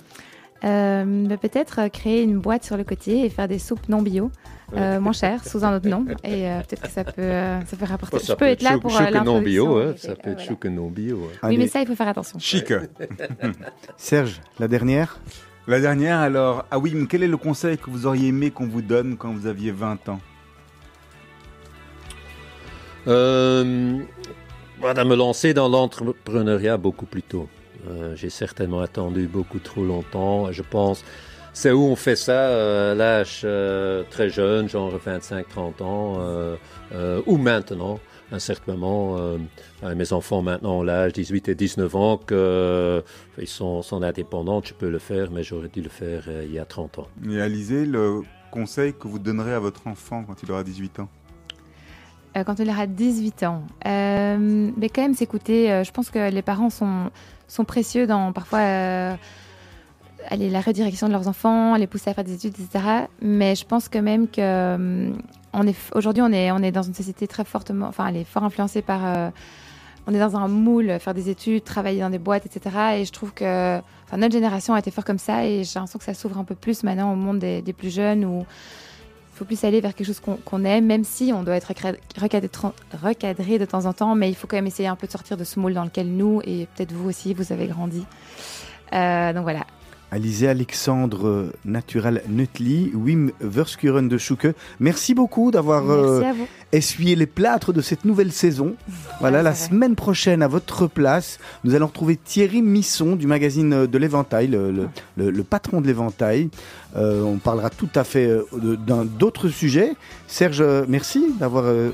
Euh, 0.64 1.28
bah, 1.28 1.38
Peut-être 1.38 1.88
créer 1.90 2.24
une 2.24 2.40
boîte 2.40 2.64
sur 2.64 2.78
le 2.78 2.84
côté 2.84 3.12
et 3.26 3.30
faire 3.30 3.48
des 3.48 3.60
soupes 3.60 3.88
non 3.90 4.02
bio, 4.02 4.32
euh, 4.76 5.00
moins 5.00 5.14
chères, 5.14 5.46
sous 5.48 5.64
un 5.64 5.76
autre 5.78 5.88
nom. 5.88 6.04
Et 6.24 6.50
euh, 6.50 6.60
peut-être 6.62 6.82
que 6.82 6.90
ça 6.90 7.04
peut, 7.04 7.22
euh, 7.22 7.62
ça 7.66 7.78
peut 7.78 7.86
rapporter. 7.86 8.18
Ça 8.20 8.34
je 8.34 8.38
peux 8.38 8.46
être 8.46 8.64
là 8.64 8.78
pour 8.80 8.90
chou 8.90 9.04
euh, 9.04 9.12
que 9.12 9.24
non 9.24 9.40
bio, 9.42 9.66
l'introduction. 9.78 9.78
hein. 9.78 9.94
Ça 9.98 10.16
peut 10.16 10.30
euh, 10.30 10.32
être 10.32 10.38
voilà. 10.40 10.50
chou 10.50 10.56
que 10.56 10.68
non 10.68 10.90
bio. 10.90 11.18
hein. 11.18 11.28
Oui, 11.32 11.38
Allez, 11.44 11.58
mais 11.60 11.68
ça, 11.68 11.80
il 11.82 11.88
faut 11.88 11.96
faire 11.96 12.08
attention. 12.08 12.40
Chic. 12.40 12.74
Serge, 13.98 14.42
la 14.60 14.68
dernière? 14.68 15.20
La 15.68 15.82
dernière, 15.82 16.20
alors, 16.20 16.64
ah 16.72 16.80
oui, 16.80 16.94
mais 16.96 17.08
quel 17.08 17.24
est 17.24 17.28
le 17.28 17.36
conseil 17.36 17.78
que 17.78 17.90
vous 17.90 18.06
auriez 18.06 18.30
aimé 18.30 18.52
qu'on 18.52 18.68
vous 18.68 18.82
donne 18.82 19.18
quand 19.18 19.34
vous 19.34 19.48
aviez 19.48 19.72
20 19.72 20.08
ans? 20.08 20.22
Euh, 23.08 24.00
voilà, 24.80 25.04
me 25.04 25.14
lancer 25.14 25.54
dans 25.54 25.68
l'entrepreneuriat 25.68 26.78
beaucoup 26.78 27.06
plus 27.06 27.22
tôt. 27.22 27.50
Euh, 27.90 28.16
J'ai 28.16 28.30
certainement 28.30 28.80
attendu 28.80 29.28
beaucoup 29.28 29.60
trop 29.60 29.84
longtemps. 29.84 30.54
Je 30.54 30.62
pense, 30.62 31.04
c'est 31.52 31.72
où 31.72 31.82
on 31.82 31.98
fait 31.98 32.16
ça 32.16 32.48
euh, 32.48 32.94
à 32.94 32.96
l'âge 32.96 33.46
très 34.10 34.30
jeune, 34.30 34.70
genre 34.70 34.94
25-30 35.06 35.84
ans, 35.84 36.58
ou 37.26 37.38
maintenant. 37.38 38.00
À 38.32 38.36
un 38.36 38.40
certain 38.40 38.74
moment, 38.74 39.16
euh, 39.18 39.38
mes 39.96 40.12
enfants 40.12 40.42
maintenant 40.42 40.80
ont 40.80 40.84
l'âge 40.84 41.14
18 41.14 41.48
et 41.48 41.56
19 41.56 41.96
ans 41.96 42.18
que 42.18 42.36
euh, 42.36 43.02
ils 43.38 43.48
sont, 43.48 43.82
sont 43.82 44.02
indépendants, 44.04 44.62
je 44.64 44.74
peux 44.74 44.90
le 44.90 45.00
faire, 45.00 45.32
mais 45.32 45.44
j'aurais 45.44 45.70
dû 45.70 45.82
le 45.82 45.90
faire 45.90 46.24
euh, 46.28 46.44
il 46.46 46.54
y 46.54 46.60
a 46.60 46.66
30 46.66 47.00
ans. 47.00 47.08
Et 47.30 47.40
Alizé, 47.40 47.86
le 47.86 48.24
conseil 48.52 48.94
que 48.94 49.08
vous 49.08 49.20
donnerez 49.20 49.54
à 49.54 49.60
votre 49.60 49.88
enfant 49.88 50.24
quand 50.26 50.44
il 50.44 50.52
aura 50.52 50.64
18 50.64 51.00
ans? 51.00 51.10
Euh, 52.36 52.44
quand 52.44 52.60
il 52.60 52.70
aura 52.70 52.86
18 52.86 53.44
ans. 53.44 53.64
Euh, 53.86 54.72
mais 54.76 54.90
quand 54.90 55.02
même 55.02 55.14
s'écouter. 55.16 55.72
euh, 55.72 55.84
je 55.84 55.92
pense 55.92 56.10
que 56.10 56.30
les 56.30 56.42
parents 56.42 56.70
sont, 56.70 57.10
sont 57.48 57.64
précieux 57.66 58.08
dans 58.08 58.34
parfois 58.34 59.18
la 60.32 60.62
redirection 60.62 61.08
de 61.08 61.14
leurs 61.14 61.28
enfants, 61.28 61.76
les 61.76 61.88
pousser 61.88 62.10
à 62.10 62.14
faire 62.14 62.24
des 62.24 62.34
études, 62.34 62.56
etc. 62.60 62.84
Mais 63.22 63.56
je 63.56 63.66
pense 63.66 63.90
quand 63.90 64.02
même 64.02 64.28
que 64.28 64.42
euh, 64.42 65.10
on 65.54 65.68
est 65.68 65.76
aujourd'hui 65.96 66.22
on 66.22 66.32
est 66.32 66.52
on 66.52 66.60
est 66.60 66.72
dans 66.72 66.82
une 66.82 66.94
société 66.94 67.28
très 67.28 67.46
fortement, 67.46 67.88
enfin 67.88 68.08
elle 68.08 68.18
est 68.18 68.24
fort 68.24 68.44
influencée 68.44 68.82
par. 68.82 69.06
euh, 69.06 69.30
on 70.08 70.14
est 70.14 70.20
dans 70.20 70.38
un 70.38 70.48
moule, 70.48 71.00
faire 71.00 71.14
des 71.14 71.30
études, 71.30 71.66
travailler 71.66 72.00
dans 72.00 72.10
des 72.10 72.18
boîtes, 72.18 72.46
etc. 72.46 72.76
Et 72.96 73.06
je 73.06 73.12
trouve 73.12 73.34
que 73.34 73.82
notre 74.16 74.32
génération 74.32 74.74
a 74.74 74.80
été 74.80 74.90
fort 74.90 75.04
comme 75.04 75.20
ça 75.20 75.46
et 75.46 75.66
j'ai 75.66 75.74
l'impression 75.76 76.00
que 76.00 76.06
ça 76.06 76.14
s'ouvre 76.14 76.38
un 76.38 76.46
peu 76.46 76.56
plus 76.56 76.84
maintenant 76.84 77.12
au 77.12 77.18
monde 77.18 77.40
des, 77.40 77.74
plus 77.78 77.94
jeunes 77.94 78.24
où 78.24 78.40
il 78.40 79.38
faut 79.38 79.44
plus 79.44 79.62
aller 79.66 79.82
vers 79.82 79.94
quelque 79.94 80.08
chose 80.08 80.22
qu'on 80.22 80.64
aime, 80.64 80.86
même 80.86 81.04
si 81.04 81.34
on 81.36 81.44
doit 81.44 81.58
être 81.58 81.74
recadré 82.18 83.60
de 83.60 83.66
temps 83.66 83.86
en 83.86 83.92
temps, 83.92 84.16
mais 84.16 84.30
il 84.30 84.36
faut 84.36 84.48
quand 84.48 84.56
même 84.56 84.66
essayer 84.66 84.88
un 84.88 84.96
peu 84.96 85.08
de 85.08 85.12
sortir 85.12 85.36
de 85.36 85.44
ce 85.44 85.60
moule 85.60 85.74
dans 85.74 85.84
lequel 85.84 86.08
nous, 86.08 86.42
et 86.46 86.68
peut-être 86.74 86.94
vous 86.94 87.10
aussi, 87.10 87.34
vous 87.34 87.52
avez 87.52 87.68
grandi. 87.68 88.04
Euh, 88.94 89.34
donc 89.34 89.44
voilà. 89.44 89.66
Alizé 90.10 90.48
Alexandre 90.48 91.52
Natural 91.66 92.22
Nutli, 92.30 92.92
Wim 92.96 93.32
Verskuren 93.42 94.08
de 94.08 94.18
Chouke. 94.18 94.48
Merci 94.80 95.14
beaucoup 95.14 95.52
d'avoir 95.52 95.90
euh, 95.92 96.22
essuyé 96.72 97.16
les 97.16 97.26
plâtres 97.26 97.74
de 97.74 97.82
cette 97.82 98.06
nouvelle 98.06 98.32
saison. 98.32 98.76
Voilà, 99.20 99.42
la 99.44 99.54
semaine 99.56 99.96
prochaine, 99.96 100.42
à 100.44 100.48
votre 100.48 100.88
place, 100.88 101.40
nous 101.64 101.74
allons 101.76 101.88
retrouver 101.88 102.16
Thierry 102.16 102.62
Misson 102.62 103.16
du 103.16 103.26
magazine 103.28 103.74
euh, 103.74 103.88
de 103.88 103.98
l'Éventail, 103.98 104.48
le, 104.48 104.72
le- 104.72 104.88
le- 105.18 105.32
le 105.32 105.44
patron 105.44 105.82
de 105.82 105.88
l'Éventail. 105.88 106.50
Euh, 106.96 107.24
on 107.24 107.38
parlera 107.38 107.70
tout 107.70 107.90
à 107.96 108.04
fait 108.04 108.30
d'un 108.54 109.04
d'autres 109.06 109.50
sujets. 109.50 109.94
Serge, 110.28 110.64
merci 110.88 111.26
d'avoir 111.40 111.66
euh, 111.66 111.90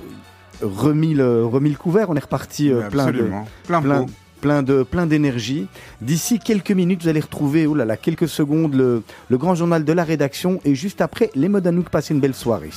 remis, 0.61 1.13
le, 1.13 1.45
remis 1.45 1.69
le 1.71 1.77
couvert. 1.77 2.09
On 2.09 2.15
est 2.15 2.19
reparti 2.23 2.71
euh, 2.71 2.89
plein 2.89 3.07
de. 3.11 3.23
Plein, 3.67 3.81
plein, 3.81 4.01
pot. 4.03 4.09
Plein 4.43 4.61
de 4.61 4.83
plein 4.83 5.05
d'énergie. 5.05 5.67
D'ici 6.01 6.37
quelques 6.37 6.71
minutes, 6.71 7.03
vous 7.03 7.07
allez 7.07 7.21
retrouver, 7.21 7.65
oh 7.65 7.75
là 7.75 7.85
là, 7.85 7.95
quelques 7.95 8.27
secondes, 8.27 8.75
le, 8.75 9.01
grand 9.31 9.55
journal 9.55 9.85
de 9.85 9.93
la 9.93 10.03
rédaction 10.03 10.59
et 10.65 10.75
juste 10.75 10.99
après, 10.99 11.31
les 11.33 11.47
modes 11.47 11.65
à 11.65 11.71
une 11.71 12.19
belle 12.19 12.35
soirée. 12.35 12.71